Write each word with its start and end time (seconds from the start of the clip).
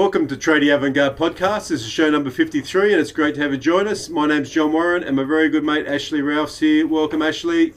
Welcome 0.00 0.28
to 0.28 0.34
Tradie 0.34 0.74
Avant-Garde 0.74 1.14
Podcast. 1.18 1.68
This 1.68 1.82
is 1.82 1.90
show 1.90 2.08
number 2.08 2.30
53 2.30 2.92
and 2.92 3.00
it's 3.02 3.12
great 3.12 3.34
to 3.34 3.42
have 3.42 3.52
you 3.52 3.58
join 3.58 3.86
us. 3.86 4.08
My 4.08 4.26
name's 4.26 4.48
John 4.48 4.72
Warren 4.72 5.04
and 5.04 5.14
my 5.14 5.24
very 5.24 5.50
good 5.50 5.62
mate 5.62 5.86
Ashley 5.86 6.22
Ralphs 6.22 6.58
here. 6.58 6.86
Welcome 6.86 7.20
Ashley. 7.20 7.74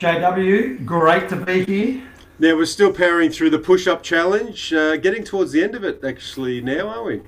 JW, 0.00 0.86
great 0.86 1.28
to 1.28 1.36
be 1.36 1.64
here. 1.66 2.02
Now 2.38 2.56
we're 2.56 2.64
still 2.64 2.90
powering 2.90 3.30
through 3.30 3.50
the 3.50 3.58
push-up 3.58 4.02
challenge, 4.02 4.72
uh, 4.72 4.96
getting 4.96 5.24
towards 5.24 5.52
the 5.52 5.62
end 5.62 5.74
of 5.74 5.84
it 5.84 6.02
actually 6.02 6.62
now, 6.62 6.88
aren't 6.88 7.04
we? 7.04 7.22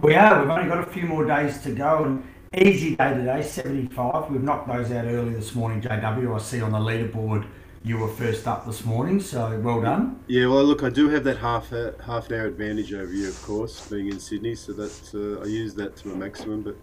We 0.00 0.14
are. 0.14 0.40
We've 0.40 0.48
only 0.48 0.68
got 0.68 0.88
a 0.88 0.90
few 0.90 1.04
more 1.04 1.26
days 1.26 1.60
to 1.64 1.72
go 1.72 2.04
and 2.04 2.26
easy 2.56 2.96
day 2.96 3.12
today, 3.12 3.42
75. 3.42 4.30
We've 4.30 4.42
knocked 4.42 4.66
those 4.66 4.90
out 4.92 5.04
early 5.04 5.34
this 5.34 5.54
morning, 5.54 5.82
JW. 5.82 6.34
I 6.34 6.38
see 6.38 6.62
on 6.62 6.72
the 6.72 6.78
leaderboard 6.78 7.46
you 7.84 7.98
were 7.98 8.08
first 8.08 8.46
up 8.46 8.64
this 8.64 8.84
morning, 8.84 9.20
so 9.20 9.58
well 9.58 9.80
done. 9.80 10.20
Yeah, 10.28 10.46
well, 10.46 10.62
look, 10.64 10.84
I 10.84 10.90
do 10.90 11.08
have 11.08 11.24
that 11.24 11.38
half 11.38 11.72
a, 11.72 11.94
half 12.04 12.30
an 12.30 12.38
hour 12.38 12.46
advantage 12.46 12.94
over 12.94 13.12
you, 13.12 13.28
of 13.28 13.42
course, 13.42 13.88
being 13.88 14.06
in 14.06 14.20
Sydney. 14.20 14.54
So 14.54 14.72
that's 14.72 15.14
uh, 15.14 15.40
I 15.42 15.46
use 15.46 15.74
that 15.74 15.96
to 15.96 16.08
my 16.08 16.14
maximum. 16.14 16.62
But 16.62 16.76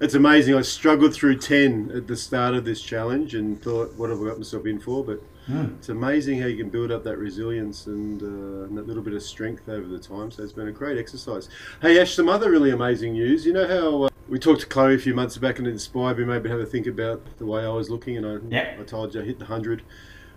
it's 0.00 0.14
amazing. 0.14 0.54
I 0.54 0.62
struggled 0.62 1.12
through 1.12 1.38
ten 1.38 1.90
at 1.94 2.06
the 2.06 2.16
start 2.16 2.54
of 2.54 2.64
this 2.64 2.80
challenge 2.80 3.34
and 3.34 3.60
thought, 3.62 3.94
what 3.96 4.08
have 4.08 4.20
I 4.20 4.24
got 4.28 4.38
myself 4.38 4.64
in 4.64 4.80
for? 4.80 5.04
But 5.04 5.20
mm. 5.46 5.76
it's 5.76 5.90
amazing 5.90 6.40
how 6.40 6.46
you 6.46 6.56
can 6.56 6.70
build 6.70 6.90
up 6.90 7.04
that 7.04 7.18
resilience 7.18 7.86
and, 7.86 8.22
uh, 8.22 8.64
and, 8.64 8.78
that 8.78 8.86
little 8.86 9.02
bit 9.02 9.12
of 9.12 9.22
strength 9.22 9.68
over 9.68 9.86
the 9.86 9.98
time. 9.98 10.30
So 10.30 10.42
it's 10.42 10.54
been 10.54 10.68
a 10.68 10.72
great 10.72 10.96
exercise. 10.96 11.50
Hey, 11.82 12.00
Ash, 12.00 12.14
some 12.14 12.30
other 12.30 12.50
really 12.50 12.70
amazing 12.70 13.12
news. 13.12 13.44
You 13.44 13.52
know 13.52 13.68
how. 13.68 14.02
Uh, 14.04 14.08
we 14.28 14.40
talked 14.40 14.60
to 14.62 14.66
Chloe 14.66 14.96
a 14.96 14.98
few 14.98 15.14
months 15.14 15.38
back 15.38 15.60
and 15.60 15.68
it 15.68 15.70
inspired 15.70 16.18
me 16.18 16.24
maybe 16.24 16.48
have 16.48 16.58
a 16.58 16.66
think 16.66 16.88
about 16.88 17.24
the 17.38 17.46
way 17.46 17.64
I 17.64 17.68
was 17.68 17.90
looking 17.90 18.16
and 18.16 18.26
I, 18.26 18.38
yep. 18.52 18.80
I 18.80 18.82
told 18.82 19.14
you 19.14 19.22
I 19.22 19.24
hit 19.24 19.38
the 19.38 19.44
100 19.44 19.84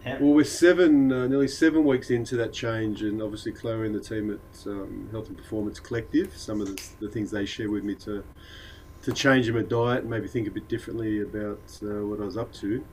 well, 0.06 0.34
we're 0.34 0.44
seven, 0.44 1.12
uh, 1.12 1.28
nearly 1.28 1.48
seven 1.48 1.84
weeks 1.84 2.10
into 2.10 2.36
that 2.38 2.54
change, 2.54 3.02
and 3.02 3.22
obviously 3.22 3.52
Chloe 3.52 3.86
and 3.86 3.96
the 3.96 4.00
team 4.00 4.32
at 4.32 4.68
um, 4.68 5.10
Health 5.12 5.28
and 5.28 5.38
Performance 5.38 5.80
Collective, 5.80 6.36
some 6.38 6.62
of 6.62 6.68
the, 6.68 6.82
the, 7.02 7.10
things 7.10 7.32
they 7.32 7.46
share 7.46 7.70
with 7.70 7.84
me 7.84 7.96
to 7.96 8.24
to 9.02 9.14
change 9.14 9.50
my 9.52 9.62
diet 9.62 10.02
and 10.02 10.10
maybe 10.10 10.28
think 10.28 10.48
a 10.48 10.52
bit 10.52 10.68
differently 10.68 11.22
about 11.22 11.62
uh, 11.84 12.06
what 12.06 12.20
I 12.20 12.26
was 12.26 12.36
up 12.36 12.52
to. 12.54 12.84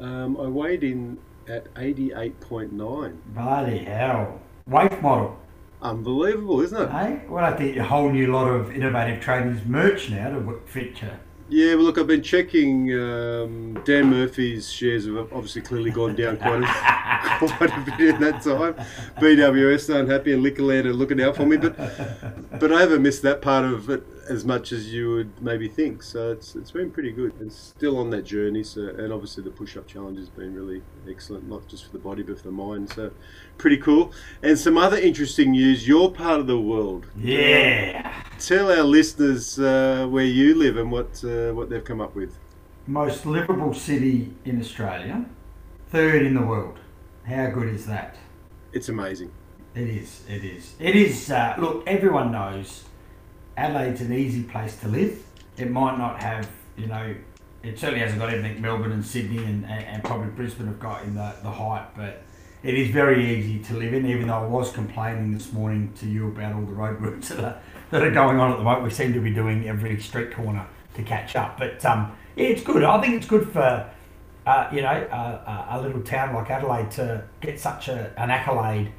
Um, 0.00 0.36
I 0.38 0.48
weighed 0.48 0.82
in 0.82 1.18
at 1.48 1.72
88.9. 1.74 3.16
Bloody 3.28 3.78
hell. 3.78 4.40
Weight 4.66 5.00
model. 5.00 5.38
Unbelievable, 5.80 6.60
isn't 6.62 6.82
it? 6.82 6.90
Hey? 6.90 7.22
Well, 7.28 7.44
I 7.44 7.56
think 7.56 7.76
a 7.76 7.84
whole 7.84 8.10
new 8.10 8.32
lot 8.32 8.48
of 8.48 8.74
Innovative 8.74 9.22
Tradies 9.22 9.64
merch 9.66 10.10
now 10.10 10.30
to 10.30 10.60
fit 10.66 11.00
you. 11.00 11.10
Yeah, 11.48 11.74
well, 11.76 11.84
look, 11.84 11.98
I've 11.98 12.08
been 12.08 12.22
checking. 12.22 12.92
Um, 12.92 13.74
Dan 13.84 14.10
Murphy's 14.10 14.68
shares 14.70 15.06
have 15.06 15.32
obviously 15.32 15.62
clearly 15.62 15.92
gone 15.92 16.16
down 16.16 16.38
quite 16.38 16.62
a, 16.62 16.66
quite 17.56 17.70
a 17.70 17.80
bit 17.96 18.14
in 18.14 18.20
that 18.20 18.42
time. 18.42 18.74
BWS 19.20 19.94
are 19.94 20.00
unhappy 20.00 20.32
and 20.32 20.44
Liquorland 20.44 20.86
are 20.86 20.92
looking 20.92 21.20
out 21.22 21.36
for 21.36 21.46
me, 21.46 21.56
but 21.56 21.76
but 22.58 22.72
I 22.72 22.80
haven't 22.80 23.02
missed 23.02 23.22
that 23.22 23.42
part 23.42 23.64
of 23.64 23.88
it 23.90 24.02
as 24.28 24.44
much 24.44 24.72
as 24.72 24.92
you 24.92 25.10
would 25.10 25.42
maybe 25.42 25.68
think. 25.68 26.02
So 26.02 26.32
it's 26.32 26.54
it's 26.54 26.70
been 26.70 26.90
pretty 26.90 27.12
good 27.12 27.32
and 27.40 27.52
still 27.52 27.98
on 27.98 28.10
that 28.10 28.22
journey. 28.22 28.62
So 28.62 28.82
and 28.82 29.12
obviously 29.12 29.44
the 29.44 29.50
push-up 29.50 29.86
challenge 29.86 30.18
has 30.18 30.28
been 30.28 30.54
really 30.54 30.82
excellent, 31.08 31.48
not 31.48 31.66
just 31.68 31.86
for 31.86 31.92
the 31.92 31.98
body 31.98 32.22
but 32.22 32.38
for 32.38 32.44
the 32.44 32.52
mind. 32.52 32.90
So 32.90 33.10
pretty 33.58 33.78
cool. 33.78 34.12
And 34.42 34.58
some 34.58 34.76
other 34.78 34.98
interesting 34.98 35.52
news. 35.52 35.86
Your 35.86 36.10
part 36.10 36.40
of 36.40 36.46
the 36.46 36.60
world. 36.60 37.06
Yeah. 37.16 38.12
Tell 38.38 38.70
our 38.70 38.82
listeners 38.82 39.58
uh, 39.58 40.06
where 40.08 40.24
you 40.24 40.54
live 40.54 40.76
and 40.76 40.90
what 40.90 41.22
uh, 41.24 41.52
what 41.52 41.70
they've 41.70 41.84
come 41.84 42.00
up 42.00 42.14
with. 42.14 42.38
Most 42.86 43.26
livable 43.26 43.74
city 43.74 44.32
in 44.44 44.60
Australia, 44.60 45.24
third 45.90 46.24
in 46.24 46.34
the 46.34 46.42
world. 46.42 46.78
How 47.24 47.50
good 47.50 47.68
is 47.68 47.86
that? 47.86 48.16
It's 48.72 48.88
amazing. 48.88 49.32
It 49.74 49.88
is. 49.88 50.22
It 50.28 50.44
is. 50.44 50.74
It 50.78 50.94
is. 50.94 51.30
Uh, 51.30 51.54
look, 51.58 51.82
everyone 51.86 52.30
knows 52.30 52.84
Adelaide's 53.56 54.00
an 54.00 54.12
easy 54.12 54.42
place 54.42 54.76
to 54.80 54.88
live. 54.88 55.22
It 55.56 55.70
might 55.70 55.98
not 55.98 56.22
have, 56.22 56.48
you 56.76 56.86
know, 56.86 57.14
it 57.62 57.78
certainly 57.78 58.00
hasn't 58.00 58.20
got 58.20 58.32
everything 58.32 58.60
Melbourne 58.60 58.92
and 58.92 59.04
Sydney 59.04 59.38
and, 59.38 59.64
and, 59.64 59.84
and 59.84 60.04
probably 60.04 60.28
Brisbane 60.28 60.66
have 60.66 60.78
got 60.78 61.02
in 61.04 61.14
the, 61.14 61.34
the 61.42 61.50
height, 61.50 61.86
but 61.96 62.22
it 62.62 62.74
is 62.74 62.90
very 62.90 63.36
easy 63.36 63.58
to 63.64 63.74
live 63.74 63.94
in. 63.94 64.06
Even 64.06 64.28
though 64.28 64.44
I 64.44 64.46
was 64.46 64.72
complaining 64.72 65.32
this 65.32 65.52
morning 65.52 65.92
to 66.00 66.06
you 66.06 66.28
about 66.28 66.54
all 66.54 66.62
the 66.62 66.72
road 66.72 67.00
routes 67.00 67.28
that 67.30 67.44
are, 67.44 67.60
that 67.90 68.02
are 68.02 68.10
going 68.10 68.38
on 68.38 68.52
at 68.52 68.58
the 68.58 68.64
moment, 68.64 68.84
we 68.84 68.90
seem 68.90 69.12
to 69.14 69.20
be 69.20 69.32
doing 69.32 69.68
every 69.68 69.98
street 70.00 70.32
corner 70.32 70.66
to 70.94 71.02
catch 71.02 71.34
up. 71.36 71.58
But 71.58 71.84
um, 71.84 72.16
yeah, 72.36 72.48
it's 72.48 72.62
good. 72.62 72.84
I 72.84 73.00
think 73.00 73.14
it's 73.14 73.26
good 73.26 73.50
for 73.50 73.90
uh, 74.46 74.68
you 74.72 74.80
know, 74.80 74.88
uh, 74.88 75.66
a 75.70 75.80
little 75.80 76.00
town 76.02 76.32
like 76.32 76.50
Adelaide 76.50 76.90
to 76.92 77.24
get 77.40 77.58
such 77.58 77.88
a, 77.88 78.12
an 78.16 78.30
accolade 78.30 78.92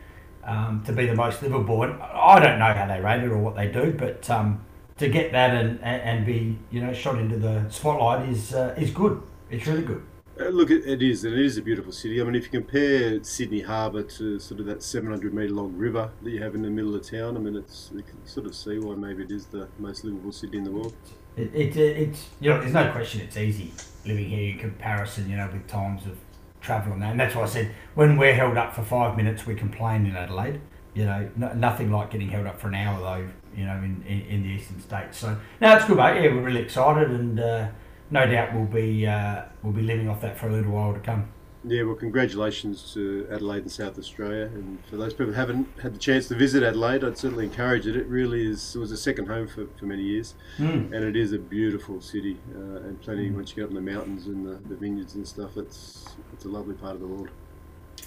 um, 0.48 0.82
to 0.86 0.94
be 0.94 1.06
the 1.06 1.14
most 1.14 1.44
livable. 1.44 1.84
And 1.84 2.02
I 2.02 2.40
don't 2.40 2.58
know 2.58 2.74
how 2.74 2.88
they 2.88 3.00
rate 3.00 3.24
it 3.24 3.30
or 3.30 3.38
what 3.38 3.56
they 3.56 3.68
do, 3.68 3.94
but 3.94 4.28
um, 4.30 4.66
to 4.98 5.10
get 5.10 5.32
that 5.34 5.54
and, 5.54 5.80
and, 5.84 6.02
and 6.02 6.26
be, 6.26 6.58
you 6.72 6.82
know, 6.82 6.94
shot 6.94 7.20
into 7.20 7.38
the 7.38 7.70
spotlight 7.70 8.28
is 8.30 8.54
uh, 8.54 8.74
is 8.78 8.92
good. 8.92 9.22
It's 9.52 9.68
really 9.68 9.84
good. 9.84 10.04
Uh, 10.40 10.50
look, 10.50 10.70
it, 10.70 11.02
is. 11.02 11.24
It 11.24 11.38
is 11.38 11.58
a 11.58 11.64
beautiful 11.64 11.92
city. 11.92 12.22
I 12.22 12.24
mean, 12.24 12.36
if 12.36 12.44
you 12.44 12.62
compare 12.62 13.24
Sydney 13.24 13.62
Harbour 13.62 14.04
to 14.04 14.38
sort 14.40 14.60
of 14.60 14.68
that 14.68 14.84
700 14.84 15.34
metre 15.34 15.52
long 15.52 15.76
river 15.76 16.12
that 16.22 16.30
you 16.30 16.44
have 16.44 16.54
in 16.54 16.62
the 16.62 16.70
middle 16.70 16.94
of 16.94 17.10
town, 17.10 17.38
I 17.38 17.40
mean, 17.40 17.56
it's 17.56 17.90
you 17.94 18.04
can 18.04 18.26
sort 18.26 18.46
of 18.46 18.56
see 18.56 18.78
why 18.78 18.96
maybe 18.96 19.24
it 19.24 19.32
is 19.32 19.48
the 19.48 19.68
most 19.80 20.04
livable 20.04 20.32
city 20.32 20.58
in 20.58 20.64
the 20.64 20.72
world. 20.72 20.94
It, 21.36 21.54
it, 21.54 21.78
it's 21.78 22.28
you 22.40 22.50
know, 22.50 22.60
there's 22.60 22.74
no 22.74 22.92
question 22.92 23.22
it's 23.22 23.38
easy 23.38 23.72
living 24.06 24.30
here 24.30 24.54
in 24.54 24.60
comparison, 24.60 25.30
you 25.30 25.38
know, 25.38 25.50
with 25.52 25.68
times 25.68 26.06
of 26.06 26.18
travel 26.68 26.94
on 26.94 27.00
that. 27.00 27.12
And 27.12 27.20
that's 27.20 27.34
why 27.34 27.44
I 27.44 27.48
said 27.48 27.74
when 27.96 28.18
we're 28.18 28.36
held 28.36 28.58
up 28.58 28.76
for 28.76 28.84
five 28.84 29.18
minutes, 29.18 29.48
we 29.48 29.56
complain 29.56 30.06
in 30.06 30.16
Adelaide. 30.16 30.62
You 30.94 31.06
know, 31.06 31.30
no, 31.36 31.54
nothing 31.54 31.92
like 31.92 32.12
getting 32.12 32.30
held 32.30 32.46
up 32.46 32.60
for 32.60 32.68
an 32.68 32.76
hour 32.76 33.00
though. 33.00 33.28
You 33.56 33.66
know, 33.66 33.78
in, 33.78 34.04
in, 34.08 34.22
in 34.22 34.44
the 34.44 34.50
eastern 34.50 34.80
states. 34.80 35.18
So 35.18 35.36
no, 35.62 35.76
it's 35.76 35.86
good, 35.86 35.98
mate. 35.98 36.22
Yeah, 36.22 36.36
we're 36.36 36.42
really 36.42 36.62
excited, 36.62 37.10
and 37.10 37.40
uh, 37.40 37.68
no 38.12 38.30
doubt 38.30 38.54
we'll 38.54 38.66
be 38.66 39.08
uh, 39.08 39.44
we'll 39.64 39.74
be 39.74 39.82
living 39.82 40.08
off 40.10 40.22
that 40.22 40.38
for 40.38 40.48
a 40.48 40.52
little 40.52 40.72
while 40.72 40.94
to 40.94 41.00
come. 41.00 41.28
Yeah, 41.70 41.84
well, 41.84 41.96
congratulations 41.96 42.94
to 42.94 43.28
Adelaide 43.30 43.64
and 43.64 43.72
South 43.72 44.00
Australia. 44.00 44.46
And 44.54 44.80
for 44.90 44.96
those 44.96 45.14
people 45.14 45.28
who 45.28 45.32
haven't 45.34 45.68
had 45.82 45.94
the 45.94 45.98
chance 46.00 46.30
to 46.30 46.36
visit 46.36 46.64
Adelaide, 46.64 47.04
I'd 47.04 47.18
certainly 47.18 47.44
encourage 47.44 47.86
it. 47.88 47.96
It 47.98 48.08
really 48.08 48.48
is. 48.48 48.74
It 48.76 48.80
was 48.80 48.92
a 48.92 48.98
second 48.98 49.28
home 49.28 49.48
for, 49.48 49.68
for 49.78 49.86
many 49.86 50.04
years, 50.04 50.36
Mm. 50.60 50.94
and 50.94 51.04
it 51.04 51.18
is 51.18 51.34
a 51.34 51.38
beautiful 51.40 52.00
city. 52.00 52.38
Uh, 52.56 52.88
and 52.88 53.02
plenty 53.02 53.30
once 53.32 53.50
you 53.50 53.56
get 53.58 53.64
up 53.66 53.70
in 53.72 53.76
the 53.76 53.92
mountains 53.92 54.28
and 54.28 54.46
the, 54.46 54.60
the 54.70 54.76
vineyards 54.76 55.16
and 55.16 55.28
stuff. 55.28 55.58
It's 55.58 56.16
it's 56.34 56.46
a 56.46 56.50
lovely 56.50 56.76
part 56.76 56.96
of 56.96 57.02
the 57.02 57.08
world. 57.08 57.30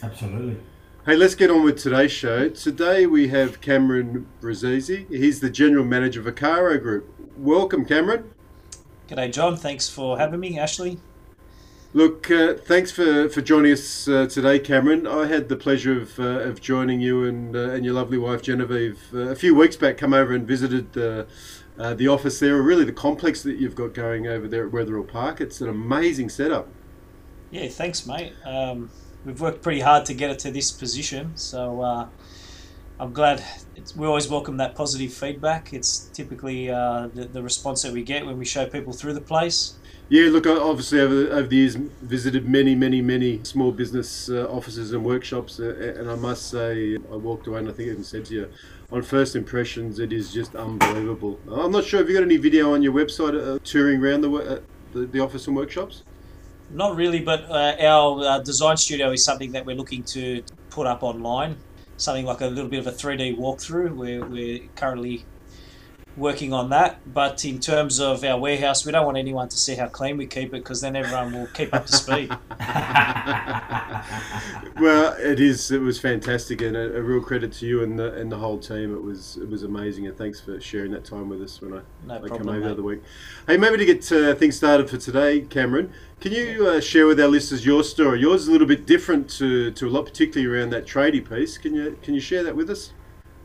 Absolutely. 0.03 0.56
Hey, 1.04 1.16
let's 1.16 1.34
get 1.34 1.50
on 1.50 1.62
with 1.62 1.78
today's 1.78 2.12
show. 2.12 2.48
Today 2.48 3.06
we 3.06 3.28
have 3.28 3.60
Cameron 3.60 4.27
Brazizi. 4.41 5.06
He's 5.10 5.41
the 5.41 5.50
general 5.50 5.84
manager 5.84 6.21
of 6.21 6.34
Vaccaro 6.34 6.81
Group. 6.81 7.12
Welcome, 7.37 7.84
Cameron. 7.84 8.31
G'day, 9.09 9.32
John. 9.32 9.56
Thanks 9.56 9.88
for 9.88 10.19
having 10.19 10.41
me, 10.41 10.59
Ashley. 10.59 10.98
Look, 11.93 12.31
uh, 12.31 12.55
thanks 12.55 12.93
for, 12.93 13.28
for 13.28 13.41
joining 13.41 13.73
us 13.73 14.06
uh, 14.06 14.28
today, 14.28 14.61
Cameron. 14.61 15.09
I 15.09 15.27
had 15.27 15.49
the 15.49 15.56
pleasure 15.56 16.01
of, 16.01 16.21
uh, 16.21 16.23
of 16.23 16.61
joining 16.61 17.01
you 17.01 17.25
and, 17.25 17.56
uh, 17.56 17.71
and 17.71 17.84
your 17.84 17.95
lovely 17.95 18.17
wife 18.17 18.43
Genevieve 18.43 19.12
uh, 19.12 19.31
a 19.31 19.34
few 19.34 19.56
weeks 19.56 19.75
back. 19.75 19.99
Come 19.99 20.15
over 20.15 20.33
and 20.33 20.47
visited 20.47 20.93
the 20.93 21.27
uh, 21.81 21.95
the 21.95 22.06
office 22.06 22.39
there, 22.39 22.56
or 22.56 22.62
really 22.62 22.84
the 22.84 22.93
complex 22.93 23.43
that 23.43 23.56
you've 23.56 23.75
got 23.75 23.95
going 23.95 24.28
over 24.28 24.47
there 24.47 24.67
at 24.67 24.73
Wetherill 24.73 25.09
Park. 25.09 25.41
It's 25.41 25.61
an 25.61 25.69
amazing 25.69 26.28
setup. 26.28 26.69
Yeah, 27.51 27.69
thanks, 27.69 28.07
mate. 28.07 28.34
Um, 28.45 28.91
we've 29.25 29.41
worked 29.41 29.62
pretty 29.62 29.81
hard 29.81 30.05
to 30.07 30.15
get 30.15 30.31
it 30.31 30.39
to 30.41 30.51
this 30.51 30.71
position, 30.71 31.37
so 31.37 32.11
I'm 33.01 33.12
glad. 33.15 33.43
We 33.97 34.07
always 34.07 34.28
welcome 34.28 34.59
that 34.59 34.75
positive 34.75 35.12
feedback. 35.12 35.72
It's 35.72 36.11
typically 36.12 36.67
the, 36.67 37.28
the 37.33 37.43
response 37.43 37.83
that 37.83 37.93
we 37.95 38.03
get 38.03 38.27
when 38.27 38.39
we 38.39 38.45
show 38.45 38.67
people 38.67 38.93
through 38.93 39.15
the 39.15 39.22
place. 39.22 39.75
Yeah, 40.10 40.28
look, 40.31 40.44
obviously 40.48 40.98
over, 40.98 41.32
over 41.32 41.47
the 41.47 41.54
years 41.54 41.76
visited 42.03 42.48
many, 42.48 42.75
many, 42.75 43.00
many 43.00 43.44
small 43.44 43.71
business 43.71 44.28
uh, 44.28 44.44
offices 44.50 44.93
and 44.93 45.04
workshops, 45.04 45.60
uh, 45.60 45.94
and 45.97 46.10
I 46.10 46.16
must 46.16 46.51
say, 46.51 46.97
I 46.97 47.15
walked 47.15 47.47
away 47.47 47.60
and 47.60 47.68
I 47.68 47.72
think 47.72 47.91
I 47.91 47.92
even 47.92 48.03
said 48.03 48.24
to 48.24 48.34
you, 48.34 48.48
on 48.91 49.03
first 49.03 49.36
impressions, 49.36 50.01
it 50.01 50.12
is 50.12 50.33
just 50.33 50.57
unbelievable. 50.57 51.39
I'm 51.48 51.71
not 51.71 51.84
sure 51.84 52.01
if 52.01 52.09
you 52.09 52.15
got 52.15 52.24
any 52.24 52.39
video 52.39 52.74
on 52.74 52.83
your 52.83 52.92
website 52.92 53.41
uh, 53.41 53.60
touring 53.62 54.04
around 54.04 54.22
the, 54.22 54.33
uh, 54.33 54.60
the 54.92 55.07
the 55.07 55.21
office 55.21 55.47
and 55.47 55.54
workshops. 55.54 56.03
Not 56.71 56.97
really, 56.97 57.21
but 57.21 57.48
uh, 57.48 57.77
our 57.80 58.24
uh, 58.24 58.39
design 58.41 58.78
studio 58.78 59.12
is 59.12 59.24
something 59.24 59.53
that 59.53 59.65
we're 59.65 59.77
looking 59.77 60.03
to 60.04 60.42
put 60.71 60.89
up 60.89 61.04
online. 61.04 61.57
Something 61.98 62.27
like 62.27 62.41
a 62.41 62.47
little 62.47 62.68
bit 62.68 62.80
of 62.80 62.89
a 62.89 62.92
3D 62.92 63.39
walkthrough. 63.39 63.95
We're, 63.95 64.27
we're 64.27 64.60
currently 64.74 65.24
working 66.16 66.53
on 66.53 66.71
that. 66.71 67.12
But 67.12 67.45
in 67.45 67.60
terms 67.60 68.01
of 68.01 68.24
our 68.24 68.39
warehouse, 68.39 68.84
we 68.84 68.92
don't 68.92 69.07
want 69.07 69.18
anyone 69.18 69.48
to 69.48 69.57
see 69.57 69.74
how 69.74 69.89
clean 69.89 70.16
we 70.16 70.27
keep 70.27 70.48
it 70.48 70.62
because 70.62 70.80
then 70.80 70.97
everyone 70.97 71.33
will 71.33 71.47
keep 71.48 71.74
up 71.74 71.86
to 71.86 71.92
speed. 71.92 72.30
well, 74.80 75.15
it 75.18 75.41
is. 75.41 75.71
It 75.71 75.80
was 75.80 76.01
fantastic, 76.01 76.62
and 76.62 76.77
a, 76.77 76.97
a 76.97 77.03
real 77.03 77.21
credit 77.21 77.53
to 77.54 77.66
you 77.66 77.83
and 77.83 77.98
the 77.98 78.15
and 78.15 78.30
the 78.30 78.36
whole 78.36 78.59
team. 78.59 78.95
It 78.95 79.03
was 79.03 79.36
it 79.36 79.48
was 79.48 79.62
amazing, 79.62 80.07
and 80.07 80.16
thanks 80.16 80.41
for 80.41 80.60
sharing 80.60 80.92
that 80.92 81.04
time 81.04 81.28
with 81.28 81.42
us 81.42 81.60
when 81.60 81.74
I, 81.74 81.80
No 82.07 82.15
I 82.15 82.18
come 82.21 82.28
problem, 82.28 82.57
over 82.57 82.66
the 82.66 82.72
other 82.72 82.83
week. 82.83 83.03
Hey, 83.47 83.57
maybe 83.57 83.78
to 83.78 83.84
get 83.84 84.12
uh, 84.12 84.34
things 84.34 84.57
started 84.57 84.89
for 84.89 84.97
today, 84.97 85.42
Cameron, 85.42 85.92
can 86.21 86.33
you 86.33 86.66
uh, 86.66 86.80
share 86.80 87.07
with 87.07 87.21
our 87.21 87.28
listeners 87.28 87.65
your 87.65 87.84
story? 87.84 88.21
Yours 88.21 88.42
is 88.42 88.48
a 88.48 88.53
little 88.53 88.66
bit 88.66 88.86
different 88.86 89.28
to, 89.30 89.71
to 89.72 89.89
a 89.89 89.91
lot, 89.91 90.04
particularly 90.04 90.53
around 90.53 90.71
that 90.71 90.86
tradie 90.86 91.27
piece. 91.27 91.59
Can 91.59 91.74
you 91.74 91.98
can 92.03 92.15
you 92.15 92.21
share 92.21 92.42
that 92.42 92.57
with 92.57 92.71
us? 92.71 92.92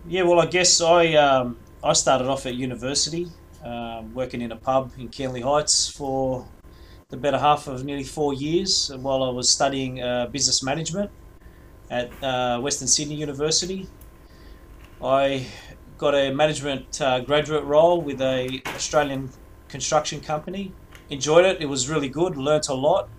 Yeah, 0.08 0.24
well, 0.24 0.40
I 0.40 0.46
guess 0.46 0.82
I 0.82 1.14
um, 1.14 1.58
I 1.86 1.94
started 1.94 2.28
off 2.28 2.48
at 2.48 2.56
university, 2.56 3.28
um, 3.64 4.12
working 4.16 4.42
in 4.42 4.52
a 4.52 4.56
pub 4.56 4.92
in 4.98 5.08
Canley 5.08 5.44
Heights 5.44 5.88
for 5.88 6.48
the 7.10 7.18
better 7.18 7.38
half 7.38 7.68
of 7.68 7.86
nearly 7.86 8.04
four 8.04 8.34
years 8.34 8.90
while 9.02 9.22
I 9.22 9.30
was 9.30 9.52
studying 9.52 10.02
uh, 10.02 10.26
business 10.26 10.64
management 10.64 11.12
at 11.92 12.10
uh, 12.24 12.60
Western 12.60 12.88
Sydney 12.88 13.14
University. 13.14 13.88
I 15.00 15.46
got 16.00 16.16
a 16.16 16.32
management 16.32 17.00
uh, 17.00 17.20
graduate 17.20 17.64
role 17.66 18.02
with 18.02 18.20
a 18.20 18.64
Australian 18.70 19.30
construction 19.68 20.22
company. 20.22 20.74
Enjoyed 21.12 21.46
it. 21.46 21.62
It 21.62 21.68
was 21.68 21.88
really 21.88 22.10
good. 22.10 22.36
Learnt 22.36 22.68
a 22.68 22.74
lot. 22.74 23.10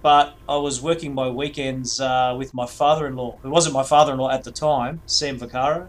But 0.00 0.38
I 0.48 0.56
was 0.56 0.80
working 0.80 1.14
my 1.14 1.28
weekends 1.28 2.00
uh, 2.00 2.34
with 2.38 2.54
my 2.54 2.64
father-in-law. 2.64 3.40
It 3.44 3.48
wasn't 3.48 3.74
my 3.74 3.82
father-in-law 3.82 4.30
at 4.30 4.44
the 4.44 4.50
time, 4.50 5.02
Sam 5.04 5.38
Vaccaro. 5.38 5.88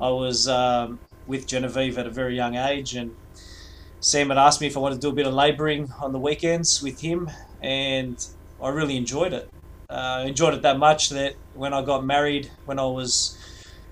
I 0.00 0.10
was 0.10 0.46
um, 0.46 1.00
with 1.26 1.46
Genevieve 1.46 1.98
at 1.98 2.06
a 2.06 2.10
very 2.10 2.36
young 2.36 2.56
age, 2.56 2.94
and 2.94 3.14
Sam 4.00 4.28
had 4.28 4.38
asked 4.38 4.60
me 4.60 4.66
if 4.66 4.76
I 4.76 4.80
wanted 4.80 4.96
to 4.96 5.00
do 5.00 5.08
a 5.08 5.12
bit 5.12 5.26
of 5.26 5.34
labouring 5.34 5.92
on 6.00 6.12
the 6.12 6.18
weekends 6.18 6.82
with 6.82 7.00
him, 7.00 7.30
and 7.62 8.24
I 8.62 8.68
really 8.68 8.96
enjoyed 8.96 9.32
it. 9.32 9.50
Uh, 9.88 10.24
enjoyed 10.26 10.54
it 10.54 10.62
that 10.62 10.78
much 10.78 11.10
that 11.10 11.34
when 11.54 11.72
I 11.72 11.82
got 11.82 12.04
married, 12.04 12.50
when 12.64 12.78
I 12.78 12.86
was 12.86 13.38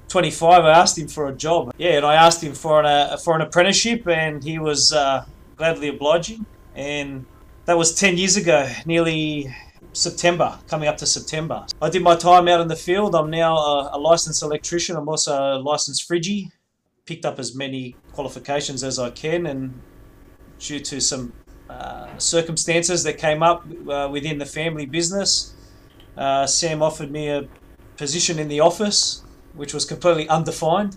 25, 0.08 0.64
I 0.64 0.70
asked 0.70 0.98
him 0.98 1.08
for 1.08 1.28
a 1.28 1.32
job. 1.32 1.72
Yeah, 1.78 1.92
and 1.92 2.04
I 2.04 2.14
asked 2.14 2.42
him 2.42 2.52
for 2.52 2.80
an 2.80 2.86
uh, 2.86 3.16
for 3.16 3.34
an 3.34 3.40
apprenticeship, 3.40 4.06
and 4.06 4.44
he 4.44 4.58
was 4.58 4.92
uh, 4.92 5.24
gladly 5.56 5.88
obliging. 5.88 6.44
And 6.74 7.24
that 7.64 7.78
was 7.78 7.94
10 7.94 8.18
years 8.18 8.36
ago, 8.36 8.68
nearly 8.84 9.54
September, 9.92 10.58
coming 10.68 10.88
up 10.88 10.96
to 10.98 11.06
September. 11.06 11.66
I 11.80 11.88
did 11.88 12.02
my 12.02 12.16
time 12.16 12.48
out 12.48 12.60
in 12.60 12.68
the 12.68 12.76
field. 12.76 13.14
I'm 13.14 13.30
now 13.30 13.56
a, 13.56 13.90
a 13.94 13.98
licensed 13.98 14.42
electrician. 14.42 14.96
I'm 14.96 15.08
also 15.08 15.56
a 15.56 15.58
licensed 15.58 16.08
friggy. 16.08 16.50
Picked 17.04 17.24
up 17.24 17.38
as 17.38 17.54
many 17.54 17.96
qualifications 18.12 18.84
as 18.84 18.98
I 18.98 19.10
can, 19.10 19.46
and 19.46 19.80
due 20.60 20.78
to 20.78 21.00
some 21.00 21.32
uh, 21.68 22.16
circumstances 22.18 23.02
that 23.02 23.18
came 23.18 23.42
up 23.42 23.66
uh, 23.90 24.08
within 24.10 24.38
the 24.38 24.46
family 24.46 24.86
business, 24.86 25.54
uh, 26.16 26.46
Sam 26.46 26.80
offered 26.80 27.10
me 27.10 27.28
a 27.28 27.48
position 27.96 28.38
in 28.38 28.46
the 28.46 28.60
office, 28.60 29.24
which 29.54 29.74
was 29.74 29.84
completely 29.84 30.28
undefined. 30.28 30.96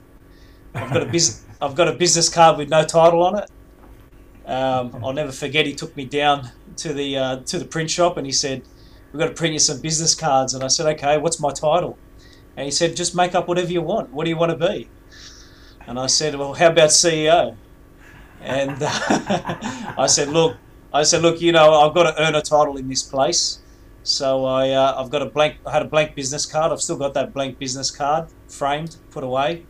I've 0.76 0.92
got 0.92 1.02
a 1.02 1.06
business. 1.06 1.44
I've 1.62 1.74
got 1.74 1.88
a 1.88 1.94
business 1.94 2.30
card 2.30 2.58
with 2.58 2.70
no 2.70 2.84
title 2.84 3.24
on 3.24 3.40
it. 3.40 3.50
Um, 4.46 5.04
I'll 5.04 5.14
never 5.14 5.32
forget. 5.32 5.66
He 5.66 5.74
took 5.74 5.96
me 5.96 6.06
down 6.06 6.52
to 6.78 6.94
the 6.94 7.18
uh, 7.18 7.38
to 7.46 7.58
the 7.58 7.66
print 7.66 7.90
shop 7.90 8.18
and 8.18 8.28
he 8.28 8.32
said, 8.32 8.62
"We've 9.12 9.20
got 9.20 9.28
to 9.28 9.34
print 9.34 9.54
you 9.54 9.60
some 9.60 9.82
business 9.82 10.14
cards." 10.14 10.54
And 10.54 10.64
I 10.64 10.68
said, 10.68 10.86
"Okay, 10.98 11.18
what's 11.18 11.40
my 11.40 11.52
title?" 11.52 11.98
And 12.56 12.66
he 12.66 12.72
said, 12.72 12.96
"Just 12.96 13.16
make 13.16 13.34
up 13.34 13.48
whatever 13.48 13.72
you 13.72 13.82
want. 13.82 14.12
What 14.12 14.26
do 14.26 14.30
you 14.30 14.38
want 14.38 14.52
to 14.52 14.68
be?" 14.68 14.90
And 15.88 16.00
I 16.00 16.08
said, 16.08 16.36
"Well, 16.36 16.54
how 16.54 16.68
about 16.68 16.90
CEO?" 16.90 17.56
And 18.42 18.78
uh, 18.82 18.90
I 19.98 20.08
said, 20.08 20.30
"Look, 20.30 20.58
I 20.94 21.04
said, 21.04 21.22
look, 21.22 21.42
you 21.42 21.52
know, 21.52 21.74
I've 21.82 21.94
got 21.94 22.04
to 22.04 22.22
earn 22.22 22.36
a 22.36 22.42
title 22.42 22.78
in 22.78 22.88
this 22.88 23.04
place." 23.04 23.60
So 24.04 24.46
I, 24.46 24.70
uh, 24.70 25.02
I've 25.02 25.10
got 25.10 25.24
a 25.24 25.26
blank. 25.26 25.58
I 25.66 25.72
had 25.72 25.82
a 25.82 25.90
blank 25.90 26.16
business 26.16 26.46
card. 26.46 26.72
I've 26.72 26.82
still 26.82 26.98
got 26.98 27.14
that 27.16 27.34
blank 27.34 27.58
business 27.58 27.90
card 27.90 28.28
framed, 28.48 28.98
put 29.10 29.24
away, 29.24 29.66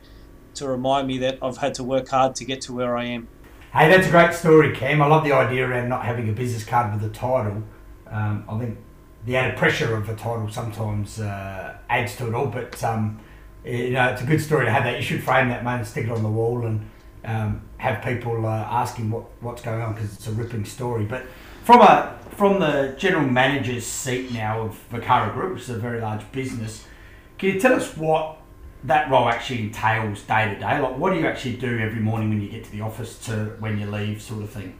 to 0.55 0.67
remind 0.67 1.07
me 1.07 1.17
that 1.19 1.39
I've 1.41 1.57
had 1.57 1.73
to 1.75 1.83
work 1.83 2.09
hard 2.09 2.35
to 2.35 2.45
get 2.45 2.61
to 2.61 2.73
where 2.73 2.97
I 2.97 3.05
am. 3.05 3.27
Hey, 3.73 3.89
that's 3.89 4.07
a 4.07 4.11
great 4.11 4.33
story, 4.33 4.73
Cam. 4.73 5.01
I 5.01 5.07
love 5.07 5.23
the 5.23 5.33
idea 5.33 5.67
around 5.67 5.89
not 5.89 6.05
having 6.05 6.29
a 6.29 6.31
business 6.31 6.63
card 6.63 6.93
with 6.93 7.09
a 7.09 7.13
title. 7.13 7.63
Um, 8.07 8.45
I 8.47 8.59
think 8.59 8.77
the 9.25 9.35
added 9.35 9.57
pressure 9.57 9.95
of 9.95 10.07
a 10.07 10.15
title 10.15 10.49
sometimes 10.49 11.19
uh, 11.19 11.75
adds 11.89 12.15
to 12.17 12.27
it 12.27 12.33
all, 12.33 12.47
but 12.47 12.81
um, 12.83 13.19
you 13.65 13.91
know, 13.91 14.09
it's 14.09 14.21
a 14.21 14.25
good 14.25 14.41
story 14.41 14.65
to 14.65 14.71
have 14.71 14.83
that. 14.83 14.95
You 14.95 15.01
should 15.01 15.23
frame 15.23 15.49
that, 15.49 15.63
man, 15.63 15.79
and 15.79 15.87
stick 15.87 16.05
it 16.05 16.11
on 16.11 16.23
the 16.23 16.29
wall 16.29 16.65
and 16.65 16.89
um, 17.23 17.61
have 17.77 18.03
people 18.03 18.45
uh, 18.45 18.49
asking 18.49 19.09
what, 19.11 19.23
what's 19.41 19.61
going 19.61 19.81
on 19.81 19.93
because 19.93 20.13
it's 20.13 20.27
a 20.27 20.31
ripping 20.31 20.65
story. 20.65 21.05
But 21.05 21.25
from 21.63 21.81
a 21.81 22.17
from 22.35 22.59
the 22.59 22.95
general 22.97 23.25
manager's 23.25 23.85
seat 23.85 24.31
now 24.31 24.61
of 24.61 24.79
Vaccaro 24.91 25.33
Group, 25.33 25.53
which 25.53 25.63
is 25.63 25.69
a 25.69 25.77
very 25.77 26.01
large 26.01 26.29
business, 26.31 26.85
can 27.37 27.53
you 27.53 27.59
tell 27.59 27.73
us 27.73 27.95
what 27.95 28.37
that 28.83 29.09
role 29.09 29.27
actually 29.29 29.61
entails 29.61 30.21
day 30.23 30.53
to 30.53 30.59
day? 30.59 30.79
Like, 30.79 30.97
what 30.97 31.13
do 31.13 31.19
you 31.19 31.25
actually 31.25 31.55
do 31.55 31.79
every 31.79 32.01
morning 32.01 32.29
when 32.29 32.41
you 32.41 32.49
get 32.49 32.65
to 32.65 32.71
the 32.71 32.81
office 32.81 33.17
to 33.25 33.55
when 33.59 33.79
you 33.79 33.89
leave, 33.89 34.21
sort 34.21 34.43
of 34.43 34.49
thing? 34.49 34.77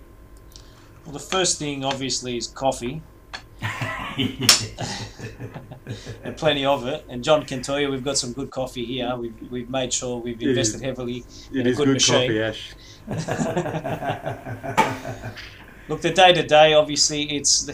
Well, 1.05 1.13
the 1.13 1.19
first 1.19 1.59
thing 1.59 1.83
obviously 1.83 2.37
is 2.37 2.47
coffee. 2.47 3.01
and 6.23 6.35
plenty 6.37 6.65
of 6.65 6.87
it. 6.87 7.05
And 7.09 7.23
John 7.23 7.45
can 7.45 7.61
tell 7.61 7.79
you 7.79 7.89
we've 7.91 8.03
got 8.03 8.17
some 8.17 8.33
good 8.33 8.49
coffee 8.51 8.83
here. 8.85 9.15
We've, 9.15 9.51
we've 9.51 9.69
made 9.69 9.93
sure 9.93 10.17
we've 10.17 10.41
invested 10.41 10.77
is- 10.77 10.81
heavily 10.81 11.23
It 11.51 11.57
in 11.59 11.67
a 11.67 11.73
good, 11.73 11.85
good 11.85 11.93
machine. 11.93 12.27
coffee, 12.27 12.41
Ash. 12.41 12.75
Look, 15.87 16.01
the 16.01 16.09
day 16.11 16.33
to 16.33 16.41
day, 16.43 16.73
obviously, 16.73 17.23
it's 17.35 17.69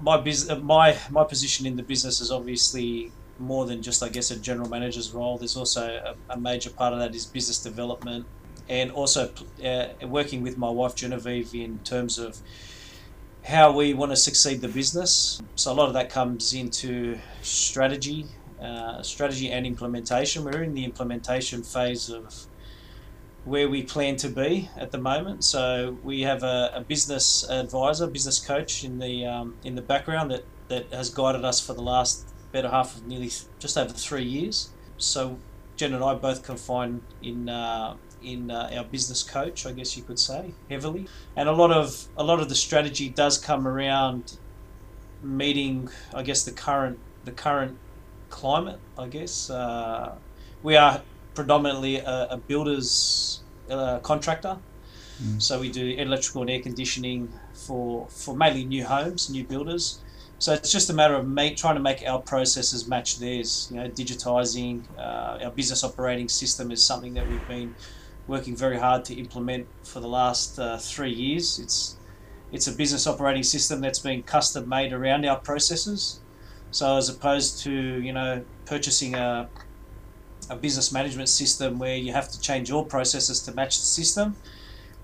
my 0.00 0.16
business. 0.20 0.60
My 0.60 0.96
my 1.10 1.22
position 1.24 1.66
in 1.66 1.76
the 1.76 1.84
business 1.84 2.20
is 2.20 2.32
obviously 2.32 3.12
more 3.38 3.64
than 3.66 3.80
just, 3.80 4.02
I 4.02 4.08
guess, 4.08 4.32
a 4.32 4.36
general 4.36 4.68
manager's 4.68 5.12
role. 5.12 5.38
There's 5.38 5.56
also 5.56 6.16
a, 6.28 6.32
a 6.32 6.36
major 6.40 6.70
part 6.70 6.92
of 6.92 6.98
that 6.98 7.14
is 7.14 7.26
business 7.26 7.62
development, 7.62 8.26
and 8.68 8.90
also 8.90 9.30
uh, 9.64 9.86
working 10.08 10.42
with 10.42 10.58
my 10.58 10.68
wife 10.68 10.96
Genevieve 10.96 11.54
in 11.54 11.78
terms 11.84 12.18
of 12.18 12.38
how 13.48 13.72
we 13.72 13.94
want 13.94 14.12
to 14.12 14.16
succeed 14.16 14.60
the 14.60 14.68
business. 14.68 15.40
So 15.56 15.72
a 15.72 15.74
lot 15.74 15.88
of 15.88 15.94
that 15.94 16.10
comes 16.10 16.52
into 16.52 17.18
strategy, 17.40 18.26
uh, 18.60 19.02
strategy 19.02 19.50
and 19.50 19.66
implementation. 19.66 20.44
We're 20.44 20.62
in 20.62 20.74
the 20.74 20.84
implementation 20.84 21.62
phase 21.62 22.10
of 22.10 22.46
where 23.46 23.66
we 23.70 23.82
plan 23.82 24.16
to 24.16 24.28
be 24.28 24.68
at 24.76 24.92
the 24.92 24.98
moment. 24.98 25.44
So 25.44 25.96
we 26.04 26.20
have 26.22 26.42
a, 26.42 26.72
a 26.74 26.80
business 26.82 27.48
advisor, 27.48 28.06
business 28.06 28.38
coach 28.38 28.84
in 28.84 28.98
the 28.98 29.24
um, 29.24 29.56
in 29.64 29.74
the 29.74 29.82
background 29.82 30.30
that, 30.30 30.44
that 30.68 30.92
has 30.92 31.08
guided 31.08 31.42
us 31.42 31.58
for 31.58 31.72
the 31.72 31.82
last 31.82 32.28
better 32.52 32.68
half 32.68 32.96
of 32.96 33.06
nearly 33.06 33.30
just 33.58 33.78
over 33.78 33.94
three 33.94 34.24
years. 34.24 34.68
So 34.98 35.38
Jen 35.76 35.94
and 35.94 36.04
I 36.04 36.14
both 36.14 36.42
confine 36.42 37.00
in 37.22 37.48
uh, 37.48 37.96
in 38.22 38.50
uh, 38.50 38.70
our 38.76 38.84
business 38.84 39.22
coach, 39.22 39.66
I 39.66 39.72
guess 39.72 39.96
you 39.96 40.02
could 40.02 40.18
say, 40.18 40.52
heavily. 40.70 41.06
And 41.36 41.48
a 41.48 41.52
lot 41.52 41.70
of 41.70 42.06
a 42.16 42.24
lot 42.24 42.40
of 42.40 42.48
the 42.48 42.54
strategy 42.54 43.08
does 43.08 43.38
come 43.38 43.66
around 43.66 44.38
meeting, 45.22 45.88
I 46.14 46.22
guess, 46.22 46.44
the 46.44 46.52
current 46.52 46.98
the 47.24 47.32
current 47.32 47.78
climate. 48.30 48.78
I 48.98 49.08
guess 49.08 49.50
uh, 49.50 50.14
we 50.62 50.76
are 50.76 51.02
predominantly 51.34 51.96
a, 51.98 52.28
a 52.30 52.36
builder's 52.36 53.40
uh, 53.70 53.98
contractor. 54.00 54.58
Mm. 55.22 55.42
So 55.42 55.60
we 55.60 55.70
do 55.70 55.84
electrical 55.84 56.42
and 56.42 56.50
air 56.50 56.60
conditioning 56.60 57.32
for 57.52 58.06
for 58.08 58.36
mainly 58.36 58.64
new 58.64 58.84
homes, 58.84 59.30
new 59.30 59.44
builders. 59.44 60.00
So 60.40 60.52
it's 60.52 60.70
just 60.70 60.88
a 60.88 60.92
matter 60.92 61.16
of 61.16 61.26
make, 61.26 61.56
trying 61.56 61.74
to 61.74 61.80
make 61.80 62.04
our 62.06 62.20
processes 62.20 62.86
match 62.86 63.18
theirs. 63.18 63.68
You 63.70 63.78
know, 63.78 63.88
digitizing 63.88 64.84
uh, 64.96 65.44
our 65.44 65.50
business 65.50 65.82
operating 65.82 66.28
system 66.28 66.70
is 66.70 66.84
something 66.84 67.14
that 67.14 67.28
we've 67.28 67.48
been 67.48 67.74
working 68.28 68.54
very 68.54 68.78
hard 68.78 69.04
to 69.06 69.14
implement 69.14 69.66
for 69.82 70.00
the 70.00 70.08
last 70.08 70.58
uh, 70.58 70.76
three 70.76 71.12
years. 71.12 71.58
It's 71.58 71.96
it's 72.52 72.66
a 72.66 72.72
business 72.72 73.06
operating 73.06 73.42
system 73.42 73.80
that's 73.80 73.98
been 73.98 74.22
custom 74.22 74.68
made 74.68 74.92
around 74.92 75.26
our 75.26 75.38
processes. 75.38 76.20
So 76.70 76.96
as 76.96 77.08
opposed 77.08 77.62
to 77.64 77.72
you 77.72 78.12
know 78.12 78.44
purchasing 78.66 79.14
a 79.14 79.48
a 80.50 80.56
business 80.56 80.92
management 80.92 81.28
system 81.28 81.78
where 81.78 81.96
you 81.96 82.12
have 82.12 82.28
to 82.30 82.40
change 82.40 82.68
your 82.68 82.84
processes 82.84 83.40
to 83.40 83.52
match 83.52 83.78
the 83.78 83.84
system, 83.84 84.36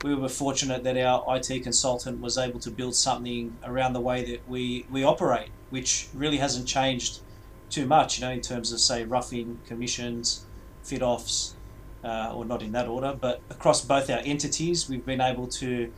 we 0.02 0.14
were 0.14 0.28
fortunate 0.28 0.84
that 0.84 0.96
our 0.96 1.24
IT 1.36 1.62
consultant 1.62 2.20
was 2.20 2.38
able 2.38 2.60
to 2.60 2.70
build 2.70 2.94
something 2.94 3.56
around 3.64 3.92
the 3.92 4.00
way 4.00 4.24
that 4.24 4.48
we, 4.48 4.86
we 4.90 5.02
operate, 5.02 5.48
which 5.70 6.08
really 6.14 6.38
hasn't 6.38 6.66
changed 6.66 7.20
too 7.70 7.86
much, 7.86 8.18
you 8.18 8.24
know, 8.24 8.30
in 8.30 8.40
terms 8.40 8.72
of 8.72 8.80
say 8.80 9.04
roughing 9.04 9.58
commissions, 9.66 10.44
fit 10.82 11.02
offs, 11.02 11.54
uh, 12.04 12.32
or 12.34 12.44
not 12.44 12.62
in 12.62 12.72
that 12.72 12.86
order, 12.86 13.16
but 13.18 13.40
across 13.50 13.84
both 13.84 14.10
our 14.10 14.20
entities, 14.24 14.88
we've 14.88 15.06
been 15.06 15.20
able 15.20 15.46
to 15.46 15.90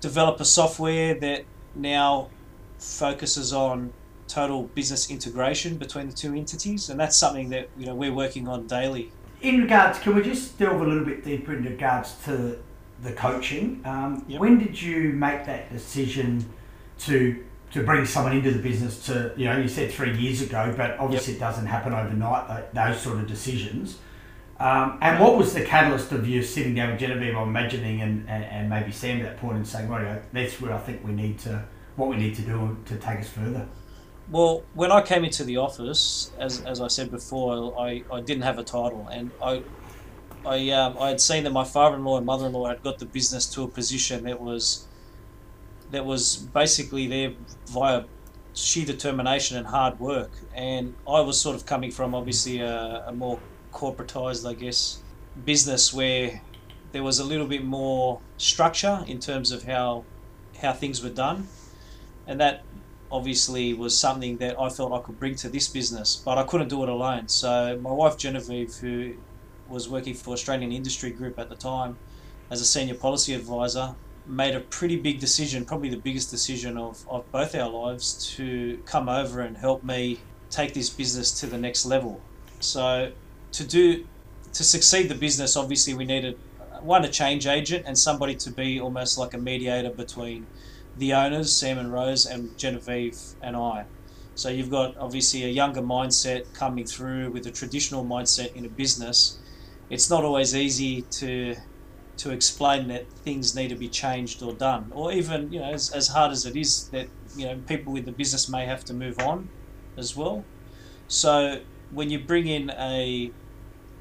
develop 0.00 0.40
a 0.40 0.44
software 0.44 1.14
that 1.14 1.44
now 1.74 2.30
focuses 2.78 3.52
on 3.52 3.92
total 4.28 4.64
business 4.64 5.10
integration 5.10 5.76
between 5.76 6.08
the 6.08 6.14
two 6.14 6.34
entities, 6.34 6.88
and 6.88 6.98
that's 6.98 7.16
something 7.16 7.50
that 7.50 7.68
you 7.76 7.86
know 7.86 7.94
we're 7.94 8.12
working 8.12 8.48
on 8.48 8.66
daily. 8.66 9.12
In 9.42 9.60
regards, 9.60 9.98
can 9.98 10.14
we 10.14 10.22
just 10.22 10.58
delve 10.58 10.80
a 10.80 10.84
little 10.84 11.04
bit 11.04 11.24
deeper 11.24 11.54
in 11.54 11.64
regards 11.64 12.14
to 12.24 12.58
the 13.02 13.12
coaching? 13.12 13.82
Um, 13.84 14.24
Yep. 14.28 14.40
When 14.40 14.58
did 14.58 14.80
you 14.80 15.12
make 15.12 15.44
that 15.46 15.70
decision 15.72 16.48
to 17.00 17.44
to 17.72 17.84
bring 17.84 18.06
someone 18.06 18.34
into 18.34 18.50
the 18.50 18.62
business? 18.62 19.04
To 19.06 19.32
you 19.36 19.44
know, 19.44 19.58
you 19.58 19.68
said 19.68 19.92
three 19.92 20.16
years 20.16 20.40
ago, 20.40 20.72
but 20.76 20.98
obviously 20.98 21.34
it 21.34 21.40
doesn't 21.40 21.66
happen 21.66 21.92
overnight. 21.92 22.74
Those 22.74 23.00
sort 23.00 23.18
of 23.18 23.26
decisions. 23.26 23.98
Um, 24.58 24.98
and 25.02 25.22
what 25.22 25.36
was 25.36 25.52
the 25.52 25.62
catalyst 25.64 26.12
of 26.12 26.26
you 26.26 26.42
sitting 26.42 26.74
down 26.74 26.90
with 26.92 27.00
Genevieve, 27.00 27.36
I'm 27.36 27.48
imagining, 27.48 28.00
and, 28.00 28.28
and, 28.28 28.44
and 28.44 28.70
maybe 28.70 28.90
Sam 28.90 29.20
at 29.20 29.24
that 29.24 29.38
point 29.38 29.56
and 29.56 29.68
saying, 29.68 29.88
right, 29.88 30.22
that's 30.32 30.60
where 30.60 30.72
I 30.72 30.78
think 30.78 31.04
we 31.04 31.12
need 31.12 31.38
to, 31.40 31.64
what 31.96 32.08
we 32.08 32.16
need 32.16 32.34
to 32.36 32.42
do 32.42 32.76
to 32.86 32.96
take 32.96 33.20
us 33.20 33.28
further. 33.28 33.68
Well, 34.30 34.64
when 34.74 34.90
I 34.90 35.02
came 35.02 35.24
into 35.24 35.44
the 35.44 35.58
office, 35.58 36.32
as, 36.38 36.62
as 36.64 36.80
I 36.80 36.88
said 36.88 37.10
before, 37.10 37.78
I, 37.78 38.02
I 38.10 38.20
didn't 38.20 38.42
have 38.42 38.58
a 38.58 38.64
title, 38.64 39.06
and 39.12 39.30
I 39.42 39.62
I 40.46 40.70
um, 40.70 40.96
I 41.00 41.08
had 41.08 41.20
seen 41.20 41.44
that 41.44 41.50
my 41.50 41.64
father-in-law 41.64 42.18
and 42.18 42.26
mother-in-law 42.26 42.68
had 42.68 42.82
got 42.82 42.98
the 42.98 43.04
business 43.04 43.46
to 43.54 43.64
a 43.64 43.68
position 43.68 44.24
that 44.24 44.40
was 44.40 44.86
that 45.90 46.04
was 46.04 46.36
basically 46.36 47.06
there 47.08 47.32
via 47.66 48.04
sheer 48.54 48.86
determination 48.86 49.56
and 49.56 49.66
hard 49.66 49.98
work. 49.98 50.30
And 50.54 50.94
I 51.06 51.20
was 51.20 51.40
sort 51.40 51.56
of 51.56 51.66
coming 51.66 51.90
from 51.90 52.14
obviously 52.14 52.60
a, 52.60 53.04
a 53.06 53.12
more 53.12 53.40
corporatized, 53.76 54.48
I 54.48 54.54
guess, 54.54 54.98
business 55.44 55.92
where 55.92 56.40
there 56.92 57.02
was 57.02 57.18
a 57.18 57.24
little 57.24 57.46
bit 57.46 57.62
more 57.62 58.20
structure 58.38 59.04
in 59.06 59.18
terms 59.20 59.52
of 59.52 59.64
how 59.64 60.04
how 60.62 60.72
things 60.72 61.02
were 61.02 61.16
done, 61.26 61.48
and 62.26 62.40
that 62.40 62.62
obviously 63.10 63.74
was 63.74 63.96
something 63.96 64.38
that 64.38 64.58
I 64.58 64.68
felt 64.70 64.92
I 64.92 65.00
could 65.06 65.18
bring 65.20 65.34
to 65.36 65.48
this 65.48 65.68
business, 65.68 66.16
but 66.24 66.38
I 66.38 66.44
couldn't 66.44 66.68
do 66.68 66.82
it 66.82 66.88
alone. 66.88 67.28
So 67.28 67.78
my 67.82 67.92
wife 67.92 68.16
Genevieve, 68.16 68.74
who 68.76 69.14
was 69.68 69.88
working 69.88 70.14
for 70.14 70.32
Australian 70.32 70.72
Industry 70.72 71.10
Group 71.10 71.38
at 71.38 71.48
the 71.48 71.56
time 71.56 71.98
as 72.50 72.60
a 72.60 72.64
senior 72.64 72.94
policy 72.94 73.34
advisor, 73.34 73.94
made 74.26 74.54
a 74.54 74.60
pretty 74.60 74.96
big 74.96 75.20
decision, 75.20 75.64
probably 75.64 75.90
the 75.90 76.02
biggest 76.08 76.30
decision 76.30 76.78
of, 76.78 77.04
of 77.08 77.30
both 77.30 77.54
our 77.54 77.68
lives, 77.68 78.06
to 78.36 78.78
come 78.86 79.08
over 79.08 79.40
and 79.40 79.56
help 79.56 79.84
me 79.84 80.18
take 80.50 80.72
this 80.72 80.88
business 80.88 81.40
to 81.40 81.46
the 81.46 81.58
next 81.58 81.84
level. 81.84 82.20
So 82.60 83.12
to 83.52 83.66
do 83.66 84.06
to 84.52 84.64
succeed 84.64 85.08
the 85.08 85.14
business, 85.14 85.56
obviously 85.56 85.92
we 85.94 86.04
needed 86.04 86.38
uh, 86.60 86.80
one 86.80 87.04
a 87.04 87.08
change 87.08 87.46
agent 87.46 87.84
and 87.86 87.98
somebody 87.98 88.34
to 88.34 88.50
be 88.50 88.80
almost 88.80 89.18
like 89.18 89.34
a 89.34 89.38
mediator 89.38 89.90
between 89.90 90.46
the 90.96 91.12
owners, 91.12 91.54
Sam 91.54 91.78
and 91.78 91.92
Rose, 91.92 92.24
and 92.24 92.56
Genevieve 92.56 93.18
and 93.42 93.54
I. 93.54 93.84
So 94.34 94.48
you've 94.48 94.70
got 94.70 94.96
obviously 94.96 95.44
a 95.44 95.48
younger 95.48 95.82
mindset 95.82 96.52
coming 96.54 96.86
through 96.86 97.30
with 97.30 97.46
a 97.46 97.50
traditional 97.50 98.04
mindset 98.04 98.54
in 98.54 98.64
a 98.64 98.68
business. 98.68 99.38
It's 99.90 100.10
not 100.10 100.24
always 100.24 100.54
easy 100.54 101.02
to 101.02 101.56
to 102.18 102.30
explain 102.30 102.88
that 102.88 103.12
things 103.12 103.54
need 103.54 103.68
to 103.68 103.74
be 103.74 103.90
changed 103.90 104.42
or 104.42 104.54
done, 104.54 104.90
or 104.90 105.12
even 105.12 105.52
you 105.52 105.60
know 105.60 105.70
as, 105.72 105.90
as 105.90 106.08
hard 106.08 106.32
as 106.32 106.46
it 106.46 106.56
is 106.56 106.88
that 106.88 107.08
you 107.36 107.46
know 107.46 107.58
people 107.66 107.92
with 107.92 108.06
the 108.06 108.12
business 108.12 108.48
may 108.48 108.64
have 108.64 108.84
to 108.86 108.94
move 108.94 109.18
on 109.20 109.48
as 109.96 110.16
well. 110.16 110.44
So 111.08 111.60
when 111.90 112.10
you 112.10 112.18
bring 112.18 112.46
in 112.46 112.70
a 112.70 113.30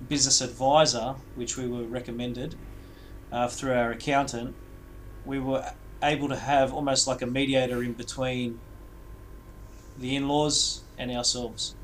business 0.09 0.41
advisor, 0.41 1.15
which 1.35 1.57
we 1.57 1.67
were 1.67 1.83
recommended 1.83 2.55
uh, 3.31 3.47
through 3.47 3.73
our 3.73 3.91
accountant, 3.91 4.55
we 5.25 5.39
were 5.39 5.65
able 6.03 6.27
to 6.29 6.35
have 6.35 6.73
almost 6.73 7.07
like 7.07 7.21
a 7.21 7.25
mediator 7.25 7.81
in 7.83 7.93
between 7.93 8.59
the 9.97 10.15
in-laws 10.15 10.83
and 10.97 11.11
ourselves. 11.11 11.75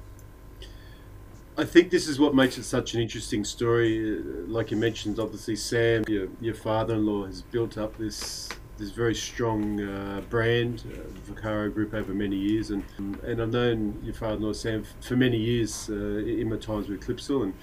I 1.57 1.65
think 1.65 1.91
this 1.91 2.07
is 2.07 2.19
what 2.19 2.33
makes 2.33 2.57
it 2.57 2.63
such 2.63 2.93
an 2.93 3.01
interesting 3.01 3.43
story. 3.43 4.19
Uh, 4.19 4.21
Like 4.47 4.71
you 4.71 4.77
mentioned, 4.77 5.19
obviously 5.19 5.55
Sam, 5.55 6.03
your, 6.07 6.27
your 6.39 6.55
father-in-law, 6.55 7.25
has 7.25 7.41
built 7.41 7.77
up 7.77 7.97
this 7.97 8.49
this 8.77 8.91
very 8.91 9.13
strong 9.13 9.79
uh, 9.81 10.21
brand, 10.29 10.83
uh, 10.87 11.31
Vaccaro 11.31 11.73
Group, 11.73 11.93
over 11.93 12.13
many 12.13 12.35
years, 12.35 12.71
and 12.71 12.83
and 13.23 13.41
I've 13.41 13.51
known 13.51 13.99
your 14.03 14.13
father-in-law 14.13 14.53
Sam 14.53 14.83
for 15.01 15.15
many 15.15 15.37
years 15.37 15.89
uh, 15.89 15.93
in 15.95 16.49
my 16.49 16.57
times 16.57 16.87
with 16.89 17.01
Clipsal, 17.01 17.43
and 17.43 17.53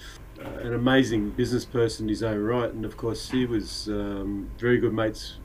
uh, 0.45 0.67
an 0.67 0.75
amazing 0.75 1.31
business 1.31 1.65
person 1.65 2.05
in 2.05 2.09
his 2.11 2.23
own 2.23 2.39
right. 2.39 2.73
And 2.73 2.85
of 2.85 2.97
course, 2.97 3.31
he 3.31 3.47
was 3.47 3.89
um, 3.89 4.51
very 4.59 4.79
good 4.79 4.93
mates 4.93 5.39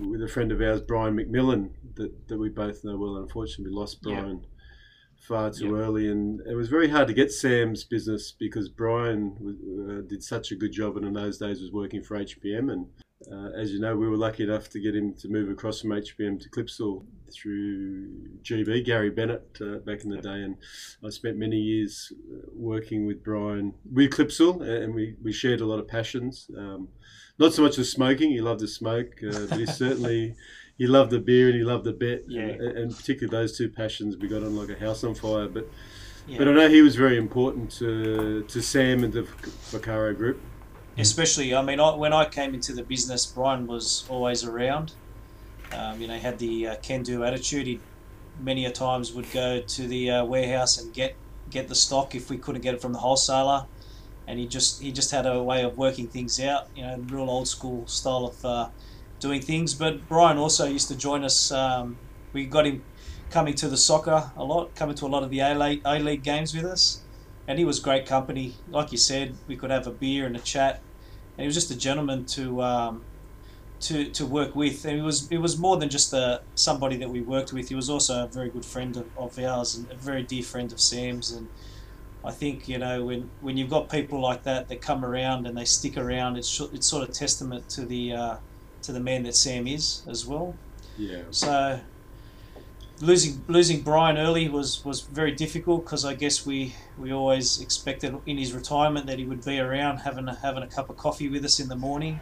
with 0.00 0.22
a 0.22 0.28
friend 0.28 0.50
of 0.52 0.60
ours, 0.62 0.80
Brian 0.80 1.16
McMillan, 1.16 1.70
that, 1.96 2.28
that 2.28 2.38
we 2.38 2.48
both 2.48 2.84
know 2.84 2.96
well. 2.96 3.16
Unfortunately, 3.16 3.70
we 3.72 3.76
lost 3.78 3.98
Yeah. 4.02 4.20
Brian 4.20 4.46
far 5.20 5.50
too 5.50 5.66
Yeah. 5.66 5.82
early, 5.82 6.08
and 6.08 6.40
it 6.46 6.54
was 6.54 6.68
very 6.68 6.88
hard 6.88 7.08
to 7.08 7.12
get 7.12 7.30
Sam's 7.32 7.84
business 7.84 8.32
because 8.32 8.70
Brian 8.70 9.34
uh, 9.90 10.08
did 10.08 10.22
such 10.22 10.52
a 10.52 10.56
good 10.56 10.72
job, 10.72 10.96
and 10.96 11.04
in 11.04 11.12
those 11.12 11.36
days 11.38 11.60
was 11.60 11.72
working 11.72 12.02
for 12.02 12.16
HPM. 12.16 12.72
And 12.72 12.86
uh, 13.30 13.50
as 13.56 13.72
you 13.72 13.80
know, 13.80 13.96
we 13.96 14.08
were 14.08 14.16
lucky 14.16 14.44
enough 14.44 14.68
to 14.70 14.80
get 14.80 14.94
him 14.94 15.12
to 15.14 15.28
move 15.28 15.50
across 15.50 15.80
from 15.80 15.90
HPM 15.90 16.40
to 16.40 16.48
Clipsal 16.50 17.04
through 17.32 18.08
GB, 18.42 18.84
Gary 18.84 19.10
Bennett, 19.10 19.58
uh, 19.60 19.78
back 19.78 20.04
in 20.04 20.10
the 20.10 20.18
day. 20.18 20.42
And 20.42 20.56
I 21.04 21.10
spent 21.10 21.36
many 21.36 21.56
years 21.56 22.12
uh, 22.32 22.46
working 22.54 23.06
with 23.06 23.22
Brian 23.24 23.74
with 23.92 24.12
Clipsal, 24.12 24.62
and 24.62 24.94
we, 24.94 25.16
we 25.22 25.32
shared 25.32 25.60
a 25.60 25.66
lot 25.66 25.78
of 25.80 25.88
passions. 25.88 26.48
Um, 26.56 26.88
not 27.38 27.52
so 27.54 27.62
much 27.62 27.76
the 27.76 27.84
smoking; 27.84 28.30
he 28.30 28.40
loved 28.40 28.60
to 28.60 28.68
smoke, 28.68 29.12
uh, 29.26 29.46
but 29.48 29.58
he 29.58 29.66
certainly 29.66 30.34
he 30.76 30.86
loved 30.86 31.10
the 31.10 31.18
beer 31.18 31.48
and 31.48 31.56
he 31.56 31.64
loved 31.64 31.84
the 31.84 31.92
bet, 31.92 32.22
Yeah. 32.28 32.42
and, 32.42 32.62
and 32.62 32.96
particularly 32.96 33.36
those 33.36 33.58
two 33.58 33.68
passions 33.68 34.16
we 34.16 34.28
got 34.28 34.42
on 34.44 34.56
like 34.56 34.70
a 34.70 34.78
house 34.78 35.02
on 35.04 35.14
fire. 35.14 35.48
But 35.48 35.68
Yeah. 36.28 36.38
but 36.38 36.48
I 36.48 36.52
know 36.52 36.68
he 36.68 36.82
was 36.82 36.94
very 36.94 37.16
important 37.18 37.70
to 37.72 38.44
to 38.44 38.62
Sam 38.62 39.02
and 39.04 39.12
the 39.12 39.22
Vaccaro 39.72 40.16
Group. 40.16 40.40
Especially 40.98 41.54
I 41.54 41.62
mean 41.62 41.80
I, 41.80 41.94
when 41.94 42.12
I 42.12 42.24
came 42.26 42.54
into 42.54 42.72
the 42.72 42.82
business 42.82 43.26
Brian 43.26 43.66
was 43.66 44.04
always 44.08 44.44
around. 44.44 44.92
Um, 45.72 46.00
you 46.00 46.08
know 46.08 46.16
had 46.16 46.38
the 46.38 46.68
uh, 46.68 46.76
can 46.76 47.02
do 47.02 47.24
attitude. 47.24 47.66
He 47.66 47.80
many 48.40 48.64
a 48.64 48.70
times 48.70 49.12
would 49.12 49.30
go 49.32 49.60
to 49.60 49.86
the 49.86 50.10
uh, 50.10 50.24
warehouse 50.24 50.78
and 50.78 50.92
get 50.92 51.14
get 51.50 51.68
the 51.68 51.74
stock 51.74 52.14
if 52.14 52.30
we 52.30 52.38
couldn't 52.38 52.62
get 52.62 52.74
it 52.74 52.80
from 52.80 52.92
the 52.92 52.98
wholesaler. 52.98 53.66
And 54.26 54.38
he 54.38 54.46
just 54.46 54.82
he 54.82 54.92
just 54.92 55.10
had 55.10 55.26
a 55.26 55.42
way 55.42 55.62
of 55.62 55.76
working 55.78 56.08
things 56.08 56.40
out 56.40 56.68
you 56.74 56.82
know 56.82 56.96
real 57.08 57.30
old 57.30 57.48
school 57.48 57.86
style 57.86 58.26
of 58.26 58.44
uh, 58.44 58.68
doing 59.20 59.40
things. 59.40 59.74
But 59.74 60.08
Brian 60.08 60.38
also 60.38 60.66
used 60.66 60.88
to 60.88 60.96
join 60.96 61.24
us 61.24 61.50
um, 61.52 61.98
we 62.32 62.46
got 62.46 62.66
him 62.66 62.82
coming 63.30 63.54
to 63.54 63.68
the 63.68 63.76
soccer 63.76 64.30
a 64.36 64.44
lot 64.44 64.74
coming 64.74 64.94
to 64.96 65.06
a 65.06 65.08
lot 65.08 65.22
of 65.22 65.30
the 65.30 65.40
A-League, 65.40 65.82
A-League 65.84 66.22
games 66.22 66.54
with 66.54 66.64
us. 66.64 67.02
And 67.46 67.58
he 67.58 67.64
was 67.64 67.80
great 67.80 68.04
company. 68.04 68.56
Like 68.68 68.92
you 68.92 68.98
said, 68.98 69.34
we 69.46 69.56
could 69.56 69.70
have 69.70 69.86
a 69.86 69.90
beer 69.90 70.26
and 70.26 70.36
a 70.36 70.40
chat, 70.40 70.82
and 71.38 71.44
he 71.44 71.46
was 71.46 71.54
just 71.54 71.70
a 71.70 71.76
gentleman 71.76 72.24
to 72.24 72.60
um, 72.62 73.04
to 73.80 74.10
to 74.10 74.26
work 74.26 74.56
with. 74.56 74.84
And 74.84 74.98
it 74.98 75.02
was 75.02 75.30
it 75.30 75.38
was 75.38 75.56
more 75.56 75.76
than 75.76 75.88
just 75.88 76.12
a 76.12 76.42
somebody 76.56 76.96
that 76.96 77.08
we 77.08 77.20
worked 77.20 77.52
with. 77.52 77.68
He 77.68 77.76
was 77.76 77.88
also 77.88 78.24
a 78.24 78.26
very 78.26 78.50
good 78.50 78.64
friend 78.64 78.96
of, 78.96 79.06
of 79.16 79.38
ours 79.38 79.76
and 79.76 79.88
a 79.92 79.94
very 79.94 80.24
dear 80.24 80.42
friend 80.42 80.72
of 80.72 80.80
Sam's. 80.80 81.30
And 81.30 81.46
I 82.24 82.32
think 82.32 82.68
you 82.68 82.78
know 82.78 83.04
when 83.04 83.30
when 83.40 83.56
you've 83.56 83.70
got 83.70 83.88
people 83.88 84.20
like 84.20 84.42
that 84.42 84.66
that 84.68 84.82
come 84.82 85.04
around 85.04 85.46
and 85.46 85.56
they 85.56 85.64
stick 85.64 85.96
around, 85.96 86.36
it's 86.36 86.60
it's 86.60 86.88
sort 86.88 87.08
of 87.08 87.14
testament 87.14 87.68
to 87.70 87.86
the 87.86 88.12
uh, 88.12 88.36
to 88.82 88.92
the 88.92 89.00
man 89.00 89.22
that 89.22 89.36
Sam 89.36 89.68
is 89.68 90.02
as 90.08 90.26
well. 90.26 90.56
Yeah, 90.96 91.22
So 91.30 91.78
losing 93.00 93.42
losing 93.48 93.82
Brian 93.82 94.18
early 94.18 94.48
was, 94.48 94.84
was 94.84 95.00
very 95.02 95.32
difficult 95.32 95.84
because 95.84 96.04
I 96.04 96.14
guess 96.14 96.46
we, 96.46 96.74
we 96.98 97.12
always 97.12 97.60
expected 97.60 98.16
in 98.26 98.38
his 98.38 98.52
retirement 98.52 99.06
that 99.06 99.18
he 99.18 99.24
would 99.24 99.44
be 99.44 99.58
around 99.58 99.98
having 99.98 100.28
a, 100.28 100.34
having 100.34 100.62
a 100.62 100.66
cup 100.66 100.90
of 100.90 100.96
coffee 100.96 101.28
with 101.28 101.44
us 101.44 101.60
in 101.60 101.68
the 101.68 101.76
morning. 101.76 102.20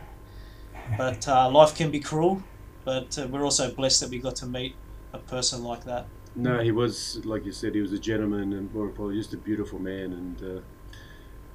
But 0.96 1.26
uh, 1.26 1.50
life 1.50 1.74
can 1.74 1.90
be 1.90 2.00
cruel. 2.00 2.42
But 2.84 3.18
uh, 3.18 3.26
we're 3.28 3.44
also 3.44 3.72
blessed 3.72 4.00
that 4.02 4.10
we 4.10 4.18
got 4.18 4.36
to 4.36 4.46
meet 4.46 4.76
a 5.12 5.18
person 5.18 5.64
like 5.64 5.84
that. 5.84 6.06
no, 6.36 6.60
he 6.60 6.70
was 6.70 7.24
like 7.24 7.44
you 7.44 7.52
said, 7.52 7.74
he 7.74 7.80
was 7.80 7.92
a 7.92 7.98
gentleman 7.98 8.52
and 8.52 8.72
more 8.72 8.84
importantly, 8.84 9.20
just 9.20 9.34
a 9.34 9.38
beautiful 9.38 9.78
man. 9.78 10.12
And 10.12 10.58
uh, 10.58 10.60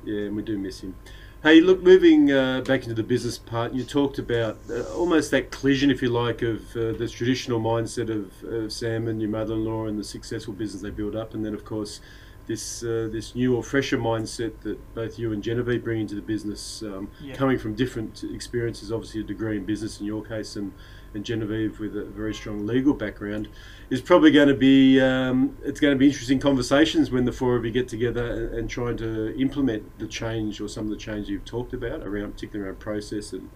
yeah, 0.03 0.29
we 0.29 0.41
do 0.41 0.57
miss 0.57 0.81
him. 0.81 0.95
Hey, 1.43 1.59
look, 1.59 1.81
moving 1.81 2.31
uh, 2.31 2.61
back 2.61 2.83
into 2.83 2.93
the 2.93 3.01
business 3.01 3.39
part, 3.39 3.73
you 3.73 3.83
talked 3.83 4.19
about 4.19 4.59
uh, 4.69 4.83
almost 4.93 5.31
that 5.31 5.49
collision, 5.49 5.89
if 5.89 5.99
you 5.99 6.09
like, 6.09 6.43
of 6.43 6.59
uh, 6.75 6.91
the 6.91 7.09
traditional 7.11 7.59
mindset 7.59 8.11
of, 8.11 8.43
of 8.43 8.71
Sam 8.71 9.07
and 9.07 9.19
your 9.19 9.31
mother-in-law 9.31 9.87
and 9.87 9.97
the 9.97 10.03
successful 10.03 10.53
business 10.53 10.83
they 10.83 10.91
built 10.91 11.15
up, 11.15 11.33
and 11.33 11.43
then 11.43 11.55
of 11.55 11.65
course 11.65 11.99
this 12.45 12.83
uh, 12.83 13.09
this 13.11 13.33
new 13.33 13.55
or 13.55 13.63
fresher 13.63 13.97
mindset 13.97 14.51
that 14.61 14.77
both 14.93 15.17
you 15.17 15.33
and 15.33 15.41
Genevieve 15.41 15.83
bring 15.83 16.01
into 16.01 16.13
the 16.13 16.21
business, 16.21 16.83
um, 16.83 17.09
Yeah. 17.19 17.33
coming 17.33 17.57
from 17.57 17.73
different 17.73 18.23
experiences, 18.23 18.91
obviously 18.91 19.21
a 19.21 19.23
degree 19.23 19.57
in 19.57 19.65
business 19.65 19.99
in 19.99 20.05
your 20.05 20.23
case, 20.23 20.55
and 20.55 20.71
and 21.13 21.25
Genevieve 21.25 21.79
with 21.79 21.95
a 21.95 22.05
very 22.05 22.33
strong 22.33 22.65
legal 22.65 22.93
background, 22.93 23.47
is 23.89 24.01
probably 24.01 24.31
going 24.31 24.47
to 24.47 24.55
be 24.55 24.99
um, 24.99 25.57
it's 25.63 25.79
going 25.79 25.93
to 25.93 25.97
be 25.97 26.07
interesting 26.07 26.39
conversations 26.39 27.11
when 27.11 27.25
the 27.25 27.31
four 27.31 27.55
of 27.55 27.65
you 27.65 27.71
get 27.71 27.87
together 27.87 28.25
and, 28.25 28.55
and 28.55 28.69
trying 28.69 28.97
to 28.97 29.37
implement 29.39 29.99
the 29.99 30.07
change 30.07 30.61
or 30.61 30.67
some 30.67 30.85
of 30.85 30.89
the 30.89 30.97
change 30.97 31.27
you've 31.27 31.45
talked 31.45 31.73
about 31.73 32.01
around 32.01 32.31
particularly 32.31 32.69
around 32.69 32.79
process 32.79 33.33
and 33.33 33.49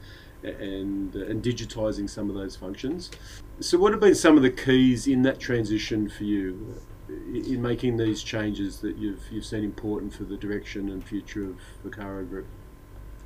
and 0.43 1.15
and 1.15 1.43
digitizing 1.43 2.09
some 2.09 2.29
of 2.29 2.35
those 2.35 2.55
functions. 2.55 3.11
So, 3.59 3.77
what 3.77 3.91
have 3.91 4.01
been 4.01 4.15
some 4.15 4.37
of 4.37 4.43
the 4.43 4.51
keys 4.51 5.07
in 5.07 5.21
that 5.23 5.39
transition 5.39 6.09
for 6.09 6.23
you 6.23 6.81
in 7.07 7.61
making 7.61 7.97
these 7.97 8.23
changes 8.23 8.79
that 8.81 8.97
you've 8.97 9.23
you've 9.31 9.45
seen 9.45 9.63
important 9.63 10.13
for 10.13 10.23
the 10.23 10.37
direction 10.37 10.89
and 10.89 11.03
future 11.03 11.45
of 11.45 11.57
the 11.83 11.89
Vaccaro 11.89 12.27
Group? 12.27 12.47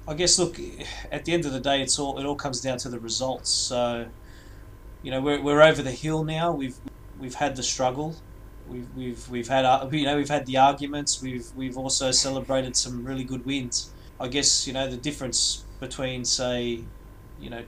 I 0.09 0.15
guess 0.15 0.39
look, 0.39 0.59
at 1.11 1.25
the 1.25 1.33
end 1.33 1.45
of 1.45 1.53
the 1.53 1.59
day, 1.59 1.83
it's 1.83 1.99
all 1.99 2.17
it 2.17 2.25
all 2.25 2.35
comes 2.35 2.61
down 2.61 2.79
to 2.79 2.89
the 2.89 2.99
results. 2.99 3.51
So, 3.51 4.07
you 5.03 5.11
know, 5.11 5.21
we're, 5.21 5.39
we're 5.39 5.61
over 5.61 5.83
the 5.83 5.91
hill 5.91 6.23
now. 6.23 6.51
We've 6.51 6.77
we've 7.19 7.35
had 7.35 7.55
the 7.55 7.61
struggle. 7.61 8.15
We've, 8.67 8.87
we've, 8.95 9.29
we've 9.29 9.47
had 9.47 9.65
uh, 9.65 9.87
you 9.91 10.05
know 10.05 10.17
we've 10.17 10.29
had 10.29 10.47
the 10.47 10.57
arguments. 10.57 11.21
We've 11.21 11.45
we've 11.55 11.77
also 11.77 12.09
celebrated 12.09 12.75
some 12.75 13.05
really 13.05 13.23
good 13.23 13.45
wins. 13.45 13.91
I 14.19 14.29
guess 14.29 14.65
you 14.65 14.73
know 14.73 14.89
the 14.89 14.97
difference 14.97 15.63
between 15.79 16.25
say, 16.25 16.79
you 17.39 17.51
know, 17.51 17.63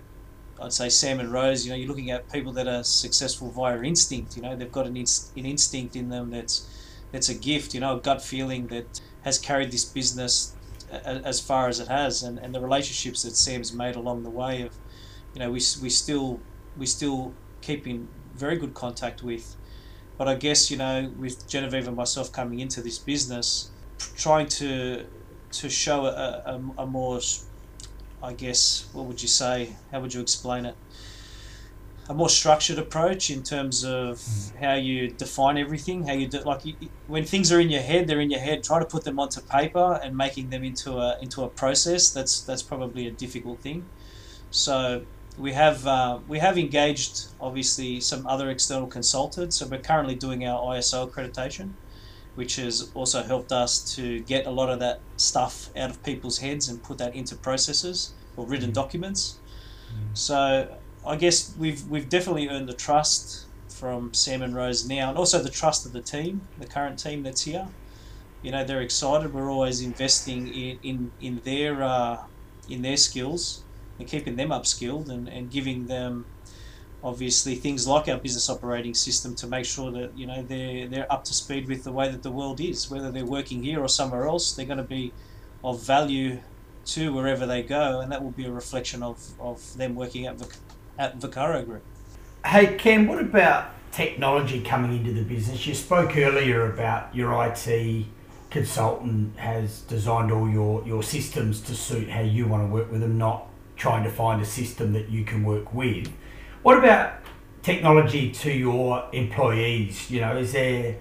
I'd 0.60 0.74
say 0.74 0.90
Sam 0.90 1.20
and 1.20 1.32
Rose. 1.32 1.64
You 1.64 1.74
know, 1.74 1.78
you're 1.78 1.90
looking 1.90 2.10
at 2.10 2.32
people 2.32 2.54
that 2.54 2.68
are 2.68 2.84
successful 2.84 3.52
via 3.52 3.84
instinct. 3.84 4.36
You 4.36 4.42
know, 4.42 4.56
they've 4.56 4.72
got 4.72 4.88
an, 4.88 4.98
inst- 4.98 5.38
an 5.38 5.46
instinct 5.46 5.96
in 5.96 6.10
them 6.10 6.32
that's 6.32 6.68
that's 7.12 7.30
a 7.30 7.36
gift. 7.36 7.76
You 7.76 7.82
know, 7.82 7.98
a 7.98 8.02
gut 8.02 8.24
feeling 8.24 8.66
that 8.68 9.00
has 9.22 9.38
carried 9.38 9.72
this 9.72 9.86
business 9.86 10.56
as 10.92 11.40
far 11.40 11.68
as 11.68 11.80
it 11.80 11.88
has, 11.88 12.24
and, 12.24 12.38
and 12.40 12.54
the 12.54 12.60
relationships 12.60 13.24
that 13.24 13.36
Sam's 13.36 13.74
made 13.74 13.96
along 13.96 14.24
the 14.24 14.30
way 14.30 14.62
of, 14.62 14.76
you 15.34 15.40
know, 15.40 15.50
we, 15.50 15.62
we 15.82 15.90
still 15.90 16.40
we 16.78 16.86
still 16.86 17.34
keep 17.62 17.88
in 17.88 18.08
very 18.34 18.58
good 18.58 18.74
contact 18.74 19.24
with. 19.24 19.56
But 20.18 20.28
I 20.28 20.36
guess 20.36 20.70
you 20.70 20.78
know, 20.78 21.12
with 21.18 21.48
Genevieve 21.48 21.88
and 21.88 21.96
myself 21.96 22.32
coming 22.32 22.60
into 22.60 22.82
this 22.82 23.00
business, 23.00 23.72
trying 24.16 24.48
to 24.48 25.06
to 25.52 25.70
show 25.70 26.06
a, 26.06 26.44
a, 26.46 26.62
a 26.84 26.86
more, 26.88 27.20
I 28.24 28.34
guess, 28.34 28.88
what 28.94 29.06
would 29.06 29.22
you 29.22 29.28
say? 29.28 29.76
How 29.92 30.00
would 30.00 30.14
you 30.14 30.22
explain 30.22 30.66
it? 30.66 30.76
A 32.10 32.14
more 32.14 32.30
structured 32.30 32.78
approach 32.78 33.30
in 33.30 33.44
terms 33.44 33.84
of 33.84 34.18
mm. 34.18 34.56
how 34.60 34.74
you 34.74 35.10
define 35.10 35.58
everything. 35.58 36.06
How 36.06 36.14
you 36.14 36.28
do 36.28 36.42
like 36.42 36.66
you, 36.66 36.76
when 37.08 37.26
things 37.26 37.52
are 37.52 37.60
in 37.60 37.70
your 37.70 37.82
head, 37.82 38.08
they're 38.08 38.20
in 38.20 38.32
your 38.32 38.40
head. 38.40 38.64
Try 38.64 38.80
to 38.80 38.86
put 38.86 39.04
them 39.04 39.20
onto 39.20 39.42
paper 39.42 40.00
and 40.04 40.16
making 40.16 40.50
them 40.50 40.64
into 40.64 40.98
a 40.98 41.18
into 41.22 41.44
a 41.44 41.50
process. 41.50 42.12
That's 42.12 42.42
that's 42.42 42.64
probably 42.64 43.08
a 43.08 43.12
difficult 43.12 43.60
thing. 43.60 43.86
So 44.50 45.04
we 45.38 45.54
have 45.54 45.88
uh, 45.88 46.20
we 46.28 46.40
have 46.40 46.58
engaged 46.58 47.28
obviously 47.40 48.02
some 48.02 48.28
other 48.28 48.50
external 48.50 48.88
consultants. 48.88 49.58
So 49.58 49.68
we're 49.68 49.80
currently 49.80 50.16
doing 50.16 50.46
our 50.46 50.76
ISO 50.76 51.10
accreditation, 51.10 51.72
which 52.36 52.58
has 52.58 52.92
also 52.94 53.24
helped 53.24 53.52
us 53.52 53.96
to 53.96 54.20
get 54.22 54.46
a 54.46 54.52
lot 54.52 54.70
of 54.70 54.80
that 54.80 55.00
stuff 55.18 55.70
out 55.78 55.90
of 55.90 56.04
people's 56.04 56.40
heads 56.40 56.68
and 56.68 56.82
put 56.84 56.98
that 56.98 57.16
into 57.16 57.36
processes 57.36 58.14
or 58.36 58.46
written 58.46 58.72
mm. 58.72 58.74
documents. 58.74 59.40
Mm. 59.94 60.18
So 60.18 60.78
I 61.06 61.16
guess 61.16 61.56
we've 61.58 61.88
we've 61.90 62.10
definitely 62.10 62.48
earned 62.48 62.70
the 62.70 62.74
trust 62.74 63.46
from 63.70 64.14
Sam 64.14 64.42
and 64.42 64.56
Rose 64.56 64.88
now, 64.88 65.10
and 65.10 65.18
also 65.18 65.42
the 65.42 65.50
trust 65.50 65.86
of 65.86 65.94
the 65.94 66.02
team, 66.02 66.48
the 66.60 66.68
current 66.68 67.00
team 67.00 67.24
that's 67.24 67.42
here. 67.42 67.68
You 68.44 68.52
know, 68.52 68.64
they're 68.64 68.82
excited. 68.82 69.34
We're 69.34 69.52
always 69.52 69.82
investing 69.82 70.48
in 70.48 70.80
in, 70.84 71.12
in 71.20 71.42
their 71.44 71.82
uh, 71.82 72.20
in 72.70 72.84
their 72.84 72.98
skills 72.98 73.64
and 73.98 74.08
keeping 74.08 74.36
them 74.36 74.50
upskilled 74.50 75.10
and, 75.10 75.28
and 75.28 75.50
giving 75.50 75.88
them 75.88 76.26
obviously 77.04 77.56
things 77.56 77.88
like 77.88 78.08
our 78.08 78.18
business 78.18 78.50
operating 78.50 78.94
system 78.94 79.34
to 79.36 79.48
make 79.48 79.66
sure 79.66 79.92
that 79.92 80.16
you 80.16 80.28
know 80.28 80.44
they're 80.44 80.88
they're 80.88 81.12
up 81.12 81.24
to 81.24 81.34
speed 81.34 81.68
with 81.68 81.84
the 81.84 81.92
way 81.92 82.10
that 82.12 82.22
the 82.22 82.32
world 82.32 82.60
is. 82.62 82.92
Whether 82.92 83.12
they're 83.12 83.26
working 83.26 83.64
here 83.64 83.82
or 83.82 83.90
somewhere 83.90 84.28
else, 84.28 84.54
they're 84.54 84.68
going 84.68 84.78
to 84.78 84.84
be 84.84 85.14
of 85.64 85.82
value 85.82 86.40
to 86.84 87.14
wherever 87.14 87.46
they 87.46 87.64
go, 87.64 88.00
and 88.02 88.12
that 88.12 88.24
will 88.24 88.32
be 88.32 88.46
a 88.46 88.52
reflection 88.52 89.04
of, 89.04 89.40
of 89.40 89.78
them 89.78 89.96
working 89.96 90.26
at 90.26 90.38
at 90.98 91.20
Vaccaro 91.20 91.66
Group. 91.66 91.84
Hey, 92.46 92.76
Ken, 92.76 93.08
what 93.08 93.20
about 93.20 93.70
technology 93.92 94.62
coming 94.62 94.98
into 94.98 95.14
the 95.14 95.24
business? 95.24 95.66
You 95.68 95.76
spoke 95.76 96.18
earlier 96.18 96.72
about 96.72 97.16
your 97.16 97.34
IT 97.46 98.06
consultant 98.50 99.38
has 99.38 99.82
designed 99.82 100.32
all 100.32 100.50
your, 100.50 100.86
your 100.86 101.02
systems 101.02 101.62
to 101.62 101.74
suit 101.74 102.10
how 102.10 102.22
you 102.22 102.48
want 102.48 102.68
to 102.68 102.74
work 102.74 102.92
with 102.92 103.02
them, 103.02 103.18
not 103.18 103.48
trying 103.76 104.04
to 104.04 104.10
find 104.10 104.42
a 104.42 104.46
system 104.46 104.94
that 104.94 105.10
you 105.10 105.24
can 105.24 105.44
work 105.44 105.74
with. 105.74 106.12
What 106.62 106.78
about 106.78 107.14
technology 107.64 108.32
to 108.32 108.52
your 108.52 109.08
employees? 109.14 110.12
You 110.12 110.22
know, 110.22 110.38
is 110.38 110.54
there 110.54 110.98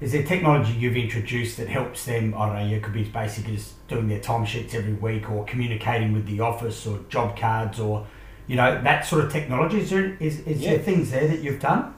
is 0.00 0.12
there 0.12 0.22
technology 0.22 0.72
you've 0.72 0.96
introduced 0.96 1.58
that 1.58 1.68
helps 1.68 2.06
them? 2.06 2.32
I 2.34 2.46
don't 2.46 2.54
know. 2.54 2.74
You 2.74 2.80
could 2.80 2.94
be 2.94 3.02
as 3.02 3.08
basic 3.08 3.48
as 3.50 3.74
doing 3.86 4.08
their 4.08 4.20
timesheets 4.20 4.74
every 4.74 4.94
week, 4.94 5.30
or 5.30 5.44
communicating 5.44 6.14
with 6.14 6.26
the 6.26 6.40
office, 6.40 6.86
or 6.86 7.00
job 7.10 7.36
cards, 7.36 7.78
or 7.78 8.06
you 8.50 8.56
know 8.56 8.82
that 8.82 9.06
sort 9.06 9.24
of 9.24 9.30
technology. 9.30 9.78
Is 9.78 9.90
there 9.90 10.16
is, 10.18 10.40
is 10.40 10.60
yeah. 10.60 10.70
there 10.70 10.78
things 10.80 11.12
there 11.12 11.28
that 11.28 11.38
you've 11.38 11.60
done? 11.60 11.94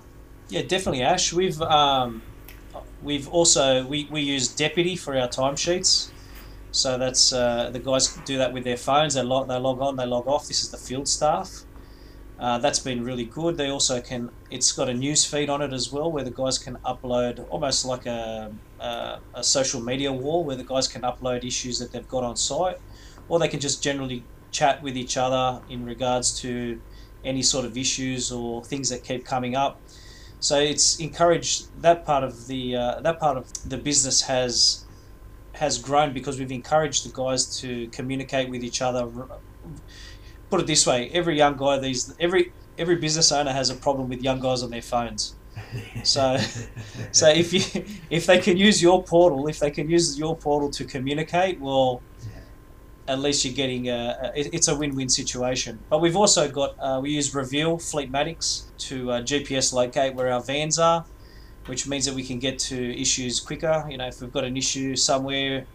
Yeah, 0.51 0.61
definitely, 0.61 1.03
Ash. 1.03 1.33
We've 1.33 1.59
um, 1.63 2.21
we've 3.03 3.27
also 3.29 3.87
we, 3.87 4.07
we 4.11 4.21
use 4.21 4.49
Deputy 4.49 4.95
for 4.95 5.17
our 5.17 5.29
timesheets. 5.29 6.11
So 6.71 6.99
that's 6.99 7.33
uh, 7.33 7.71
the 7.71 7.79
guys 7.79 8.19
do 8.27 8.37
that 8.37 8.53
with 8.53 8.65
their 8.65 8.77
phones. 8.77 9.15
They 9.15 9.23
log 9.23 9.49
they 9.49 9.57
log 9.57 9.81
on, 9.81 9.97
they 9.97 10.05
log 10.05 10.27
off. 10.27 10.47
This 10.47 10.63
is 10.63 10.71
the 10.71 10.77
field 10.77 11.09
staff. 11.09 11.49
Uh, 12.39 12.59
that's 12.59 12.81
been 12.81 13.03
really 13.03 13.25
good. 13.25 13.57
They 13.57 13.71
also 13.71 14.03
can. 14.03 14.29
It's 14.51 14.73
got 14.73 14.91
a 14.91 14.95
news 14.95 15.25
feed 15.25 15.49
on 15.49 15.63
it 15.63 15.73
as 15.73 15.91
well, 15.91 16.13
where 16.13 16.25
the 16.25 16.37
guys 16.43 16.59
can 16.59 16.77
upload 16.85 17.47
almost 17.49 17.87
like 17.87 18.05
a, 18.05 18.53
a, 18.79 19.21
a 19.35 19.43
social 19.43 19.81
media 19.81 20.13
wall, 20.13 20.45
where 20.45 20.57
the 20.57 20.65
guys 20.65 20.87
can 20.87 21.01
upload 21.01 21.45
issues 21.45 21.79
that 21.79 21.93
they've 21.93 22.09
got 22.09 22.25
on 22.25 22.37
site, 22.37 22.77
or 23.31 23.39
they 23.39 23.49
can 23.49 23.61
just 23.61 23.83
generally 23.83 24.23
chat 24.53 24.83
with 24.83 24.97
each 24.97 25.17
other 25.17 25.61
in 25.69 25.85
regards 25.85 26.41
to 26.41 26.81
any 27.25 27.43
sort 27.43 27.65
of 27.65 27.77
issues 27.77 28.31
or 28.31 28.65
things 28.65 28.89
that 28.91 29.03
keep 29.03 29.25
coming 29.25 29.57
up. 29.57 29.81
So 30.41 30.59
it's 30.59 30.99
encouraged 30.99 31.69
that 31.83 32.05
part 32.05 32.25
of 32.25 32.47
the 32.47 32.77
uh, 32.77 33.01
that 33.01 33.21
part 33.21 33.37
of 33.37 33.47
the 33.69 33.79
business 33.79 34.23
has 34.23 34.85
has 35.55 35.79
grown 35.79 36.13
because 36.13 36.39
we've 36.39 36.51
encouraged 36.51 37.05
the 37.07 37.13
guys 37.13 37.61
to 37.61 37.89
communicate 37.89 38.49
with 38.49 38.65
each 38.65 38.83
other. 38.83 39.09
Put 40.51 40.61
it 40.61 40.67
this 40.67 40.87
way: 40.87 41.11
every 41.11 41.37
young 41.37 41.57
guy 41.57 41.79
these 41.79 42.15
every 42.19 42.53
every 42.77 42.97
business 42.97 43.31
owner 43.31 43.53
has 43.53 43.71
a 43.71 43.77
problem 43.77 44.09
with 44.09 44.23
young 44.23 44.41
guys 44.41 44.63
on 44.63 44.71
their 44.71 44.83
phones. 44.83 45.37
So, 46.03 46.39
so 47.13 47.29
if 47.29 47.53
you 47.53 47.85
if 48.11 48.27
they 48.27 48.39
can 48.39 48.57
use 48.57 48.83
your 48.83 49.03
portal, 49.05 49.47
if 49.47 49.61
they 49.61 49.71
can 49.71 49.89
use 49.89 50.19
your 50.19 50.37
portal 50.37 50.71
to 50.71 50.85
communicate, 50.85 51.61
well, 51.61 52.03
at 53.13 53.19
least 53.19 53.45
you're 53.45 53.55
getting 53.55 53.89
a, 53.89 54.33
it's 54.35 54.69
a 54.69 54.77
win-win 54.77 55.09
situation. 55.09 55.79
But 55.91 56.01
we've 56.01 56.17
also 56.17 56.51
got 56.51 56.77
uh, 56.79 57.01
we 57.03 57.11
use 57.11 57.35
Reveal 57.35 57.77
Fleetmatics 57.77 58.65
to 58.89 59.13
uh, 59.13 59.23
GPS 59.23 59.73
locate 59.73 60.15
where 60.15 60.33
our 60.33 60.41
vans 60.41 60.79
are, 60.79 61.05
which 61.67 61.87
means 61.87 62.07
that 62.07 62.15
we 62.15 62.25
can 62.25 62.39
get 62.39 62.59
to 62.71 63.01
issues 63.01 63.41
quicker. 63.41 63.87
You 63.89 63.99
know, 63.99 64.07
if 64.07 64.21
we've 64.21 64.33
got 64.33 64.45
an 64.45 64.57
issue 64.57 64.97
somewhere, 64.97 65.67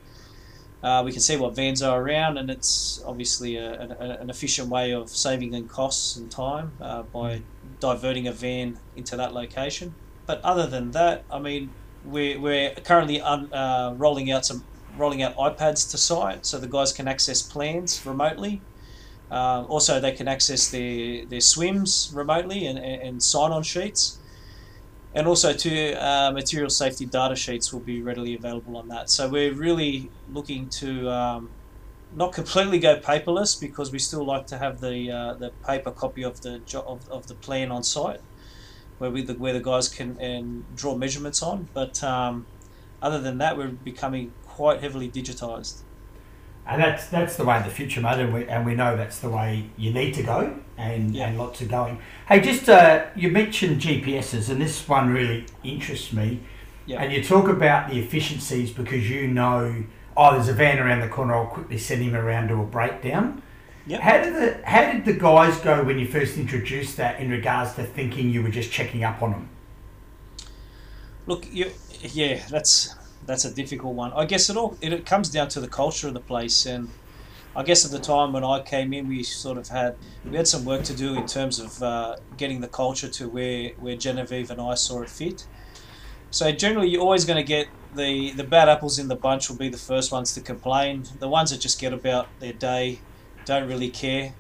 uh, 0.84 1.02
we 1.06 1.12
can 1.12 1.21
see 1.21 1.38
what 1.38 1.56
vans 1.56 1.82
are 1.82 2.02
around, 2.02 2.38
and 2.38 2.50
it's 2.50 3.04
obviously 3.06 3.58
a, 3.58 3.95
a, 4.00 4.21
an 4.21 4.30
efficient 4.30 4.69
way 4.69 4.93
of 4.93 5.10
saving 5.10 5.54
in 5.54 5.67
costs 5.67 6.17
and 6.17 6.32
time 6.32 6.71
uh, 6.82 7.04
by 7.04 7.41
diverting 7.80 8.28
a 8.28 8.32
van 8.32 8.78
into 8.95 9.15
that 9.15 9.34
location. 9.34 9.93
But 10.26 10.41
other 10.43 10.67
than 10.67 10.91
that, 10.91 11.23
I 11.32 11.39
mean, 11.39 11.71
we're, 12.04 12.39
we're 12.39 12.71
currently 12.71 13.21
un, 13.21 13.52
uh, 13.54 13.93
rolling 13.97 14.32
out 14.32 14.45
some 14.45 14.63
rolling 14.99 15.21
out 15.21 15.36
iPads 15.36 15.89
to 15.91 15.97
site 15.97 16.45
so 16.45 16.57
the 16.57 16.67
guys 16.67 16.93
can 16.93 17.07
access 17.07 17.41
plans 17.41 18.05
remotely. 18.05 18.62
Uh, 19.29 19.65
also, 19.67 19.99
they 19.99 20.12
can 20.12 20.27
access 20.27 20.69
their, 20.69 21.25
their 21.25 21.41
swims 21.41 22.12
remotely 22.13 22.65
and, 22.65 22.79
and 22.79 23.21
sign 23.21 23.51
on 23.51 23.63
sheets. 23.63 24.19
And 25.13 25.27
also, 25.27 25.51
to 25.53 25.93
uh, 25.93 26.31
material 26.31 26.69
safety 26.69 27.05
data 27.05 27.36
sheets 27.36 27.73
will 27.73 27.81
be 27.81 28.01
readily 28.01 28.36
available 28.36 28.77
on 28.77 28.88
that. 28.89 29.10
So, 29.10 29.27
we're 29.27 29.53
really 29.53 30.10
looking 30.31 30.69
to 30.69 31.10
um, 31.10 31.49
not 32.15 32.31
completely 32.31 32.79
go 32.79 32.97
paperless 32.99 33.60
because 33.60 33.91
we 33.91 33.99
still 33.99 34.25
like 34.25 34.47
to 34.47 34.57
have 34.57 34.79
the, 34.79 35.12
uh, 35.12 35.33
the 35.33 35.51
paper 35.65 35.91
copy 35.91 36.23
of 36.23 36.41
the, 36.41 36.62
of, 36.86 37.10
of 37.10 37.27
the 37.27 37.36
plan 37.36 37.71
on 37.71 37.83
site 37.83 38.21
where, 38.97 39.12
we, 39.12 39.21
the, 39.21 39.33
where 39.33 39.53
the 39.53 39.60
guys 39.60 39.89
can 39.89 40.17
and 40.19 40.63
draw 40.75 40.95
measurements 40.95 41.41
on. 41.41 41.67
But 41.73 42.03
um, 42.03 42.45
other 43.01 43.19
than 43.19 43.38
that, 43.39 43.57
we're 43.57 43.67
becoming 43.67 44.33
quite 44.58 44.82
heavily 44.82 45.08
digitised. 45.08 45.82
And 46.65 46.82
that's 46.82 47.06
that's 47.08 47.38
the 47.38 47.46
way 47.46 47.58
of 47.58 47.63
the 47.63 47.70
future, 47.70 48.02
mate, 48.02 48.20
and 48.20 48.34
we, 48.34 48.46
and 48.48 48.65
we 48.65 48.74
know 48.74 48.98
that's 48.98 49.20
the 49.20 49.30
way 49.30 49.70
you 49.78 49.93
need 49.93 50.15
to 50.15 50.24
go, 50.24 50.60
and, 50.78 51.15
yeah. 51.15 51.28
and 51.28 51.38
lots 51.38 51.62
are 51.62 51.67
going. 51.67 52.00
Hey, 52.28 52.41
just 52.41 52.67
uh, 52.67 53.06
you 53.15 53.30
mentioned 53.30 53.82
GPSs, 53.82 54.50
and 54.50 54.60
this 54.60 54.86
one 54.88 55.13
really 55.13 55.46
interests 55.63 56.12
me. 56.12 56.39
Yeah. 56.88 57.04
And 57.04 57.13
you 57.13 57.24
talk 57.24 57.48
about 57.48 57.89
the 57.89 58.00
efficiencies 58.00 58.72
because 58.72 59.08
you 59.10 59.28
know, 59.28 59.84
oh, 60.17 60.34
there's 60.34 60.50
a 60.50 60.54
van 60.54 60.80
around 60.80 61.02
the 61.02 61.08
corner. 61.08 61.36
I'll 61.36 61.46
quickly 61.46 61.78
send 61.78 62.02
him 62.02 62.15
around 62.15 62.48
to 62.48 62.56
a 62.56 62.65
breakdown. 62.65 63.43
Yep. 63.86 64.02
How 64.02 64.17
did 64.24 64.36
the 64.36 64.67
how 64.67 64.91
did 64.91 65.06
the 65.06 65.13
guys 65.13 65.58
go 65.60 65.84
when 65.84 66.00
you 66.00 66.08
first 66.08 66.36
introduced 66.38 66.98
that 66.98 67.20
in 67.22 67.30
regards 67.30 67.76
to 67.76 67.84
thinking 67.84 68.32
you 68.32 68.41
were 68.41 68.50
just 68.50 68.72
checking 68.72 69.04
up 69.04 69.22
on 69.22 69.32
them? 69.32 69.50
Look, 71.28 71.46
you, 71.52 71.72
yeah, 72.02 72.46
that's 72.50 72.96
that's 73.25 73.45
a 73.45 73.53
difficult 73.53 73.95
one. 73.95 74.13
I 74.13 74.25
guess 74.25 74.49
it 74.49 74.58
all 74.58 74.77
it, 74.82 74.93
it 74.93 75.06
comes 75.06 75.30
down 75.30 75.49
to 75.49 75.60
the 75.60 75.67
culture 75.67 76.08
of 76.08 76.13
the 76.13 76.19
place, 76.19 76.65
and 76.65 76.89
I 77.56 77.63
guess 77.63 77.86
at 77.86 77.91
the 77.91 77.99
time 77.99 78.34
when 78.34 78.43
I 78.43 78.62
came 78.62 78.93
in, 78.93 79.08
we 79.08 79.23
sort 79.23 79.58
of 79.58 79.67
had 79.69 79.95
we 80.23 80.38
had 80.38 80.47
some 80.47 80.65
work 80.65 80.84
to 80.84 80.95
do 80.95 81.15
in 81.15 81.25
terms 81.25 81.60
of 81.60 81.82
uh, 81.82 82.15
getting 82.38 82.62
the 82.62 82.67
culture 82.67 83.10
to 83.10 83.27
where 83.27 83.71
where 83.80 83.95
Genevieve 83.95 84.51
and 84.51 84.62
I 84.62 84.75
saw 84.75 85.01
it 85.01 85.10
fit. 85.10 85.47
So 86.30 86.51
generally, 86.51 86.89
you're 86.89 87.01
always 87.01 87.25
going 87.25 87.38
to 87.38 87.43
get 87.43 87.67
the 87.95 88.32
the 88.32 88.43
bad 88.43 88.69
apples 88.69 88.99
in 88.99 89.08
the 89.08 89.15
bunch 89.15 89.49
will 89.49 89.58
be 89.58 89.69
the 89.69 89.77
first 89.77 90.12
ones 90.12 90.34
to 90.36 90.41
complain. 90.41 91.03
The 91.19 91.27
ones 91.27 91.51
that 91.51 91.60
just 91.60 91.80
get 91.80 91.93
about 91.93 92.27
their 92.39 92.53
day, 92.53 92.99
don't 93.45 93.67
really 93.67 93.89
care. 93.89 94.34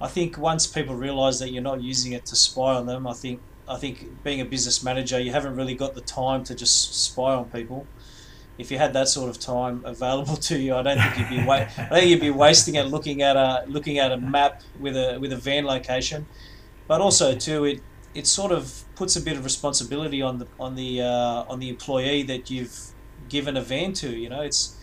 I 0.00 0.08
think 0.08 0.36
once 0.36 0.66
people 0.66 0.96
realise 0.96 1.38
that 1.38 1.50
you're 1.50 1.62
not 1.62 1.82
using 1.82 2.12
it 2.12 2.26
to 2.26 2.36
spy 2.36 2.74
on 2.74 2.86
them, 2.86 3.06
I 3.06 3.12
think 3.12 3.40
I 3.68 3.76
think 3.76 4.22
being 4.22 4.40
a 4.40 4.44
business 4.44 4.82
manager, 4.82 5.18
you 5.18 5.32
haven't 5.32 5.56
really 5.56 5.74
got 5.74 5.94
the 5.94 6.00
time 6.00 6.44
to 6.44 6.54
just 6.54 7.04
spy 7.04 7.34
on 7.34 7.46
people 7.46 7.86
if 8.58 8.70
you 8.70 8.78
had 8.78 8.92
that 8.92 9.08
sort 9.08 9.30
of 9.30 9.38
time 9.38 9.82
available 9.84 10.36
to 10.48 10.58
you, 10.58 10.74
I 10.74 10.82
don't 10.82 10.98
think 10.98 11.18
you'd 11.18 11.40
be 11.40 11.44
wa- 11.44 11.66
I 11.76 11.88
think 11.88 12.06
you'd 12.06 12.20
be 12.20 12.30
wasting 12.30 12.76
it 12.76 12.86
looking 12.86 13.22
at 13.22 13.36
a 13.36 13.64
looking 13.66 13.98
at 13.98 14.12
a 14.12 14.16
map 14.16 14.62
with 14.78 14.96
a 14.96 15.18
with 15.20 15.32
a 15.32 15.36
van 15.36 15.64
location. 15.64 16.26
But 16.86 17.00
also 17.00 17.34
too, 17.34 17.64
it 17.64 17.80
it 18.14 18.26
sort 18.26 18.52
of 18.52 18.84
puts 18.94 19.16
a 19.16 19.20
bit 19.20 19.36
of 19.36 19.44
responsibility 19.44 20.22
on 20.22 20.38
the 20.38 20.46
on 20.60 20.74
the 20.76 21.02
uh, 21.02 21.44
on 21.48 21.58
the 21.58 21.68
employee 21.68 22.22
that 22.24 22.50
you've 22.50 22.78
given 23.28 23.56
a 23.56 23.62
van 23.62 23.92
to. 23.94 24.10
You 24.10 24.28
know, 24.28 24.42
it's 24.42 24.78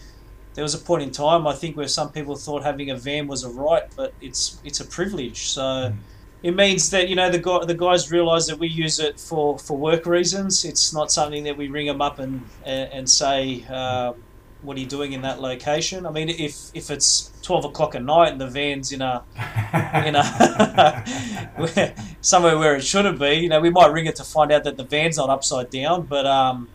there 0.54 0.64
was 0.64 0.74
a 0.74 0.80
point 0.80 1.04
in 1.04 1.12
time 1.12 1.48
I 1.48 1.54
think 1.54 1.78
where 1.78 1.88
some 1.88 2.12
people 2.12 2.36
thought 2.36 2.64
having 2.64 2.90
a 2.90 2.98
van 2.98 3.28
was 3.28 3.44
a 3.44 3.50
right, 3.50 3.84
but 3.96 4.14
it's 4.20 4.60
it's 4.66 4.82
a 4.82 4.86
privilege. 4.86 5.48
So 5.48 5.62
mm. 5.62 5.96
It 6.44 6.56
means 6.56 6.90
that 6.90 7.08
you 7.08 7.16
know 7.16 7.30
the 7.30 7.40
guy, 7.40 7.66
the 7.66 7.76
guys 7.76 8.12
realise 8.12 8.48
that 8.48 8.58
we 8.58 8.68
use 8.68 9.00
it 9.00 9.20
for, 9.20 9.60
for 9.60 9.78
work 9.78 10.06
reasons. 10.06 10.66
It's 10.66 10.94
not 10.94 11.12
something 11.12 11.44
that 11.44 11.58
we 11.58 11.68
ring 11.68 11.88
them 11.88 12.02
up 12.02 12.20
and 12.20 12.48
and, 12.66 12.92
and 12.92 13.10
say. 13.10 13.66
Uh, 13.70 14.14
what 14.62 14.78
are 14.78 14.80
you 14.80 14.86
doing 14.86 15.14
in 15.14 15.24
that 15.24 15.42
location? 15.42 16.06
I 16.06 16.12
mean, 16.12 16.30
if 16.30 16.70
if 16.74 16.92
it's 16.92 17.32
twelve 17.42 17.66
o'clock 17.66 17.96
at 17.96 18.04
night 18.04 18.32
and 18.32 18.40
the 18.40 18.48
van's 18.48 18.92
in 18.92 19.02
a 19.02 19.24
in 20.06 20.16
a 20.16 21.96
somewhere 22.22 22.58
where 22.58 22.76
it 22.76 22.84
shouldn't 22.84 23.20
be, 23.20 23.36
you 23.36 23.50
know, 23.50 23.60
we 23.60 23.70
might 23.70 23.92
ring 23.92 24.06
it 24.06 24.16
to 24.18 24.24
find 24.24 24.52
out 24.52 24.64
that 24.66 24.78
the 24.78 24.84
van's 24.84 25.18
not 25.18 25.30
upside 25.30 25.70
down. 25.70 26.04
But 26.04 26.28
um, 26.28 26.70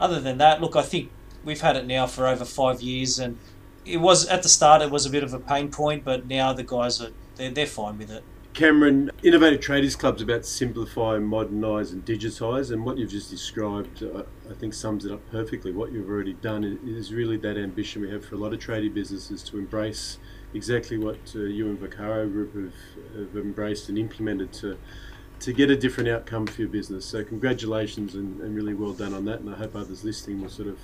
other 0.00 0.20
than 0.20 0.38
that, 0.38 0.60
look, 0.60 0.76
I 0.76 0.82
think 0.82 1.10
we've 1.44 1.60
had 1.60 1.76
it 1.76 1.86
now 1.86 2.06
for 2.06 2.26
over 2.26 2.44
five 2.44 2.80
years, 2.82 3.18
and 3.18 3.38
it 3.84 3.98
was 3.98 4.26
at 4.28 4.42
the 4.42 4.48
start 4.48 4.82
it 4.82 4.90
was 4.90 5.06
a 5.06 5.10
bit 5.10 5.24
of 5.24 5.34
a 5.34 5.40
pain 5.40 5.70
point, 5.70 6.04
but 6.04 6.26
now 6.26 6.52
the 6.52 6.62
guys 6.62 7.00
are 7.00 7.10
they're, 7.36 7.50
they're 7.50 7.66
fine 7.66 7.98
with 7.98 8.10
it. 8.10 8.22
Cameron, 8.58 9.12
Innovative 9.22 9.60
Tradies 9.60 9.96
Club's 9.96 10.20
about 10.20 10.44
simplify, 10.44 11.16
modernise, 11.20 11.92
and 11.92 12.04
digitise, 12.04 12.72
and 12.72 12.84
what 12.84 12.98
you've 12.98 13.12
just 13.12 13.30
described, 13.30 14.02
uh, 14.02 14.24
I 14.50 14.54
think, 14.54 14.74
sums 14.74 15.04
it 15.04 15.12
up 15.12 15.20
perfectly. 15.30 15.70
What 15.70 15.92
you've 15.92 16.08
already 16.08 16.32
done 16.32 16.64
is 16.84 17.12
really 17.12 17.36
that 17.36 17.56
ambition 17.56 18.02
we 18.02 18.10
have 18.10 18.24
for 18.24 18.34
a 18.34 18.38
lot 18.38 18.52
of 18.52 18.58
tradie 18.58 18.92
businesses 18.92 19.44
to 19.44 19.58
embrace 19.58 20.18
exactly 20.54 20.98
what 20.98 21.20
uh, 21.36 21.42
you 21.42 21.68
and 21.68 21.78
Vaccaro 21.78 22.28
Group 22.32 22.56
have, 22.56 22.74
have 23.14 23.36
embraced 23.36 23.90
and 23.90 23.96
implemented 23.96 24.52
to 24.54 24.76
to 25.38 25.52
get 25.52 25.70
a 25.70 25.76
different 25.76 26.08
outcome 26.08 26.48
for 26.48 26.62
your 26.62 26.68
business. 26.68 27.06
So 27.06 27.22
congratulations 27.22 28.16
and, 28.16 28.40
and 28.40 28.56
really 28.56 28.74
well 28.74 28.92
done 28.92 29.14
on 29.14 29.24
that, 29.26 29.38
and 29.38 29.54
I 29.54 29.56
hope 29.56 29.76
others 29.76 30.02
listening 30.02 30.42
will 30.42 30.48
sort 30.48 30.66
of 30.66 30.80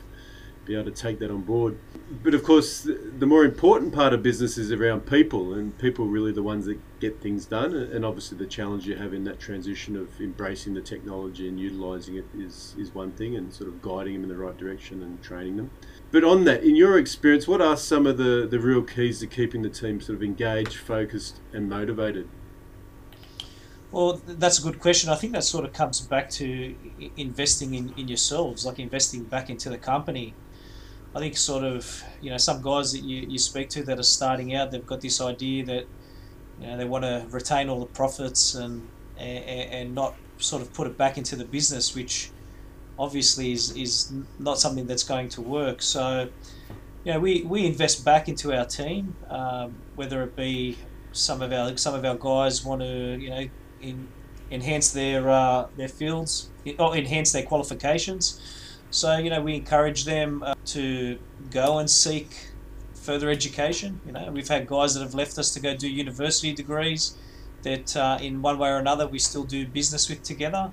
be 0.64 0.74
able 0.74 0.84
to 0.84 0.90
take 0.90 1.18
that 1.18 1.30
on 1.30 1.42
board. 1.42 1.78
But 2.22 2.34
of 2.34 2.42
course, 2.42 2.82
the 2.82 3.26
more 3.26 3.44
important 3.44 3.92
part 3.92 4.12
of 4.12 4.22
business 4.22 4.58
is 4.58 4.70
around 4.70 5.06
people, 5.06 5.54
and 5.54 5.76
people 5.78 6.04
are 6.04 6.08
really 6.08 6.32
the 6.32 6.42
ones 6.42 6.66
that 6.66 6.78
get 7.00 7.20
things 7.20 7.46
done. 7.46 7.74
And 7.74 8.04
obviously, 8.04 8.38
the 8.38 8.46
challenge 8.46 8.86
you 8.86 8.96
have 8.96 9.12
in 9.12 9.24
that 9.24 9.40
transition 9.40 9.96
of 9.96 10.20
embracing 10.20 10.74
the 10.74 10.80
technology 10.80 11.48
and 11.48 11.58
utilising 11.58 12.16
it 12.16 12.26
is 12.36 12.74
is 12.78 12.94
one 12.94 13.12
thing, 13.12 13.36
and 13.36 13.52
sort 13.52 13.68
of 13.68 13.82
guiding 13.82 14.14
them 14.14 14.22
in 14.24 14.28
the 14.28 14.36
right 14.36 14.56
direction 14.56 15.02
and 15.02 15.22
training 15.22 15.56
them. 15.56 15.70
But 16.10 16.24
on 16.24 16.44
that, 16.44 16.62
in 16.62 16.76
your 16.76 16.98
experience, 16.98 17.48
what 17.48 17.60
are 17.60 17.76
some 17.76 18.06
of 18.06 18.18
the, 18.18 18.46
the 18.48 18.60
real 18.60 18.82
keys 18.82 19.20
to 19.20 19.26
keeping 19.26 19.62
the 19.62 19.70
team 19.70 20.00
sort 20.00 20.16
of 20.16 20.22
engaged, 20.22 20.76
focused, 20.76 21.40
and 21.52 21.68
motivated? 21.68 22.28
Well, 23.94 24.20
that's 24.26 24.58
a 24.58 24.62
good 24.62 24.80
question. 24.80 25.08
I 25.08 25.14
think 25.14 25.32
that 25.34 25.44
sort 25.44 25.64
of 25.64 25.72
comes 25.72 26.00
back 26.00 26.28
to 26.30 26.74
investing 27.16 27.74
in, 27.74 27.94
in 27.96 28.08
yourselves, 28.08 28.66
like 28.66 28.80
investing 28.80 29.22
back 29.22 29.50
into 29.50 29.70
the 29.70 29.78
company. 29.78 30.34
I 31.14 31.20
think 31.20 31.36
sort 31.36 31.62
of 31.64 32.02
you 32.20 32.30
know 32.30 32.38
some 32.38 32.60
guys 32.60 32.92
that 32.92 33.02
you, 33.02 33.26
you 33.28 33.38
speak 33.38 33.68
to 33.70 33.84
that 33.84 33.98
are 33.98 34.02
starting 34.02 34.54
out, 34.54 34.70
they've 34.70 34.86
got 34.86 35.00
this 35.00 35.20
idea 35.20 35.64
that 35.66 35.86
you 36.60 36.66
know 36.66 36.76
they 36.76 36.84
want 36.84 37.04
to 37.04 37.24
retain 37.30 37.68
all 37.68 37.80
the 37.80 37.86
profits 37.86 38.54
and 38.54 38.88
and, 39.16 39.44
and 39.44 39.94
not 39.94 40.14
sort 40.38 40.60
of 40.60 40.72
put 40.74 40.88
it 40.88 40.98
back 40.98 41.16
into 41.16 41.36
the 41.36 41.44
business, 41.44 41.94
which 41.94 42.30
obviously 42.98 43.52
is, 43.52 43.76
is 43.76 44.12
not 44.38 44.58
something 44.58 44.86
that's 44.86 45.04
going 45.04 45.28
to 45.28 45.40
work. 45.40 45.82
So 45.82 46.28
you 47.04 47.12
know 47.12 47.20
we, 47.20 47.42
we 47.42 47.64
invest 47.64 48.04
back 48.04 48.28
into 48.28 48.52
our 48.52 48.64
team, 48.64 49.14
um, 49.30 49.74
whether 49.94 50.24
it 50.24 50.34
be 50.34 50.76
some 51.12 51.42
of 51.42 51.52
our 51.52 51.76
some 51.76 51.94
of 51.94 52.04
our 52.04 52.16
guys 52.16 52.64
want 52.64 52.80
to 52.80 53.18
you 53.20 53.30
know 53.30 53.48
in, 53.80 54.08
enhance 54.50 54.90
their 54.90 55.30
uh, 55.30 55.68
their 55.76 55.88
fields 55.88 56.50
or 56.78 56.96
enhance 56.96 57.30
their 57.30 57.44
qualifications 57.44 58.40
so 58.94 59.16
you 59.16 59.28
know, 59.28 59.42
we 59.42 59.56
encourage 59.56 60.04
them 60.04 60.40
uh, 60.44 60.54
to 60.66 61.18
go 61.50 61.78
and 61.78 61.90
seek 61.90 62.28
further 62.94 63.28
education. 63.28 64.00
You 64.06 64.12
know, 64.12 64.30
we've 64.30 64.46
had 64.46 64.68
guys 64.68 64.94
that 64.94 65.00
have 65.00 65.14
left 65.14 65.36
us 65.36 65.52
to 65.54 65.60
go 65.60 65.74
do 65.76 65.88
university 65.88 66.52
degrees 66.52 67.16
that, 67.62 67.96
uh, 67.96 68.18
in 68.20 68.40
one 68.40 68.56
way 68.56 68.68
or 68.68 68.76
another, 68.76 69.08
we 69.08 69.18
still 69.18 69.42
do 69.42 69.66
business 69.66 70.08
with 70.08 70.22
together. 70.22 70.72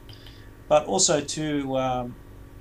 But 0.67 0.86
also 0.86 1.19
to 1.19 1.77
um, 1.77 2.15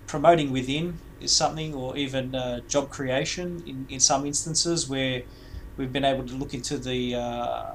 promoting 0.07 0.51
within 0.51 0.99
is 1.21 1.37
something, 1.37 1.75
or 1.75 1.95
even 1.95 2.35
uh, 2.35 2.61
job 2.61 2.89
creation 2.89 3.63
in, 3.67 3.87
in 3.91 4.01
some 4.01 4.25
instances 4.25 4.89
where 4.89 5.25
we've 5.77 5.93
been 5.93 6.07
able 6.07 6.27
to 6.27 6.35
look 6.37 6.55
into 6.55 6.79
the 6.79 7.17
uh, 7.17 7.73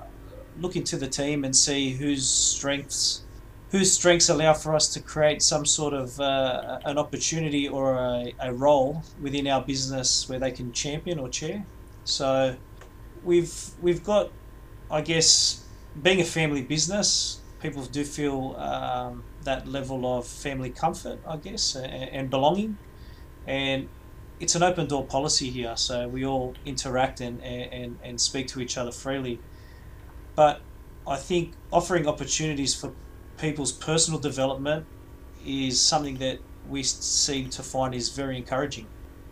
look 0.60 0.76
into 0.76 0.98
the 0.98 1.08
team 1.08 1.46
and 1.46 1.56
see 1.56 1.92
whose 1.92 2.28
strengths 2.28 3.25
whose 3.76 3.92
strengths 3.92 4.30
allow 4.30 4.54
for 4.54 4.74
us 4.74 4.88
to 4.94 5.02
create 5.02 5.42
some 5.42 5.66
sort 5.66 5.94
of 5.94 6.18
uh, 6.22 6.80
an 6.86 6.98
opportunity 6.98 7.68
or 7.68 7.96
a, 7.96 8.34
a 8.40 8.54
role 8.54 9.04
within 9.22 9.48
our 9.48 9.62
business 9.62 10.30
where 10.30 10.40
they 10.40 10.50
can 10.50 10.72
champion 10.72 11.20
or 11.20 11.28
chair. 11.28 11.66
So 12.06 12.56
we've 13.26 13.54
we've 13.82 14.02
got, 14.02 14.32
I 14.90 15.02
guess, 15.02 15.66
being 16.02 16.22
a 16.22 16.24
family 16.24 16.62
business, 16.62 17.42
people 17.60 17.84
do 17.84 18.06
feel 18.06 18.56
um, 18.58 19.26
that 19.44 19.68
level 19.68 20.18
of 20.18 20.26
family 20.26 20.70
comfort, 20.70 21.20
I 21.28 21.36
guess, 21.36 21.76
and, 21.76 22.10
and 22.18 22.30
belonging, 22.30 22.78
and 23.46 23.90
it's 24.40 24.56
an 24.56 24.64
open 24.64 24.88
door 24.88 25.06
policy 25.06 25.50
here. 25.50 25.76
So 25.76 26.08
we 26.08 26.26
all 26.26 26.54
interact 26.66 27.20
and, 27.20 27.44
and, 27.44 28.00
and 28.02 28.22
speak 28.22 28.48
to 28.54 28.62
each 28.62 28.78
other 28.78 28.94
freely, 28.94 29.42
but 30.34 30.62
I 31.06 31.18
think 31.18 31.56
offering 31.74 32.08
opportunities 32.08 32.74
for 32.74 32.94
people's 33.38 33.72
personal 33.72 34.20
development 34.20 34.86
is 35.46 35.80
something 35.80 36.18
that 36.18 36.40
we 36.70 36.84
seem 36.84 37.50
to 37.50 37.64
find 37.64 37.94
is 37.94 38.10
very 38.10 38.38
encouraging. 38.38 38.88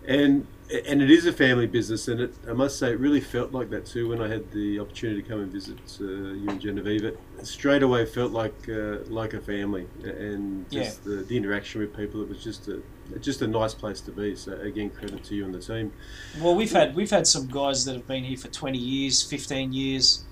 And 0.08 0.48
and 0.88 1.02
it 1.02 1.12
is 1.12 1.26
a 1.26 1.34
family 1.34 1.68
business, 1.68 2.08
and 2.08 2.20
it, 2.20 2.34
I 2.50 2.54
must 2.54 2.80
say 2.80 2.92
it 2.92 3.00
really 3.00 3.22
felt 3.22 3.52
like 3.52 3.70
that 3.70 3.86
too 3.86 4.10
when 4.10 4.22
I 4.22 4.28
had 4.28 4.50
the 4.52 4.80
opportunity 4.80 5.22
to 5.22 5.30
come 5.30 5.40
and 5.40 5.52
visit 5.52 5.78
uh, 6.02 6.04
you 6.04 6.50
and 6.50 6.60
Genevieve. 6.60 7.04
It 7.04 7.20
straight 7.44 7.84
away 7.84 8.06
felt 8.06 8.32
like 8.32 8.56
uh, 8.68 9.00
like 9.08 9.34
a 9.34 9.40
family, 9.40 9.88
and 10.04 10.70
just 10.72 11.02
yeah. 11.06 11.16
the, 11.18 11.24
the 11.24 11.38
interaction 11.38 11.82
with 11.82 11.96
people. 11.96 12.22
It 12.22 12.30
was 12.30 12.44
just 12.44 12.68
a 12.70 12.82
just 13.20 13.42
a 13.42 13.48
nice 13.48 13.74
place 13.74 14.02
to 14.02 14.12
be. 14.12 14.36
So 14.36 14.60
again, 14.60 14.90
credit 14.90 15.24
to 15.26 15.36
you 15.36 15.46
and 15.46 15.54
the 15.54 15.60
team. 15.60 15.94
Well, 16.42 16.56
we've 16.56 16.72
had 16.72 16.96
we've 16.96 17.12
had 17.12 17.28
some 17.28 17.48
guys 17.48 17.86
that 17.86 17.94
have 17.94 18.08
been 18.08 18.24
here 18.24 18.38
for 18.38 18.48
twenty 18.48 18.80
years, 18.80 19.22
fifteen 19.22 19.74
years. 19.74 20.24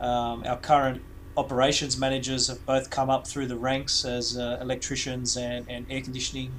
Um, 0.00 0.42
our 0.44 0.58
current 0.58 1.02
operations 1.36 1.98
managers 1.98 2.48
have 2.48 2.64
both 2.64 2.90
come 2.90 3.10
up 3.10 3.26
through 3.26 3.46
the 3.46 3.56
ranks 3.56 4.04
as 4.04 4.38
uh, 4.38 4.58
electricians 4.60 5.36
and, 5.36 5.68
and 5.68 5.86
air 5.90 6.00
conditioning 6.00 6.52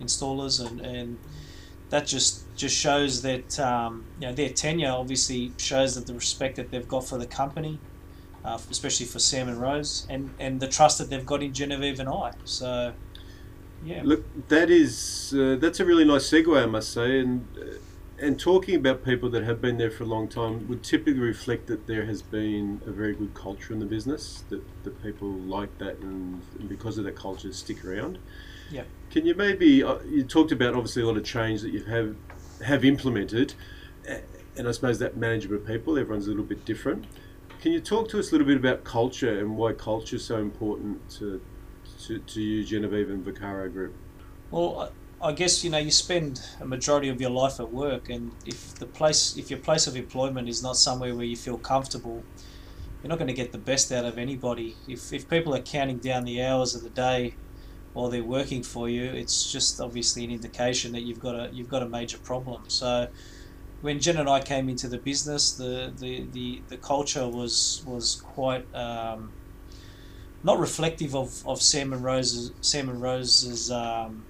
installers 0.00 0.64
and, 0.66 0.80
and 0.80 1.18
that 1.90 2.06
just 2.06 2.42
just 2.56 2.76
shows 2.76 3.22
that 3.22 3.60
um, 3.60 4.04
you 4.20 4.26
know 4.26 4.32
their 4.32 4.48
tenure 4.48 4.90
obviously 4.90 5.52
shows 5.58 5.94
that 5.94 6.06
the 6.06 6.14
respect 6.14 6.56
that 6.56 6.70
they've 6.70 6.88
got 6.88 7.06
for 7.06 7.18
the 7.18 7.26
company 7.26 7.78
uh, 8.44 8.58
especially 8.70 9.06
for 9.06 9.18
Sam 9.18 9.48
and 9.48 9.60
Rose 9.60 10.06
and, 10.10 10.30
and 10.38 10.60
the 10.60 10.68
trust 10.68 10.98
that 10.98 11.08
they've 11.10 11.24
got 11.24 11.42
in 11.42 11.54
Genevieve 11.54 11.98
and 11.98 12.08
I. 12.08 12.32
So 12.44 12.92
yeah. 13.84 14.02
Look 14.04 14.48
that 14.48 14.70
is 14.70 15.34
uh, 15.36 15.56
that's 15.58 15.80
a 15.80 15.84
really 15.84 16.04
nice 16.04 16.30
segue 16.30 16.62
I 16.62 16.66
must 16.66 16.92
say 16.92 17.20
and 17.20 17.46
uh, 17.58 17.76
and 18.24 18.40
talking 18.40 18.74
about 18.74 19.04
people 19.04 19.28
that 19.28 19.44
have 19.44 19.60
been 19.60 19.76
there 19.76 19.90
for 19.90 20.04
a 20.04 20.06
long 20.06 20.28
time 20.28 20.66
would 20.68 20.82
typically 20.82 21.20
reflect 21.20 21.66
that 21.66 21.86
there 21.86 22.06
has 22.06 22.22
been 22.22 22.80
a 22.86 22.90
very 22.90 23.14
good 23.14 23.34
culture 23.34 23.74
in 23.74 23.80
the 23.80 23.86
business, 23.86 24.44
that, 24.48 24.62
the 24.82 24.90
people 24.90 25.28
like 25.28 25.76
that 25.76 25.98
and, 25.98 26.40
and 26.58 26.66
because 26.66 26.96
of 26.96 27.04
that 27.04 27.16
culture 27.16 27.52
stick 27.52 27.84
around. 27.84 28.18
Yeah. 28.70 28.84
Can 29.10 29.26
you 29.26 29.34
maybe, 29.34 29.84
uh, 29.84 29.98
you 30.08 30.24
talked 30.24 30.52
about 30.52 30.74
obviously 30.74 31.02
a 31.02 31.06
lot 31.06 31.18
of 31.18 31.24
change 31.24 31.60
that 31.60 31.70
you 31.70 31.84
have, 31.84 32.16
have 32.64 32.82
implemented, 32.82 33.52
and 34.56 34.66
I 34.66 34.70
suppose 34.70 34.98
that 35.00 35.18
management 35.18 35.60
of 35.60 35.66
people, 35.66 35.98
everyone's 35.98 36.26
a 36.26 36.30
little 36.30 36.44
bit 36.44 36.64
different. 36.64 37.04
Can 37.60 37.72
you 37.72 37.80
talk 37.80 38.08
to 38.10 38.18
us 38.18 38.30
a 38.30 38.32
little 38.32 38.46
bit 38.46 38.56
about 38.56 38.84
culture 38.84 39.38
and 39.38 39.56
why 39.58 39.74
culture 39.74 40.16
is 40.16 40.24
so 40.24 40.38
important 40.38 41.10
to, 41.18 41.42
to, 42.06 42.20
to 42.20 42.40
you, 42.40 42.64
Genevieve 42.64 43.10
and 43.10 43.24
Vaccaro 43.24 43.70
Group? 43.70 43.94
Well, 44.50 44.80
I 44.80 44.88
guess 45.32 45.64
you 45.64 45.70
know 45.70 45.78
you 45.78 45.90
spend 45.90 46.42
a 46.60 46.66
majority 46.66 47.08
of 47.08 47.20
your 47.20 47.30
life 47.30 47.58
at 47.60 47.72
work, 47.72 48.10
and 48.10 48.32
if 48.44 48.74
the 48.74 48.86
place, 48.86 49.36
if 49.36 49.50
your 49.50 49.58
place 49.58 49.86
of 49.86 49.96
employment 49.96 50.48
is 50.48 50.62
not 50.62 50.76
somewhere 50.76 51.14
where 51.14 51.24
you 51.24 51.36
feel 51.36 51.58
comfortable, 51.58 52.22
you're 53.02 53.08
not 53.08 53.18
going 53.18 53.28
to 53.28 53.34
get 53.34 53.52
the 53.52 53.58
best 53.58 53.92
out 53.92 54.04
of 54.04 54.18
anybody. 54.18 54.76
If 54.86 55.12
if 55.12 55.28
people 55.28 55.54
are 55.54 55.62
counting 55.62 55.98
down 55.98 56.24
the 56.24 56.42
hours 56.42 56.74
of 56.74 56.82
the 56.82 56.90
day 56.90 57.34
while 57.94 58.10
they're 58.10 58.22
working 58.22 58.62
for 58.62 58.88
you, 58.88 59.04
it's 59.04 59.50
just 59.50 59.80
obviously 59.80 60.24
an 60.24 60.30
indication 60.30 60.92
that 60.92 61.02
you've 61.02 61.20
got 61.20 61.34
a 61.34 61.50
you've 61.52 61.70
got 61.70 61.82
a 61.82 61.88
major 61.88 62.18
problem. 62.18 62.64
So 62.68 63.08
when 63.80 64.00
Jen 64.00 64.16
and 64.16 64.28
I 64.28 64.40
came 64.40 64.68
into 64.68 64.88
the 64.88 64.98
business, 64.98 65.52
the 65.52 65.92
the, 65.96 66.26
the, 66.32 66.62
the 66.68 66.76
culture 66.76 67.28
was 67.28 67.82
was 67.86 68.16
quite 68.16 68.66
um, 68.74 69.32
not 70.42 70.58
reflective 70.58 71.14
of, 71.14 71.46
of 71.46 71.62
Sam 71.62 71.92
and 71.92 72.02
Rose's 72.02 72.52
Sam 72.60 72.88
and 72.88 73.00
Rose's 73.00 73.70
um, 73.70 74.24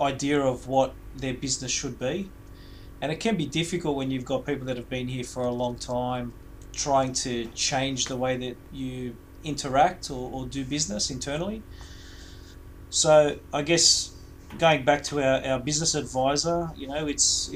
idea 0.00 0.40
of 0.40 0.66
what 0.66 0.94
their 1.16 1.34
business 1.34 1.72
should 1.72 1.98
be. 1.98 2.30
And 3.00 3.12
it 3.12 3.20
can 3.20 3.36
be 3.36 3.46
difficult 3.46 3.96
when 3.96 4.10
you've 4.10 4.24
got 4.24 4.44
people 4.44 4.66
that 4.66 4.76
have 4.76 4.88
been 4.88 5.08
here 5.08 5.24
for 5.24 5.44
a 5.44 5.52
long 5.52 5.76
time 5.76 6.32
trying 6.72 7.12
to 7.12 7.46
change 7.54 8.06
the 8.06 8.16
way 8.16 8.36
that 8.36 8.56
you 8.72 9.16
interact 9.44 10.10
or, 10.10 10.30
or 10.32 10.46
do 10.46 10.64
business 10.64 11.10
internally. 11.10 11.62
So 12.90 13.38
I 13.52 13.62
guess 13.62 14.12
going 14.58 14.84
back 14.84 15.02
to 15.04 15.22
our, 15.22 15.44
our 15.44 15.60
business 15.60 15.94
advisor, 15.94 16.70
you 16.76 16.86
know, 16.88 17.06
it's 17.06 17.50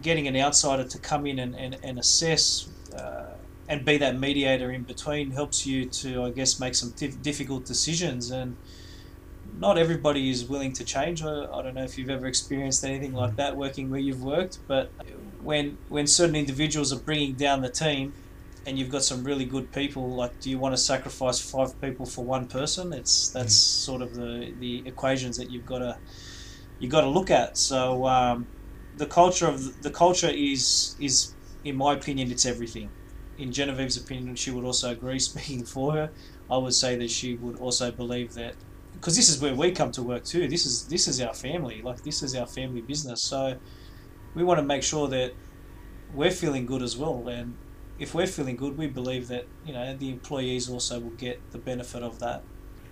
getting 0.00 0.28
an 0.28 0.36
outsider 0.36 0.84
to 0.84 0.98
come 0.98 1.26
in 1.26 1.38
and, 1.38 1.54
and, 1.56 1.76
and 1.82 1.98
assess 1.98 2.68
uh, 2.96 3.34
and 3.68 3.84
be 3.84 3.98
that 3.98 4.18
mediator 4.18 4.70
in 4.70 4.84
between 4.84 5.32
helps 5.32 5.66
you 5.66 5.86
to, 5.86 6.22
I 6.22 6.30
guess, 6.30 6.60
make 6.60 6.74
some 6.74 6.90
dif- 6.90 7.20
difficult 7.20 7.64
decisions. 7.64 8.30
And 8.30 8.56
not 9.58 9.78
everybody 9.78 10.30
is 10.30 10.44
willing 10.44 10.72
to 10.74 10.84
change. 10.84 11.22
I, 11.22 11.44
I 11.44 11.62
don't 11.62 11.74
know 11.74 11.84
if 11.84 11.96
you've 11.98 12.10
ever 12.10 12.26
experienced 12.26 12.84
anything 12.84 13.12
like 13.12 13.36
that 13.36 13.56
working 13.56 13.90
where 13.90 14.00
you've 14.00 14.22
worked, 14.22 14.58
but 14.66 14.90
when 15.40 15.78
when 15.88 16.06
certain 16.06 16.36
individuals 16.36 16.92
are 16.92 16.98
bringing 16.98 17.34
down 17.34 17.62
the 17.62 17.70
team, 17.70 18.12
and 18.66 18.78
you've 18.78 18.90
got 18.90 19.04
some 19.04 19.22
really 19.22 19.44
good 19.44 19.72
people, 19.72 20.14
like 20.14 20.38
do 20.40 20.50
you 20.50 20.58
want 20.58 20.74
to 20.74 20.80
sacrifice 20.80 21.40
five 21.40 21.80
people 21.80 22.04
for 22.04 22.24
one 22.24 22.48
person? 22.48 22.92
It's 22.92 23.28
that's 23.30 23.54
mm. 23.54 23.84
sort 23.84 24.02
of 24.02 24.14
the 24.14 24.52
the 24.58 24.82
equations 24.86 25.36
that 25.38 25.50
you've 25.50 25.66
got 25.66 25.78
to 25.78 25.98
you 26.78 26.88
got 26.88 27.02
to 27.02 27.08
look 27.08 27.30
at. 27.30 27.56
So 27.56 28.06
um, 28.06 28.48
the 28.96 29.06
culture 29.06 29.46
of 29.46 29.82
the 29.82 29.90
culture 29.90 30.28
is 30.28 30.96
is 30.98 31.34
in 31.64 31.76
my 31.76 31.94
opinion 31.94 32.30
it's 32.30 32.44
everything. 32.44 32.90
In 33.38 33.52
Genevieve's 33.52 33.98
opinion, 33.98 34.34
she 34.34 34.50
would 34.50 34.64
also 34.64 34.90
agree. 34.90 35.18
Speaking 35.30 35.64
for 35.64 35.92
her, 35.92 36.10
I 36.50 36.56
would 36.56 36.74
say 36.74 36.96
that 36.96 37.10
she 37.10 37.36
would 37.36 37.56
also 37.56 37.90
believe 37.90 38.34
that 38.34 38.54
because 38.98 39.16
this 39.16 39.28
is 39.28 39.40
where 39.40 39.54
we 39.54 39.72
come 39.72 39.92
to 39.92 40.02
work 40.02 40.24
too. 40.24 40.48
This 40.48 40.66
is 40.66 40.86
this 40.86 41.08
is 41.08 41.20
our 41.20 41.34
family. 41.34 41.82
Like 41.82 42.02
this 42.02 42.22
is 42.22 42.34
our 42.34 42.46
family 42.46 42.80
business. 42.80 43.22
So 43.22 43.56
we 44.34 44.44
want 44.44 44.58
to 44.58 44.64
make 44.64 44.82
sure 44.82 45.08
that 45.08 45.32
we're 46.14 46.30
feeling 46.30 46.66
good 46.66 46.82
as 46.82 46.96
well. 46.96 47.28
And 47.28 47.56
if 47.98 48.14
we're 48.14 48.26
feeling 48.26 48.56
good, 48.56 48.76
we 48.76 48.86
believe 48.86 49.28
that 49.28 49.46
you 49.64 49.72
know 49.72 49.96
the 49.96 50.10
employees 50.10 50.68
also 50.68 51.00
will 51.00 51.10
get 51.10 51.40
the 51.52 51.58
benefit 51.58 52.02
of 52.02 52.18
that. 52.20 52.42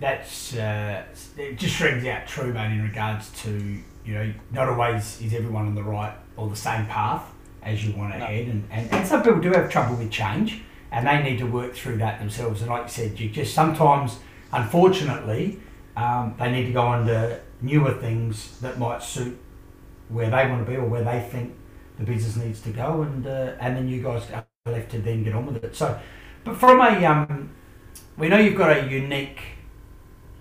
That's 0.01 0.55
uh, 0.57 1.05
it. 1.37 1.59
Just 1.59 1.81
rings 1.81 2.05
out 2.07 2.27
true, 2.27 2.53
mate. 2.53 2.73
In 2.73 2.83
regards 2.83 3.31
to 3.43 3.83
you 4.05 4.15
know, 4.15 4.35
not 4.53 4.69
always 4.69 5.21
is 5.21 5.33
everyone 5.35 5.67
on 5.67 5.75
the 5.75 5.83
right 5.83 6.15
or 6.37 6.49
the 6.49 6.57
same 6.57 6.87
path 6.87 7.25
as 7.63 7.85
you 7.85 7.95
want 7.97 8.13
to 8.13 8.19
no. 8.19 8.27
head, 8.27 8.49
and, 8.49 8.69
and 8.71 8.93
and 8.93 9.07
some 9.07 9.23
people 9.23 9.41
do 9.41 9.51
have 9.53 9.71
trouble 9.71 9.97
with 9.97 10.11
change, 10.11 10.63
and 10.91 11.07
they 11.07 11.23
need 11.23 11.39
to 11.39 11.47
work 11.47 11.75
through 11.75 11.99
that 11.99 12.19
themselves. 12.19 12.61
And 12.61 12.71
like 12.71 12.85
you 12.85 12.91
said, 12.91 13.21
you 13.21 13.31
just 13.31 13.55
sometimes, 13.55 14.19
unfortunately, 14.53 15.61
um, 15.97 16.35
they 16.39 16.51
need 16.51 16.67
to 16.67 16.73
go 16.73 16.83
on 16.83 17.07
to 17.07 17.41
newer 17.61 17.93
things 17.93 18.59
that 18.61 18.79
might 18.79 19.03
suit 19.03 19.39
where 20.09 20.31
they 20.31 20.49
want 20.49 20.65
to 20.65 20.71
be 20.71 20.77
or 20.77 20.85
where 20.85 21.05
they 21.05 21.21
think 21.31 21.55
the 21.99 22.05
business 22.05 22.37
needs 22.37 22.61
to 22.63 22.71
go, 22.71 23.03
and 23.03 23.27
uh, 23.27 23.53
and 23.61 23.77
then 23.77 23.89
you 23.89 24.03
guys 24.03 24.29
are 24.33 24.45
left 24.67 24.91
to 24.91 24.99
then 24.99 25.23
get 25.23 25.35
on 25.35 25.47
with 25.47 25.63
it. 25.63 25.77
So, 25.77 25.99
but 26.45 26.57
from 26.57 26.81
a 26.81 27.05
um, 27.05 27.51
we 28.17 28.29
know 28.29 28.39
you've 28.39 28.57
got 28.57 28.77
a 28.77 28.89
unique 28.89 29.41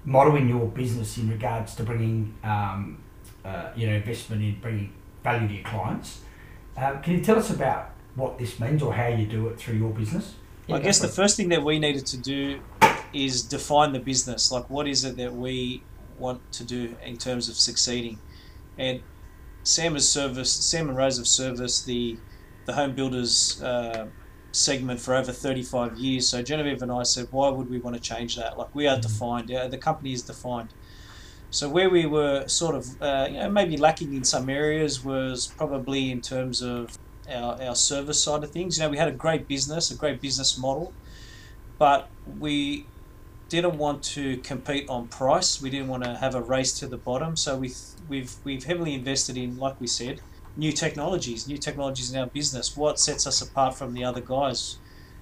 model 0.06 0.36
in 0.36 0.50
your 0.50 0.68
business 0.68 1.18
in 1.18 1.30
regards 1.30 1.76
to 1.76 1.84
bringing 1.84 2.36
um, 2.44 3.04
uh, 3.46 3.70
you 3.76 3.88
know 3.88 3.94
investment 3.94 4.42
in 4.42 4.60
bringing 4.60 4.94
value 5.24 5.48
to 5.48 5.54
your 5.54 5.64
clients. 5.64 6.22
Uh, 6.76 6.98
can 7.02 7.14
you 7.14 7.22
tell 7.22 7.38
us 7.38 7.52
about 7.52 7.92
what 8.16 8.38
this 8.40 8.60
means 8.60 8.82
or 8.82 8.94
how 8.94 9.08
you 9.08 9.28
do 9.28 9.48
it 9.48 9.60
through 9.60 9.76
your 9.76 9.92
business? 9.92 10.36
I 10.70 10.80
guess 10.80 11.00
the 11.00 11.08
first 11.08 11.38
thing 11.38 11.50
that 11.50 11.62
we 11.62 11.78
needed 11.78 12.06
to 12.08 12.18
do 12.18 12.60
is 13.14 13.44
define 13.44 13.94
the 13.94 14.00
business. 14.00 14.52
Like, 14.52 14.70
what 14.70 14.88
is 14.88 15.04
it 15.06 15.18
that 15.18 15.34
we 15.34 15.84
want 16.18 16.52
to 16.54 16.64
do 16.64 16.96
in 17.04 17.18
terms 17.18 17.50
of 17.50 17.56
succeeding? 17.56 18.20
And 18.78 19.02
Sam 19.64 19.94
has 19.94 20.08
serviced, 20.08 20.70
Sam 20.70 20.90
and 20.90 20.98
Rose 20.98 21.18
have 21.18 21.28
serviced 21.28 21.86
the 21.86 22.18
the 22.66 22.74
home 22.74 22.94
builders 22.96 23.62
uh, 23.62 24.08
segment 24.54 25.00
for 25.00 25.16
over 25.16 25.32
35 25.32 25.98
years. 25.98 26.28
So 26.28 26.42
Genevieve 26.42 26.82
and 26.82 26.92
I 26.92 27.04
said, 27.04 27.28
why 27.32 27.50
would 27.50 27.70
we 27.70 27.80
want 27.80 27.96
to 27.96 28.02
change 28.02 28.36
that? 28.36 28.58
Like 28.58 28.74
we 28.74 28.88
are 28.88 28.94
mm-hmm. 28.94 29.02
defined, 29.02 29.50
yeah, 29.50 29.68
the 29.68 29.78
company 29.78 30.14
is 30.14 30.22
defined. 30.22 30.70
So 31.50 31.70
where 31.70 31.90
we 31.90 32.06
were 32.06 32.48
sort 32.48 32.76
of, 32.76 33.02
uh, 33.02 33.28
you 33.30 33.38
know, 33.38 33.50
maybe 33.50 33.78
lacking 33.78 34.14
in 34.14 34.24
some 34.24 34.50
areas 34.50 35.04
was 35.04 35.48
probably 35.58 36.12
in 36.12 36.22
terms 36.22 36.62
of 36.62 36.98
our, 37.30 37.62
our 37.62 37.76
service 37.76 38.24
side 38.24 38.44
of 38.44 38.52
things. 38.52 38.78
You 38.78 38.84
know, 38.84 38.90
we 38.90 38.98
had 38.98 39.08
a 39.08 39.12
great 39.12 39.48
business, 39.48 39.92
a 39.92 39.96
great 39.96 40.20
business 40.20 40.58
model, 40.58 40.94
but 41.78 42.10
we 42.40 42.86
didn't 43.54 43.78
want 43.78 44.02
to 44.02 44.38
compete 44.38 44.90
on 44.90 45.08
price. 45.08 45.62
We 45.62 45.70
didn't 45.70 45.88
want 45.88 46.04
to 46.04 46.16
have 46.16 46.34
a 46.34 46.42
race 46.42 46.74
to 46.80 46.88
the 46.88 46.98
bottom. 46.98 47.38
So 47.38 47.56
we 47.56 47.72
we've 48.10 48.34
we've 48.44 48.64
heavily 48.64 48.94
invested 48.96 49.38
in, 49.38 49.58
like 49.58 49.80
we 49.80 49.88
said, 49.88 50.22
new 50.58 50.72
technologies, 50.72 51.48
new 51.48 51.60
technologies 51.60 52.12
in 52.12 52.20
our 52.20 52.26
business. 52.26 52.76
What 52.76 53.00
sets 53.00 53.28
us 53.28 53.42
apart 53.42 53.76
from 53.76 53.94
the 53.94 54.04
other 54.04 54.22
guys? 54.22 54.78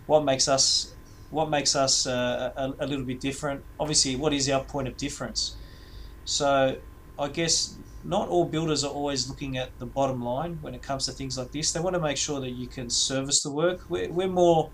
What 0.05 0.23
makes 0.23 0.47
us 0.47 0.93
what 1.29 1.49
makes 1.49 1.75
us 1.75 2.07
uh, 2.07 2.51
a, 2.55 2.85
a 2.85 2.87
little 2.87 3.05
bit 3.05 3.19
different? 3.19 3.63
Obviously, 3.77 4.15
what 4.15 4.33
is 4.33 4.49
our 4.49 4.63
point 4.63 4.87
of 4.87 4.95
difference? 4.95 5.55
So, 6.23 6.77
I 7.19 7.27
guess 7.27 7.75
not 8.03 8.29
all 8.29 8.45
builders 8.45 8.83
are 8.83 8.91
always 8.91 9.27
looking 9.29 9.57
at 9.57 9.77
the 9.77 9.85
bottom 9.85 10.23
line 10.23 10.57
when 10.61 10.73
it 10.73 10.81
comes 10.81 11.05
to 11.07 11.11
things 11.11 11.37
like 11.37 11.51
this. 11.51 11.71
They 11.71 11.81
want 11.81 11.95
to 11.95 12.01
make 12.01 12.17
sure 12.17 12.39
that 12.39 12.51
you 12.51 12.67
can 12.67 12.89
service 12.89 13.43
the 13.43 13.51
work. 13.51 13.81
We're, 13.89 14.09
we're 14.09 14.27
more, 14.27 14.69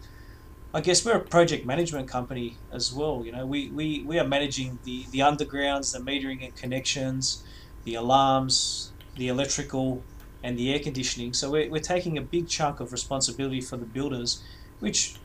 I 0.73 0.81
guess, 0.81 1.05
we're 1.05 1.15
a 1.15 1.21
project 1.21 1.65
management 1.65 2.09
company 2.09 2.57
as 2.71 2.93
well. 2.93 3.23
You 3.25 3.31
know, 3.31 3.45
we, 3.45 3.69
we, 3.69 4.03
we 4.03 4.19
are 4.19 4.27
managing 4.27 4.79
the, 4.83 5.05
the 5.11 5.19
undergrounds, 5.19 5.93
the 5.93 5.99
metering 5.99 6.43
and 6.43 6.55
connections, 6.55 7.43
the 7.85 7.95
alarms, 7.95 8.91
the 9.15 9.29
electrical, 9.29 10.03
and 10.43 10.57
the 10.57 10.73
air 10.73 10.79
conditioning. 10.79 11.33
So 11.33 11.49
we're, 11.49 11.69
we're 11.69 11.79
taking 11.79 12.17
a 12.17 12.21
big 12.21 12.47
chunk 12.47 12.79
of 12.79 12.91
responsibility 12.91 13.61
for 13.61 13.77
the 13.77 13.85
builders, 13.85 14.43
which, 14.79 15.15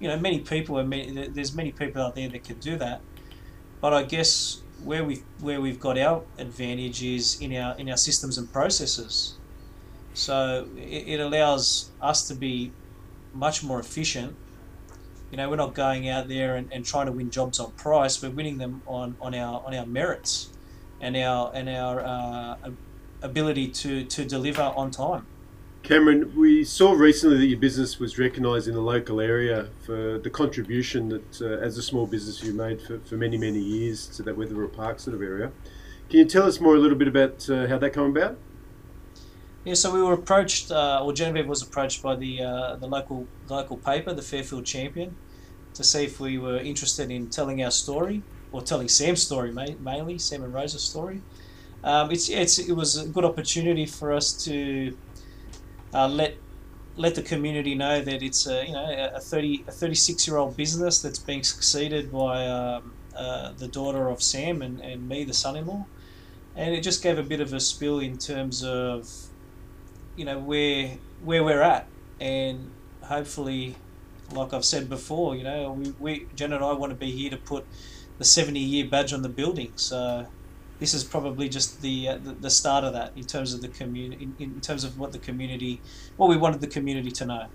you 0.00 0.08
know, 0.08 0.18
many 0.18 0.40
people, 0.40 0.78
are 0.78 0.84
there's 0.84 1.54
many 1.54 1.72
people 1.72 2.02
out 2.02 2.14
there 2.14 2.28
that 2.30 2.42
can 2.42 2.58
do 2.58 2.76
that. 2.76 3.00
But 3.80 3.92
I 3.92 4.02
guess 4.02 4.62
where 4.82 5.04
we've, 5.04 5.22
where 5.40 5.60
we've 5.60 5.78
got 5.78 5.98
our 5.98 6.22
advantage 6.38 7.02
is 7.02 7.40
in 7.40 7.54
our, 7.54 7.76
in 7.76 7.90
our 7.90 7.96
systems 7.98 8.38
and 8.38 8.50
processes. 8.50 9.34
So 10.14 10.66
it, 10.76 10.80
it 11.06 11.20
allows 11.20 11.90
us 12.00 12.26
to 12.28 12.34
be 12.34 12.72
much 13.34 13.62
more 13.62 13.78
efficient. 13.78 14.34
You 15.30 15.36
know, 15.36 15.50
we're 15.50 15.56
not 15.56 15.74
going 15.74 16.08
out 16.08 16.28
there 16.28 16.56
and, 16.56 16.72
and 16.72 16.84
trying 16.84 17.06
to 17.06 17.12
win 17.12 17.30
jobs 17.30 17.58
on 17.58 17.72
price. 17.72 18.22
We're 18.22 18.30
winning 18.30 18.58
them 18.58 18.82
on, 18.86 19.16
on 19.20 19.34
our 19.34 19.62
on 19.66 19.74
our 19.74 19.86
merits 19.86 20.50
and 21.00 21.16
our 21.16 21.50
and 21.54 21.68
our 21.68 22.00
uh, 22.00 22.70
ability 23.22 23.68
to, 23.68 24.04
to 24.04 24.24
deliver 24.24 24.62
on 24.62 24.90
time. 24.90 25.26
Cameron, 25.82 26.34
we 26.36 26.64
saw 26.64 26.92
recently 26.92 27.38
that 27.38 27.46
your 27.46 27.60
business 27.60 28.00
was 28.00 28.18
recognised 28.18 28.66
in 28.66 28.74
the 28.74 28.80
local 28.80 29.20
area 29.20 29.68
for 29.84 30.18
the 30.18 30.30
contribution 30.30 31.08
that, 31.10 31.40
uh, 31.40 31.64
as 31.64 31.78
a 31.78 31.82
small 31.82 32.06
business, 32.06 32.42
you 32.42 32.52
made 32.52 32.82
for, 32.82 32.98
for 33.00 33.14
many, 33.16 33.38
many 33.38 33.60
years 33.60 34.08
to 34.08 34.22
that 34.24 34.36
Wetherill 34.36 34.72
Park 34.72 34.98
sort 34.98 35.14
of 35.14 35.22
area. 35.22 35.52
Can 36.10 36.18
you 36.18 36.24
tell 36.24 36.42
us 36.44 36.60
more 36.60 36.74
a 36.74 36.78
little 36.78 36.98
bit 36.98 37.06
about 37.06 37.48
uh, 37.48 37.68
how 37.68 37.78
that 37.78 37.92
came 37.92 38.16
about? 38.16 38.36
Yeah, 39.66 39.74
so 39.74 39.92
we 39.92 40.00
were 40.00 40.12
approached, 40.12 40.70
uh, 40.70 41.02
or 41.02 41.12
Genevieve 41.12 41.48
was 41.48 41.60
approached 41.60 42.00
by 42.00 42.14
the 42.14 42.40
uh, 42.40 42.76
the 42.76 42.86
local 42.86 43.26
local 43.48 43.76
paper, 43.76 44.14
the 44.14 44.22
Fairfield 44.22 44.64
Champion, 44.64 45.16
to 45.74 45.82
see 45.82 46.04
if 46.04 46.20
we 46.20 46.38
were 46.38 46.58
interested 46.58 47.10
in 47.10 47.30
telling 47.30 47.60
our 47.64 47.72
story, 47.72 48.22
or 48.52 48.62
telling 48.62 48.86
Sam's 48.86 49.24
story 49.24 49.50
mainly, 49.50 50.18
Sam 50.18 50.44
and 50.44 50.54
Rosa's 50.54 50.84
story. 50.84 51.20
Um, 51.82 52.12
it's, 52.12 52.28
it's 52.28 52.60
it 52.60 52.74
was 52.74 52.96
a 52.96 53.08
good 53.08 53.24
opportunity 53.24 53.86
for 53.86 54.12
us 54.12 54.32
to 54.44 54.96
uh, 55.92 56.06
let 56.06 56.36
let 56.94 57.16
the 57.16 57.22
community 57.22 57.74
know 57.74 58.00
that 58.00 58.22
it's 58.22 58.46
a 58.46 58.64
you 58.64 58.72
know 58.72 59.10
a 59.16 59.20
30 59.20 59.64
a 59.66 59.72
36 59.72 60.28
year 60.28 60.36
old 60.36 60.56
business 60.56 61.02
that's 61.02 61.18
being 61.18 61.42
succeeded 61.42 62.12
by 62.12 62.46
um, 62.46 62.92
uh, 63.16 63.50
the 63.58 63.66
daughter 63.66 64.10
of 64.10 64.22
Sam 64.22 64.62
and, 64.62 64.80
and 64.80 65.08
me 65.08 65.24
the 65.24 65.34
son-in-law. 65.34 65.86
And 66.54 66.72
it 66.72 66.82
just 66.82 67.02
gave 67.02 67.18
a 67.18 67.24
bit 67.24 67.40
of 67.40 67.52
a 67.52 67.58
spill 67.58 67.98
in 67.98 68.16
terms 68.16 68.62
of 68.62 69.10
you 70.16 70.24
know 70.24 70.38
where 70.38 70.98
where 71.22 71.44
we're 71.44 71.62
at. 71.62 71.86
And 72.20 72.70
hopefully 73.02 73.76
like 74.32 74.52
I've 74.52 74.64
said 74.64 74.88
before 74.88 75.36
you 75.36 75.44
know 75.44 75.72
we, 75.72 75.90
we 76.00 76.26
Jen 76.34 76.52
and 76.52 76.64
I 76.64 76.72
want 76.72 76.90
to 76.90 76.96
be 76.96 77.10
here 77.10 77.30
to 77.30 77.36
put 77.36 77.64
the 78.18 78.24
70 78.24 78.58
year 78.58 78.86
badge 78.86 79.12
on 79.12 79.22
the 79.22 79.28
building. 79.28 79.72
So 79.76 80.26
this 80.78 80.94
is 80.94 81.04
probably 81.04 81.48
just 81.48 81.80
the, 81.80 82.08
uh, 82.08 82.18
the, 82.18 82.32
the 82.32 82.50
start 82.50 82.84
of 82.84 82.92
that 82.92 83.12
in 83.16 83.24
terms 83.24 83.54
of 83.54 83.62
the 83.62 83.68
community 83.68 84.24
in, 84.24 84.34
in 84.38 84.60
terms 84.60 84.84
of 84.84 84.98
what 84.98 85.12
the 85.12 85.18
community 85.18 85.80
what 86.16 86.28
we 86.28 86.36
wanted 86.36 86.60
the 86.60 86.66
community 86.66 87.10
to 87.10 87.26
know. 87.26 87.46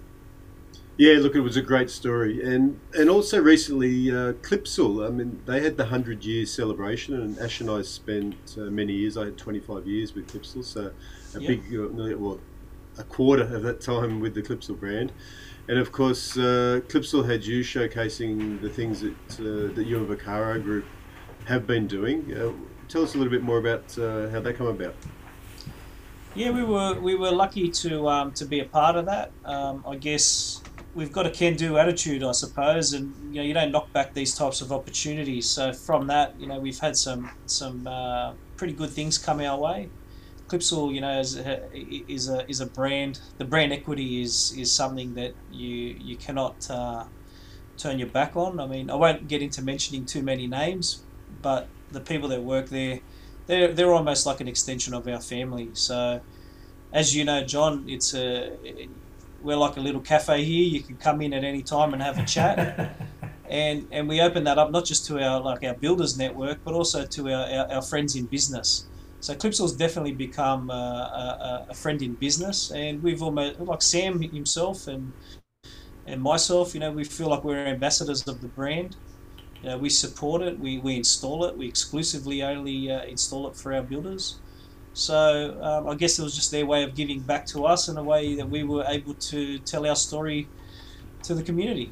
Yeah 0.98 1.14
look 1.20 1.36
it 1.36 1.42
was 1.42 1.58
a 1.58 1.62
great 1.62 1.90
story. 1.90 2.44
And 2.44 2.80
and 2.94 3.10
also 3.10 3.42
recently 3.42 4.12
uh, 4.12 4.34
Clipsal 4.34 5.06
I 5.06 5.10
mean 5.10 5.42
they 5.46 5.62
had 5.62 5.78
the 5.78 5.84
100 5.84 6.24
year 6.24 6.46
celebration 6.46 7.16
and 7.16 7.38
Ash 7.40 7.60
and 7.60 7.70
I 7.70 7.82
spent 7.82 8.56
uh, 8.58 8.62
many 8.62 8.94
years. 8.94 9.18
I 9.18 9.26
had 9.26 9.38
25 9.38 9.88
years 9.88 10.14
with 10.16 10.32
Clipsal 10.32 10.64
so 10.64 10.92
a 11.36 11.40
big 11.40 11.64
uh, 11.74 11.88
well 12.18 12.40
a 12.98 13.04
quarter 13.04 13.44
of 13.44 13.64
that 13.64 13.82
time 13.82 14.20
with 14.20 14.34
the 14.34 14.42
Clipsal 14.42 14.80
brand 14.80 15.12
and 15.68 15.80
of 15.80 15.92
course 15.92 16.38
uh, 16.38 16.82
Clipsal 16.88 17.30
had 17.30 17.46
you 17.46 17.62
showcasing 17.62 18.62
the 18.62 18.70
things 18.70 19.02
that 19.02 19.12
uh, 19.40 19.74
that 19.76 19.86
you 19.86 19.98
and 19.98 20.08
Vaccaro 20.08 20.62
Group 20.62 20.86
have 21.46 21.66
been 21.66 21.88
doing 21.88 22.34
uh, 22.36 22.52
tell 22.92 23.04
us 23.04 23.16
a 23.16 23.18
little 23.18 23.32
bit 23.32 23.42
more 23.42 23.58
about 23.58 23.98
uh, 23.98 24.30
how 24.30 24.42
that 24.42 24.58
come 24.58 24.68
about. 24.68 24.96
Yeah, 26.36 26.52
we 26.52 26.64
were 26.64 27.00
we 27.00 27.16
were 27.16 27.32
lucky 27.32 27.70
to 27.70 28.08
um, 28.08 28.32
to 28.34 28.46
be 28.46 28.60
a 28.60 28.66
part 28.66 28.96
of 28.96 29.06
that. 29.06 29.32
Um, 29.46 29.84
I 29.88 29.96
guess 29.96 30.62
we've 30.94 31.12
got 31.12 31.26
a 31.26 31.30
can-do 31.30 31.78
attitude, 31.78 32.24
I 32.24 32.32
suppose, 32.32 32.94
and 32.94 33.14
you 33.34 33.42
know 33.42 33.48
you 33.48 33.54
don't 33.54 33.72
knock 33.72 33.92
back 33.94 34.14
these 34.14 34.36
types 34.36 34.62
of 34.62 34.72
opportunities. 34.72 35.50
So 35.50 35.74
from 35.74 36.08
that, 36.08 36.40
you 36.40 36.48
know, 36.48 36.60
we've 36.60 36.80
had 36.80 36.96
some 36.96 37.32
some 37.46 37.88
uh, 37.88 38.34
pretty 38.58 38.74
good 38.74 38.92
things 38.92 39.18
come 39.18 39.40
our 39.42 39.58
way. 39.58 39.90
Clipsal, 40.52 40.94
you 40.94 41.00
know, 41.00 41.20
is 41.20 41.38
a, 41.38 41.70
is 42.12 42.28
a 42.28 42.50
is 42.50 42.60
a 42.60 42.66
brand. 42.66 43.22
The 43.38 43.46
brand 43.46 43.72
equity 43.72 44.22
is 44.22 44.54
is 44.58 44.72
something 44.72 45.14
that 45.14 45.34
you 45.52 45.96
you 46.00 46.18
cannot 46.18 46.70
uh, 46.70 47.06
turn 47.78 48.00
your 48.00 48.10
back 48.10 48.36
on. 48.36 48.60
I 48.60 48.68
mean, 48.68 48.90
I 48.90 48.96
won't 48.96 49.28
get 49.30 49.42
into 49.42 49.62
mentioning 49.62 50.06
too 50.06 50.22
many 50.22 50.48
names, 50.48 51.04
but 51.42 51.70
the 51.92 52.02
people 52.02 52.28
that 52.30 52.44
work 52.44 52.68
there, 52.68 53.00
they're 53.48 53.72
they're 53.72 53.94
almost 53.94 54.26
like 54.26 54.42
an 54.42 54.48
extension 54.50 54.94
of 54.94 55.08
our 55.08 55.22
family. 55.22 55.70
So, 55.74 56.20
as 56.92 57.16
you 57.16 57.24
know, 57.24 57.46
John, 57.46 57.86
it's 57.88 58.14
a 58.14 58.58
we're 59.42 59.56
like 59.56 59.78
a 59.78 59.82
little 59.82 60.02
cafe 60.02 60.44
here. 60.44 60.66
You 60.66 60.82
can 60.82 60.98
come 60.98 61.22
in 61.22 61.34
at 61.34 61.46
any 61.46 61.64
time 61.64 61.94
and 61.94 62.02
have 62.02 62.18
a 62.18 62.26
chat. 62.26 62.96
and 63.50 63.88
and 63.92 64.08
we 64.08 64.22
open 64.22 64.44
that 64.44 64.58
up 64.58 64.72
not 64.72 64.86
just 64.86 65.06
to 65.08 65.24
our 65.24 65.40
like 65.40 65.64
our 65.64 65.76
builders 65.76 66.18
network, 66.18 66.60
but 66.64 66.74
also 66.74 67.06
to 67.06 67.30
our, 67.32 67.46
our, 67.50 67.72
our 67.76 67.82
friends 67.82 68.16
in 68.16 68.26
business. 68.26 68.86
So 69.22 69.36
Clipsal's 69.36 69.74
definitely 69.74 70.14
become 70.14 70.72
uh, 70.72 70.74
a, 70.74 71.68
a, 71.70 71.74
friend 71.76 72.02
in 72.02 72.16
business, 72.16 72.72
and 72.72 73.04
we've 73.04 73.22
almost 73.22 73.60
like 73.60 73.84
Sam 73.84 74.20
himself 74.20 74.88
and 74.88 75.14
and 76.08 76.20
myself. 76.20 76.74
You 76.74 76.80
know, 76.80 76.92
we 76.92 77.04
feel 77.04 77.30
like 77.30 77.44
we're 77.44 77.68
ambassadors 77.68 78.28
of 78.28 78.42
the 78.42 78.48
brand. 78.48 78.96
You 79.62 79.70
know, 79.70 79.78
we 79.78 79.90
support 79.90 80.42
it, 80.42 80.60
we, 80.60 80.80
we 80.80 80.96
install 80.96 81.46
it, 81.46 81.56
we 81.56 81.68
exclusively 81.68 82.42
only 82.42 82.92
uh, 82.92 83.04
install 83.04 83.48
it 83.48 83.56
for 83.56 83.72
our 83.74 83.84
builders. 83.84 84.40
So 84.94 85.56
um, 85.62 85.88
I 85.88 85.94
guess 85.94 86.18
it 86.18 86.24
was 86.24 86.34
just 86.34 86.50
their 86.50 86.66
way 86.66 86.84
of 86.84 86.96
giving 86.96 87.20
back 87.20 87.46
to 87.48 87.66
us 87.66 87.88
in 87.88 87.98
a 87.98 88.04
way 88.04 88.34
that 88.36 88.50
we 88.50 88.64
were 88.64 88.84
able 88.88 89.14
to 89.14 89.60
tell 89.60 89.86
our 89.86 89.96
story 89.96 90.48
to 91.24 91.36
the 91.36 91.44
community. 91.44 91.92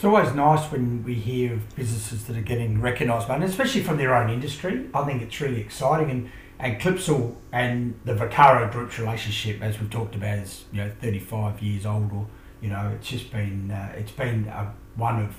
It's 0.00 0.04
always 0.06 0.32
nice 0.32 0.64
when 0.72 1.04
we 1.04 1.12
hear 1.12 1.52
of 1.52 1.76
businesses 1.76 2.24
that 2.24 2.34
are 2.34 2.40
getting 2.40 2.80
recognised, 2.80 3.28
and 3.28 3.44
especially 3.44 3.82
from 3.82 3.98
their 3.98 4.16
own 4.16 4.30
industry. 4.30 4.88
I 4.94 5.04
think 5.04 5.20
it's 5.20 5.38
really 5.42 5.60
exciting, 5.60 6.10
and 6.10 6.30
and 6.58 6.80
Clipsal 6.80 7.34
and 7.52 8.00
the 8.06 8.14
Vaccaro 8.14 8.72
Group's 8.72 8.98
relationship, 8.98 9.60
as 9.60 9.78
we've 9.78 9.90
talked 9.90 10.14
about, 10.14 10.38
is 10.38 10.64
you 10.72 10.78
know 10.78 10.90
35 11.02 11.60
years 11.60 11.84
old, 11.84 12.12
or 12.12 12.26
you 12.62 12.70
know 12.70 12.90
it's 12.96 13.10
just 13.10 13.30
been 13.30 13.70
uh, 13.70 13.92
it's 13.94 14.12
been 14.12 14.44
one 14.96 15.22
of 15.22 15.36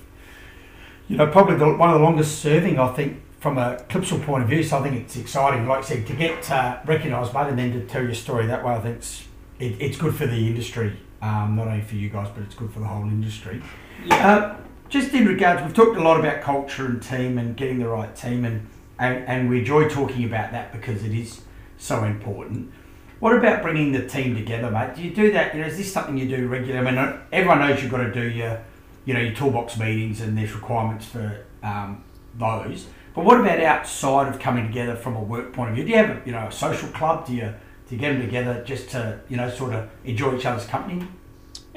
you 1.08 1.16
know 1.16 1.26
probably 1.26 1.56
the, 1.56 1.66
one 1.66 1.90
of 1.90 1.98
the 1.98 2.04
longest 2.04 2.38
serving. 2.38 2.78
I 2.78 2.92
think 2.92 3.20
from 3.40 3.58
a 3.58 3.84
Clipsal 3.88 4.24
point 4.24 4.44
of 4.44 4.48
view, 4.48 4.62
so 4.62 4.78
I 4.78 4.82
think 4.84 4.94
it's 4.94 5.16
exciting. 5.16 5.66
Like 5.66 5.78
I 5.78 5.82
said, 5.88 6.06
to 6.06 6.12
get 6.12 6.48
uh, 6.52 6.78
recognised, 6.86 7.32
but 7.32 7.48
and 7.48 7.58
then 7.58 7.72
to 7.72 7.84
tell 7.84 8.04
your 8.04 8.14
story 8.14 8.46
that 8.46 8.64
way, 8.64 8.74
I 8.74 8.80
think 8.80 8.98
it's 8.98 9.24
it, 9.58 9.82
it's 9.82 9.96
good 9.96 10.14
for 10.14 10.28
the 10.28 10.46
industry, 10.46 11.00
um, 11.20 11.56
not 11.56 11.66
only 11.66 11.82
for 11.82 11.96
you 11.96 12.10
guys, 12.10 12.28
but 12.32 12.44
it's 12.44 12.54
good 12.54 12.72
for 12.72 12.78
the 12.78 12.86
whole 12.86 13.08
industry. 13.08 13.60
Yeah. 14.04 14.28
Uh, 14.28 14.56
just 14.88 15.12
in 15.14 15.26
regards, 15.26 15.62
we've 15.62 15.74
talked 15.74 15.96
a 15.96 16.02
lot 16.02 16.20
about 16.20 16.42
culture 16.42 16.84
and 16.86 17.02
team 17.02 17.38
and 17.38 17.56
getting 17.56 17.78
the 17.78 17.88
right 17.88 18.14
team, 18.14 18.44
and, 18.44 18.68
and, 18.98 19.26
and 19.26 19.48
we 19.48 19.60
enjoy 19.60 19.88
talking 19.88 20.24
about 20.24 20.52
that 20.52 20.72
because 20.72 21.02
it 21.04 21.12
is 21.12 21.42
so 21.78 22.04
important. 22.04 22.70
What 23.20 23.36
about 23.36 23.62
bringing 23.62 23.92
the 23.92 24.06
team 24.06 24.34
together, 24.34 24.70
mate? 24.70 24.96
Do 24.96 25.02
you 25.02 25.14
do 25.14 25.32
that? 25.32 25.54
You 25.54 25.60
know, 25.60 25.66
is 25.68 25.76
this 25.76 25.92
something 25.92 26.18
you 26.18 26.28
do 26.28 26.48
regularly? 26.48 26.86
I 26.86 26.90
mean, 26.90 27.20
everyone 27.30 27.60
knows 27.60 27.80
you've 27.80 27.90
got 27.90 27.98
to 27.98 28.12
do 28.12 28.24
your, 28.24 28.60
you 29.04 29.14
know, 29.14 29.20
your 29.20 29.32
toolbox 29.32 29.78
meetings 29.78 30.20
and 30.20 30.36
there's 30.36 30.52
requirements 30.54 31.06
for 31.06 31.44
um, 31.62 32.04
those. 32.36 32.86
But 33.14 33.24
what 33.24 33.40
about 33.40 33.60
outside 33.60 34.28
of 34.28 34.40
coming 34.40 34.66
together 34.66 34.96
from 34.96 35.16
a 35.16 35.22
work 35.22 35.52
point 35.52 35.70
of 35.70 35.76
view? 35.76 35.84
Do 35.84 35.90
you 35.90 35.96
have, 35.98 36.10
a, 36.10 36.22
you 36.26 36.32
know, 36.32 36.48
a 36.48 36.52
social 36.52 36.88
club? 36.88 37.26
Do 37.26 37.34
you 37.34 37.54
do 37.88 37.94
you 37.96 38.00
get 38.00 38.12
them 38.12 38.22
together 38.22 38.64
just 38.64 38.90
to, 38.90 39.20
you 39.28 39.36
know, 39.36 39.50
sort 39.50 39.74
of 39.74 39.90
enjoy 40.04 40.36
each 40.36 40.46
other's 40.46 40.66
company? 40.66 41.06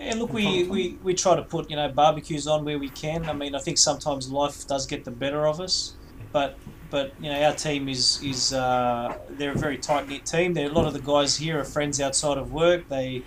Yeah, 0.06 0.14
look, 0.16 0.34
we, 0.34 0.66
we, 0.66 1.00
we 1.02 1.16
try 1.16 1.36
to 1.36 1.42
put 1.42 1.68
you 1.70 1.76
know 1.76 1.90
barbecues 1.90 2.46
on 2.46 2.64
where 2.64 2.78
we 2.78 2.90
can. 2.90 3.28
I 3.28 3.34
mean, 3.34 3.56
I 3.56 3.60
think 3.60 3.80
sometimes 3.80 4.30
life 4.30 4.68
does 4.68 4.86
get 4.86 5.04
the 5.04 5.10
better 5.10 5.48
of 5.48 5.60
us, 5.60 5.96
but 6.32 6.60
but 6.92 7.14
you 7.20 7.32
know 7.32 7.42
our 7.42 7.56
team 7.56 7.90
is 7.90 8.22
is 8.22 8.54
uh, 8.54 9.18
they're 9.30 9.54
a 9.54 9.58
very 9.58 9.80
tight 9.80 10.08
knit 10.08 10.24
team. 10.26 10.54
There 10.54 10.70
a 10.70 10.72
lot 10.72 10.86
of 10.86 10.94
the 10.94 11.00
guys 11.00 11.38
here 11.38 11.60
are 11.60 11.64
friends 11.64 12.00
outside 12.00 12.38
of 12.38 12.54
work. 12.54 12.88
They 12.88 13.24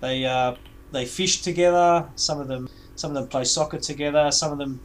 they 0.00 0.24
uh, 0.24 0.54
they 0.92 1.06
fish 1.06 1.42
together. 1.42 2.08
Some 2.14 2.38
of 2.40 2.46
them 2.46 2.68
some 2.94 3.10
of 3.10 3.14
them 3.16 3.26
play 3.26 3.42
soccer 3.42 3.78
together. 3.78 4.30
Some 4.30 4.52
of 4.52 4.58
them 4.58 4.80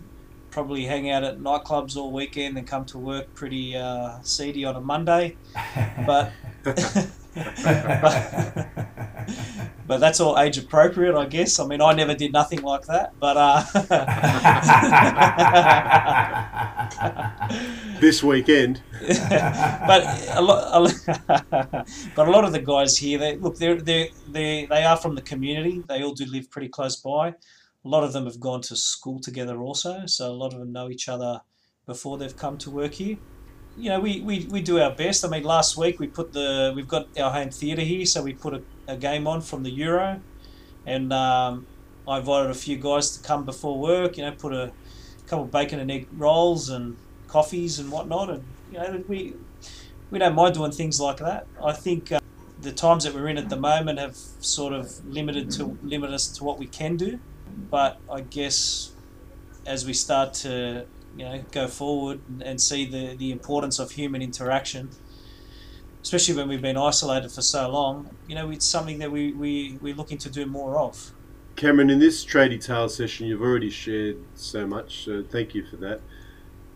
probably 0.50 0.86
hang 0.86 1.12
out 1.12 1.24
at 1.24 1.38
nightclubs 1.38 1.96
all 1.96 2.12
weekend 2.12 2.58
and 2.58 2.66
come 2.66 2.84
to 2.86 2.98
work 2.98 3.32
pretty 3.36 3.76
uh, 3.76 4.20
seedy 4.24 4.66
on 4.66 4.76
a 4.76 4.82
Monday. 4.82 5.38
But 6.06 6.32
but, 9.88 10.00
that's 10.00 10.20
all 10.20 10.38
age 10.40 10.58
appropriate, 10.58 11.16
I 11.16 11.26
guess. 11.26 11.60
I 11.60 11.68
mean, 11.68 11.82
I 11.82 11.94
never 11.94 12.14
did 12.14 12.32
nothing 12.34 12.62
like 12.62 12.86
that, 12.86 13.14
but 13.20 13.38
uh, 13.38 13.64
this 18.00 18.24
weekend. 18.24 18.82
but 19.02 20.04
a 20.36 20.42
lot, 20.42 20.94
but 22.16 22.28
a 22.28 22.32
lot 22.32 22.44
of 22.44 22.52
the 22.52 22.62
guys 22.64 22.98
here, 22.98 23.18
they 23.20 23.38
look, 23.38 23.58
they're 23.58 23.80
they 23.80 24.12
they 24.28 24.66
they 24.66 24.84
are 24.84 24.98
from 24.98 25.16
the 25.16 25.22
community. 25.22 25.84
They 25.88 26.04
all 26.04 26.14
do 26.14 26.26
live 26.26 26.50
pretty 26.50 26.70
close 26.70 26.96
by. 26.96 27.30
A 27.30 27.36
lot 27.88 28.04
of 28.04 28.14
them 28.14 28.26
have 28.26 28.40
gone 28.40 28.62
to 28.62 28.76
school 28.76 29.20
together 29.20 29.62
also, 29.62 30.06
so 30.06 30.32
a 30.32 30.34
lot 30.34 30.54
of 30.54 30.60
them 30.60 30.72
know 30.72 30.90
each 30.90 31.08
other 31.08 31.42
before 31.86 32.18
they've 32.18 32.36
come 32.36 32.58
to 32.58 32.70
work 32.70 32.94
here 32.94 33.18
you 33.78 33.90
know, 33.90 34.00
we, 34.00 34.22
we, 34.22 34.48
we 34.50 34.62
do 34.62 34.80
our 34.80 34.92
best. 34.92 35.24
I 35.24 35.30
mean, 35.30 35.44
last 35.44 35.78
week 35.78 36.00
we 36.00 36.08
put 36.08 36.34
the 36.34 36.74
we've 36.76 36.88
got 36.88 37.08
our 37.20 37.32
home 37.32 37.52
theatre 37.52 37.84
here, 37.84 38.06
so 38.06 38.24
we 38.24 38.34
put 38.34 38.54
a, 38.56 38.62
a, 38.88 38.98
game 38.98 39.28
on 39.28 39.42
from 39.42 39.64
the 39.64 39.70
Euro, 39.70 40.20
and 40.86 41.14
um, 41.14 41.68
I 42.08 42.18
invited 42.18 42.50
a 42.50 42.56
few 42.56 42.78
guys 42.78 43.16
to 43.18 43.24
come 43.24 43.46
before 43.46 43.80
work. 43.80 44.18
You 44.18 44.26
know, 44.26 44.32
put 44.32 44.54
a 44.54 44.72
couple 45.28 45.46
of 45.46 45.52
bacon 45.52 45.80
and 45.80 45.92
egg 45.92 46.08
rolls 46.18 46.70
and 46.70 46.98
coffees 47.28 47.78
and 47.78 47.92
whatnot, 47.92 48.32
and 48.32 48.44
you 48.72 48.80
know, 48.80 49.04
we 49.08 49.36
we 50.10 50.18
don't 50.18 50.36
mind 50.36 50.56
doing 50.56 50.72
things 50.72 51.00
like 51.00 51.18
that. 51.18 51.46
I 51.64 51.74
think 51.74 52.12
uh, 52.12 52.20
the 52.62 52.72
times 52.72 53.04
that 53.04 53.14
we're 53.14 53.28
in 53.28 53.38
at 53.38 53.50
the 53.50 53.58
moment 53.58 54.00
have 54.00 54.16
sort 54.16 54.74
of 54.74 55.06
limited 55.06 55.52
to 55.52 55.78
limit 55.84 56.12
us 56.12 56.28
to 56.30 56.44
what 56.44 56.58
we 56.58 56.66
can 56.66 56.98
do, 56.98 57.20
but 57.70 58.00
I 58.12 58.22
guess 58.22 58.92
as 59.68 59.86
we 59.86 59.94
start 59.94 60.34
to 60.34 60.86
you 61.18 61.26
know 61.26 61.44
go 61.52 61.68
forward 61.68 62.20
and 62.42 62.62
see 62.62 62.86
the, 62.86 63.16
the 63.16 63.32
importance 63.32 63.80
of 63.80 63.92
human 63.92 64.22
interaction 64.22 64.90
especially 66.02 66.36
when 66.36 66.48
we've 66.48 66.62
been 66.62 66.78
isolated 66.78 67.30
for 67.32 67.42
so 67.42 67.70
long 67.70 68.16
you 68.28 68.36
know 68.36 68.50
it's 68.50 68.66
something 68.66 69.00
that 69.00 69.12
we, 69.12 69.34
we, 69.34 69.78
we're 69.82 69.96
looking 69.96 70.18
to 70.18 70.30
do 70.30 70.46
more 70.46 70.78
of. 70.78 71.12
Cameron 71.56 71.90
in 71.90 72.00
this 72.00 72.24
tradie 72.24 72.64
tale 72.64 72.88
session 72.88 73.28
you've 73.28 73.42
already 73.42 73.70
shared 73.70 74.18
so 74.36 74.66
much 74.66 75.06
so 75.06 75.24
thank 75.24 75.56
you 75.56 75.66
for 75.66 75.76
that. 75.78 76.02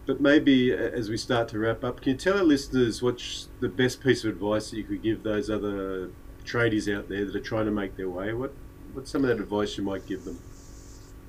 But 0.08 0.20
maybe 0.20 0.74
as 0.74 1.10
we 1.10 1.18
start 1.18 1.48
to 1.50 1.60
wrap 1.60 1.84
up 1.84 2.02
can 2.02 2.14
you 2.14 2.18
tell 2.18 2.38
our 2.38 2.44
listeners 2.44 3.02
what's 3.02 3.48
the 3.60 3.70
best 3.70 4.02
piece 4.02 4.24
of 4.26 4.32
advice 4.32 4.72
that 4.72 4.78
you 4.78 4.84
could 4.84 5.04
give 5.04 5.24
those 5.24 5.50
other 5.50 6.10
tradies 6.44 6.94
out 6.94 7.08
there 7.08 7.24
that 7.24 7.36
are 7.36 7.40
trying 7.40 7.66
to 7.66 7.72
make 7.72 7.96
their 7.96 8.10
way? 8.10 8.34
What 8.34 8.54
what's 8.94 9.12
some 9.12 9.24
of 9.24 9.30
that 9.30 9.40
advice 9.42 9.78
you 9.78 9.84
might 9.84 10.06
give 10.06 10.26
them? 10.26 10.40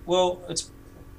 Well 0.07 0.43
it's 0.49 0.71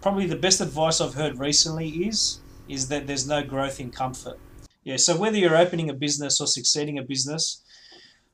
probably 0.03 0.27
the 0.27 0.35
best 0.35 0.59
advice 0.59 0.99
I've 0.99 1.13
heard 1.13 1.39
recently 1.39 1.87
is 2.07 2.41
is 2.67 2.89
that 2.89 3.07
there's 3.07 3.25
no 3.25 3.41
growth 3.41 3.79
in 3.79 3.89
comfort. 3.89 4.37
Yeah, 4.83 4.97
so 4.97 5.15
whether 5.17 5.37
you're 5.37 5.55
opening 5.55 5.89
a 5.89 5.93
business 5.93 6.41
or 6.41 6.47
succeeding 6.47 6.99
a 6.99 7.03
business, 7.03 7.61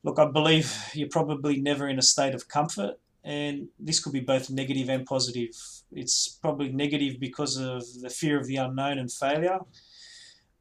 look, 0.03 0.17
I 0.17 0.25
believe 0.25 0.75
you're 0.93 1.09
probably 1.09 1.61
never 1.61 1.87
in 1.87 1.99
a 1.99 2.01
state 2.01 2.33
of 2.33 2.47
comfort, 2.47 2.95
and 3.23 3.67
this 3.79 3.99
could 3.99 4.13
be 4.13 4.19
both 4.19 4.49
negative 4.49 4.89
and 4.89 5.05
positive. 5.05 5.55
It's 5.91 6.27
probably 6.41 6.69
negative 6.71 7.19
because 7.19 7.57
of 7.57 7.83
the 8.01 8.09
fear 8.09 8.39
of 8.39 8.47
the 8.47 8.55
unknown 8.55 8.97
and 8.97 9.11
failure, 9.11 9.59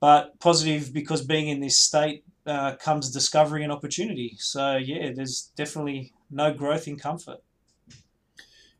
but 0.00 0.38
positive 0.40 0.92
because 0.92 1.22
being 1.24 1.48
in 1.48 1.60
this 1.60 1.78
state 1.78 2.22
uh, 2.46 2.76
comes 2.76 3.10
discovery 3.10 3.62
and 3.62 3.72
opportunity. 3.72 4.36
So 4.38 4.76
yeah, 4.76 5.12
there's 5.16 5.52
definitely 5.56 6.12
no 6.30 6.52
growth 6.52 6.86
in 6.86 6.98
comfort. 6.98 7.40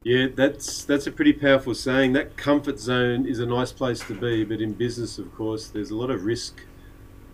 Yeah, 0.05 0.29
that's 0.35 0.85
that's 0.85 1.07
a 1.07 1.13
pretty 1.13 1.33
powerful 1.33 1.75
saying. 1.75 2.13
That 2.13 2.37
comfort 2.37 2.79
zone 2.79 3.27
is 3.27 3.41
a 3.41 3.47
nice 3.47 3.73
place 3.73 4.01
to 4.07 4.15
be, 4.15 4.45
but 4.45 4.61
in 4.61 4.73
business, 4.73 5.19
of 5.19 5.35
course, 5.35 5.69
there's 5.69 5.91
a 5.91 5.97
lot 5.97 6.11
of 6.11 6.25
risk 6.25 6.65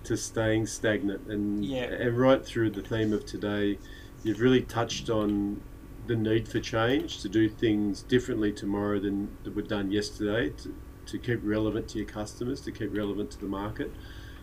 to 0.05 0.17
staying 0.17 0.67
stagnant. 0.67 1.27
And 1.29 1.65
yeah. 1.65 1.85
and 1.85 2.19
right 2.19 2.45
through 2.45 2.71
the 2.71 2.83
theme 2.83 3.13
of 3.13 3.27
today, 3.27 3.79
you've 4.23 4.41
really 4.41 4.63
touched 4.63 5.11
on 5.11 5.61
the 6.07 6.17
need 6.17 6.49
for 6.49 6.61
change 6.61 7.21
to 7.23 7.29
do 7.29 7.49
things 7.49 8.03
differently 8.03 8.53
tomorrow 8.53 8.99
than 8.99 9.37
that 9.45 9.55
were 9.55 9.63
done 9.63 9.93
yesterday. 9.93 10.51
To, 10.63 10.75
to 11.07 11.19
keep 11.19 11.41
relevant 11.43 11.89
to 11.89 11.99
your 11.99 12.07
customers, 12.07 12.63
to 12.63 12.73
keep 12.73 12.97
relevant 12.97 13.31
to 13.33 13.39
the 13.39 13.47
market, 13.47 13.93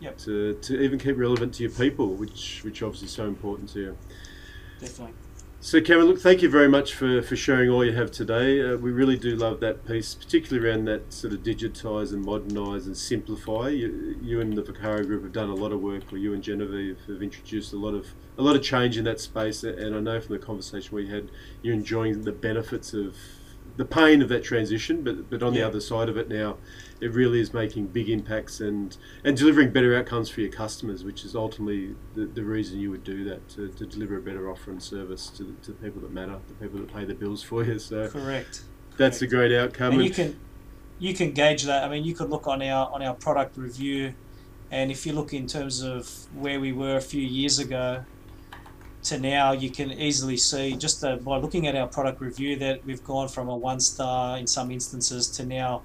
yep. 0.00 0.16
to, 0.18 0.54
to 0.54 0.80
even 0.80 0.96
keep 0.98 1.18
relevant 1.18 1.54
to 1.54 1.64
your 1.64 1.72
people, 1.72 2.14
which 2.14 2.62
which 2.62 2.84
obviously 2.84 3.06
is 3.06 3.12
so 3.12 3.26
important 3.26 3.68
to 3.70 3.80
you. 3.80 3.98
Definitely. 4.80 5.14
So, 5.64 5.80
Cameron, 5.80 6.08
look, 6.08 6.20
thank 6.20 6.42
you 6.42 6.50
very 6.50 6.68
much 6.68 6.92
for, 6.92 7.22
for 7.22 7.36
sharing 7.36 7.70
all 7.70 7.84
you 7.84 7.92
have 7.92 8.10
today. 8.10 8.60
Uh, 8.60 8.76
we 8.76 8.90
really 8.90 9.16
do 9.16 9.36
love 9.36 9.60
that 9.60 9.86
piece, 9.86 10.12
particularly 10.12 10.68
around 10.68 10.86
that 10.86 11.12
sort 11.12 11.32
of 11.32 11.44
digitise 11.44 12.12
and 12.12 12.24
modernise 12.24 12.86
and 12.86 12.96
simplify. 12.96 13.68
You, 13.68 14.18
you 14.20 14.40
and 14.40 14.58
the 14.58 14.62
Vaccaro 14.62 15.06
Group 15.06 15.22
have 15.22 15.32
done 15.32 15.50
a 15.50 15.54
lot 15.54 15.70
of 15.70 15.80
work, 15.80 16.12
or 16.12 16.18
you 16.18 16.34
and 16.34 16.42
Genevieve 16.42 16.98
have 17.06 17.22
introduced 17.22 17.72
a 17.72 17.76
lot 17.76 17.94
of 17.94 18.08
a 18.36 18.42
lot 18.42 18.56
of 18.56 18.62
change 18.64 18.98
in 18.98 19.04
that 19.04 19.20
space. 19.20 19.62
And 19.62 19.94
I 19.94 20.00
know 20.00 20.20
from 20.20 20.34
the 20.34 20.44
conversation 20.44 20.96
we 20.96 21.06
had, 21.06 21.30
you're 21.62 21.74
enjoying 21.74 22.22
the 22.22 22.32
benefits 22.32 22.92
of 22.92 23.14
the 23.76 23.84
pain 23.84 24.20
of 24.22 24.28
that 24.28 24.44
transition, 24.44 25.02
but 25.02 25.30
but 25.30 25.42
on 25.42 25.54
the 25.54 25.62
other 25.62 25.80
side 25.80 26.08
of 26.08 26.16
it 26.16 26.28
now, 26.28 26.56
it 27.00 27.12
really 27.12 27.40
is 27.40 27.54
making 27.54 27.86
big 27.86 28.08
impacts 28.08 28.60
and 28.60 28.96
and 29.24 29.36
delivering 29.36 29.70
better 29.70 29.96
outcomes 29.96 30.28
for 30.28 30.40
your 30.40 30.50
customers, 30.50 31.04
which 31.04 31.24
is 31.24 31.34
ultimately 31.34 31.94
the, 32.14 32.26
the 32.26 32.44
reason 32.44 32.78
you 32.78 32.90
would 32.90 33.04
do 33.04 33.24
that 33.24 33.48
to, 33.50 33.68
to 33.68 33.86
deliver 33.86 34.18
a 34.18 34.20
better 34.20 34.50
offer 34.50 34.70
and 34.70 34.82
service 34.82 35.28
to 35.28 35.44
the, 35.44 35.52
to 35.64 35.72
the 35.72 35.78
people 35.78 36.00
that 36.02 36.12
matter, 36.12 36.38
the 36.48 36.54
people 36.54 36.78
that 36.78 36.92
pay 36.92 37.04
the 37.04 37.14
bills 37.14 37.42
for 37.42 37.64
you. 37.64 37.78
So 37.78 38.08
Correct. 38.08 38.64
that's 38.96 39.22
a 39.22 39.26
great 39.26 39.52
outcome. 39.52 39.94
and 39.94 40.04
you 40.04 40.10
can 40.10 40.38
you 40.98 41.14
can 41.14 41.32
gauge 41.32 41.64
that. 41.64 41.84
I 41.84 41.88
mean, 41.88 42.04
you 42.04 42.14
could 42.14 42.30
look 42.30 42.46
on 42.46 42.62
our 42.62 42.92
on 42.92 43.02
our 43.02 43.14
product 43.14 43.56
review, 43.56 44.14
and 44.70 44.90
if 44.90 45.06
you 45.06 45.14
look 45.14 45.32
in 45.32 45.46
terms 45.46 45.82
of 45.82 46.08
where 46.34 46.60
we 46.60 46.72
were 46.72 46.96
a 46.96 47.02
few 47.02 47.22
years 47.22 47.58
ago 47.58 48.04
to 49.04 49.18
now, 49.18 49.52
you 49.52 49.70
can 49.70 49.90
easily 49.90 50.36
see 50.36 50.76
just 50.76 51.04
uh, 51.04 51.16
by 51.16 51.36
looking 51.36 51.66
at 51.66 51.74
our 51.74 51.88
product 51.88 52.20
review 52.20 52.56
that 52.56 52.84
we've 52.84 53.02
gone 53.02 53.28
from 53.28 53.48
a 53.48 53.56
one 53.56 53.80
star 53.80 54.38
in 54.38 54.46
some 54.46 54.70
instances 54.70 55.28
to 55.28 55.44
now 55.44 55.82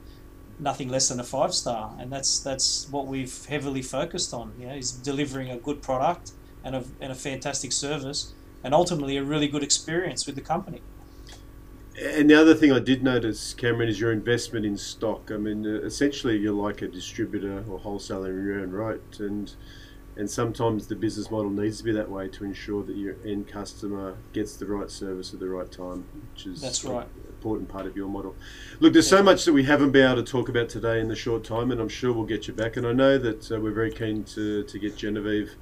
nothing 0.59 0.89
less 0.89 1.09
than 1.09 1.20
a 1.20 1.24
five 1.24 1.53
star, 1.53 1.95
and 1.99 2.11
that's 2.11 2.39
that's 2.39 2.88
what 2.89 3.07
we've 3.07 3.45
heavily 3.45 3.82
focused 3.82 4.34
on. 4.34 4.53
You 4.59 4.68
know, 4.68 4.76
is 4.76 4.91
delivering 4.91 5.49
a 5.49 5.57
good 5.57 5.82
product 5.82 6.32
and 6.63 6.76
a 6.76 6.84
and 7.01 7.11
a 7.11 7.15
fantastic 7.15 7.72
service, 7.72 8.34
and 8.63 8.74
ultimately 8.74 9.18
a 9.18 9.24
really 9.24 9.47
good 9.47 9.63
experience 9.63 10.26
with 10.26 10.36
the 10.36 10.41
company. 10.41 10.82
And 11.99 12.30
the 12.30 12.39
other 12.39 12.53
thing 12.53 12.72
I 12.72 12.78
did 12.78 13.01
notice, 13.01 13.55
Cameron, 13.55 13.89
is 13.89 13.99
your 13.99 14.11
investment 14.11 14.68
in 14.68 14.78
stock. 14.78 15.32
I 15.32 15.38
mean, 15.38 15.65
essentially, 15.65 16.38
you're 16.38 16.53
like 16.53 16.84
a 16.84 16.88
distributor 16.88 17.63
or 17.68 17.80
wholesaler 17.80 18.30
in 18.30 18.45
your 18.45 18.59
own 18.59 18.72
right, 18.72 19.20
and 19.20 19.51
and 20.18 20.30
sometimes 20.30 20.88
the 20.88 20.95
business 20.95 21.30
model 21.30 21.51
needs 21.51 21.78
to 21.78 21.84
be 21.84 21.91
that 21.91 22.09
way 22.09 22.28
to 22.28 22.43
ensure 22.43 22.84
that 22.84 22.95
your 22.95 23.15
end 23.26 23.47
customer 23.47 24.18
gets 24.34 24.55
the 24.55 24.65
right 24.65 24.89
service 24.89 25.34
at 25.34 25.39
the 25.39 25.47
right 25.47 25.72
time, 25.72 26.05
which 26.34 26.47
is 26.47 26.61
That's 26.61 26.84
an 26.84 27.05
important 27.30 27.70
part 27.70 27.86
of 27.86 27.95
your 27.95 28.07
model. 28.07 28.36
Look, 28.80 28.93
there's 28.93 29.07
so 29.07 29.22
much 29.22 29.45
that 29.45 29.53
we 29.53 29.63
haven't 29.63 29.91
been 29.91 30.11
able 30.11 30.24
to 30.24 30.30
talk 30.30 30.49
about 30.49 30.70
today 30.70 30.99
in 30.99 31.07
the 31.07 31.15
short 31.15 31.43
time, 31.43 31.72
and 31.72 31.80
I'm 31.80 31.89
sure 31.89 32.11
we'll 32.11 32.26
get 32.26 32.47
you 32.47 32.53
back. 32.53 32.78
And 32.78 32.88
I 32.88 32.93
know 32.93 33.20
that 33.20 33.51
uh, 33.51 33.59
we're 33.59 33.72
very 33.72 33.91
keen 33.91 34.24
to 34.36 34.63
to 34.63 34.80
get 34.80 34.97
Genevieve 34.97 35.55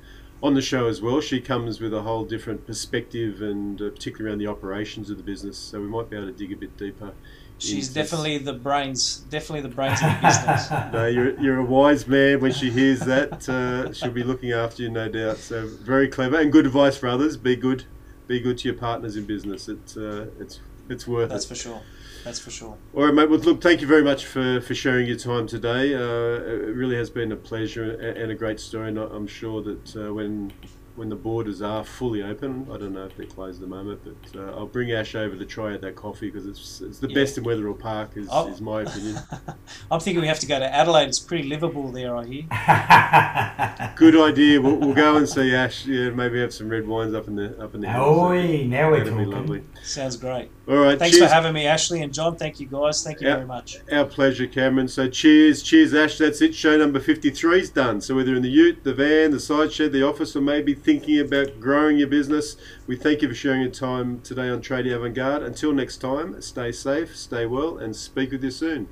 on 0.43 0.53
the 0.53 0.61
show 0.61 0.87
as 0.87 1.01
well. 1.01 1.21
She 1.21 1.39
comes 1.41 1.79
with 1.79 1.93
a 1.93 2.01
whole 2.01 2.25
different 2.25 2.65
perspective, 2.67 3.41
and 3.41 3.81
uh, 3.81 3.89
particularly 3.89 4.29
around 4.31 4.39
the 4.39 4.47
operations 4.47 5.09
of 5.09 5.17
the 5.17 5.23
business. 5.23 5.57
So 5.57 5.79
we 5.81 5.87
might 5.87 6.09
be 6.09 6.17
able 6.17 6.27
to 6.27 6.33
dig 6.33 6.51
a 6.51 6.55
bit 6.55 6.77
deeper. 6.77 7.13
She's 7.57 7.87
definitely 7.87 8.37
the 8.39 8.51
brains, 8.51 9.19
definitely 9.29 9.61
the 9.61 9.73
brains 9.73 10.01
of 10.03 10.09
the 10.09 10.19
business. 10.21 10.69
No, 10.93 11.07
you're, 11.07 11.39
you're 11.39 11.57
a 11.59 11.63
wise 11.63 12.05
man. 12.05 12.41
When 12.41 12.51
she 12.51 12.69
hears 12.69 12.99
that, 13.01 13.47
uh, 13.47 13.93
she'll 13.93 14.11
be 14.11 14.23
looking 14.23 14.51
after 14.51 14.83
you, 14.83 14.89
no 14.89 15.07
doubt. 15.07 15.37
So 15.37 15.65
very 15.65 16.09
clever 16.09 16.37
and 16.37 16.51
good 16.51 16.65
advice 16.65 16.97
for 16.97 17.07
others. 17.07 17.37
Be 17.37 17.55
good, 17.55 17.85
be 18.27 18.41
good 18.41 18.57
to 18.59 18.67
your 18.67 18.77
partners 18.77 19.15
in 19.15 19.23
business. 19.25 19.69
It's 19.69 19.95
uh, 19.95 20.27
it's 20.37 20.59
it's 20.89 21.07
worth 21.07 21.29
That's 21.29 21.45
it. 21.45 21.47
for 21.47 21.55
sure. 21.55 21.81
That's 22.25 22.39
for 22.39 22.49
sure. 22.49 22.75
All 22.95 23.05
right, 23.05 23.13
mate. 23.13 23.29
Well, 23.29 23.37
look, 23.39 23.61
thank 23.61 23.81
you 23.81 23.87
very 23.87 24.03
much 24.03 24.25
for, 24.25 24.59
for 24.59 24.73
sharing 24.73 25.05
your 25.05 25.15
time 25.15 25.45
today. 25.45 25.93
Uh, 25.93 26.41
it 26.41 26.75
really 26.75 26.95
has 26.95 27.11
been 27.11 27.31
a 27.31 27.35
pleasure 27.35 27.91
and 27.93 28.31
a 28.31 28.35
great 28.35 28.59
story. 28.59 28.89
And 28.89 28.97
I'm 28.97 29.27
sure 29.27 29.61
that 29.61 29.95
uh, 29.95 30.11
when 30.11 30.51
when 30.95 31.09
the 31.09 31.15
borders 31.15 31.61
are 31.61 31.83
fully 31.83 32.23
open, 32.23 32.67
I 32.71 32.77
don't 32.77 32.93
know 32.93 33.05
if 33.05 33.17
they're 33.17 33.25
closed 33.25 33.61
at 33.61 33.69
the 33.69 33.75
moment, 33.75 33.99
but 34.03 34.39
uh, 34.39 34.51
I'll 34.57 34.65
bring 34.65 34.91
Ash 34.93 35.13
over 35.15 35.35
to 35.35 35.45
try 35.45 35.73
out 35.73 35.81
that 35.81 35.95
coffee 35.95 36.29
because 36.29 36.45
it's 36.47 36.81
it's 36.81 36.99
the 36.99 37.09
Yeah. 37.09 37.15
best 37.15 37.37
in 37.37 37.43
Wetherill 37.43 37.73
Park, 37.77 38.11
is, 38.15 38.27
Oh. 38.31 38.47
is 38.47 38.61
my 38.61 38.83
opinion. 38.83 39.17
I'm 39.91 39.99
thinking 39.99 40.21
we 40.21 40.27
have 40.27 40.39
to 40.39 40.45
go 40.47 40.57
to 40.59 40.73
Adelaide. 40.73 41.07
It's 41.09 41.19
pretty 41.19 41.47
livable 41.49 41.91
there, 41.91 42.15
I 42.15 42.25
hear. 42.25 42.43
Good 43.95 44.15
idea. 44.15 44.61
We'll, 44.61 44.75
we'll 44.77 44.93
go 44.93 45.17
and 45.17 45.27
see 45.27 45.53
Ash. 45.53 45.85
Yeah, 45.85 46.09
maybe 46.11 46.39
have 46.39 46.53
some 46.53 46.69
red 46.69 46.87
wines 46.87 47.13
up 47.13 47.27
in 47.27 47.35
the 47.35 47.61
up 47.61 47.75
in 47.75 47.81
the 47.81 47.89
hills. 47.89 48.17
Oi, 48.31 48.65
now 48.67 48.91
we're 48.91 49.03
That'd 49.03 49.17
be 49.17 49.25
lovely. 49.25 49.63
Sounds 49.83 50.17
great. 50.17 50.49
All 50.67 50.77
right. 50.77 50.97
Thanks 50.97 51.17
cheers. 51.17 51.29
for 51.29 51.33
having 51.33 51.53
me, 51.53 51.65
Ashley 51.67 52.01
and 52.01 52.13
John. 52.13 52.35
Thank 52.37 52.59
you, 52.59 52.65
guys. 52.67 53.03
Thank 53.03 53.21
you 53.21 53.27
Yeah. 53.27 53.35
very 53.35 53.47
much. 53.47 53.77
Our 53.91 54.05
pleasure, 54.05 54.47
Cameron. 54.47 54.87
So 54.87 55.07
cheers, 55.07 55.61
cheers, 55.61 55.93
Ash. 55.93 56.17
That's 56.17 56.41
it. 56.41 56.55
Show 56.55 56.77
number 56.77 56.99
53 56.99 57.59
is 57.59 57.69
done. 57.69 58.01
So 58.01 58.15
whether 58.15 58.35
in 58.35 58.41
the 58.41 58.49
ute, 58.49 58.83
the 58.83 58.93
van, 58.93 59.31
the 59.31 59.39
side 59.39 59.71
shed, 59.71 59.91
the 59.91 60.03
office, 60.07 60.35
or 60.35 60.41
maybe 60.41 60.73
thinking 60.85 61.19
about 61.19 61.59
growing 61.59 61.97
your 61.97 62.07
business, 62.07 62.57
we 62.85 62.95
thank 62.95 63.23
you 63.23 63.27
for 63.27 63.33
sharing 63.33 63.61
your 63.61 63.71
time 63.71 64.21
today 64.21 64.49
on 64.49 64.61
Tradie 64.61 64.95
Avant 64.95 65.15
Garde. 65.15 65.41
Until 65.41 65.73
next 65.73 65.97
time, 65.97 66.39
stay 66.43 66.71
safe, 66.71 67.17
stay 67.17 67.47
well, 67.47 67.79
and 67.79 67.95
speak 67.95 68.31
with 68.31 68.43
you 68.43 68.51
soon. 68.51 68.87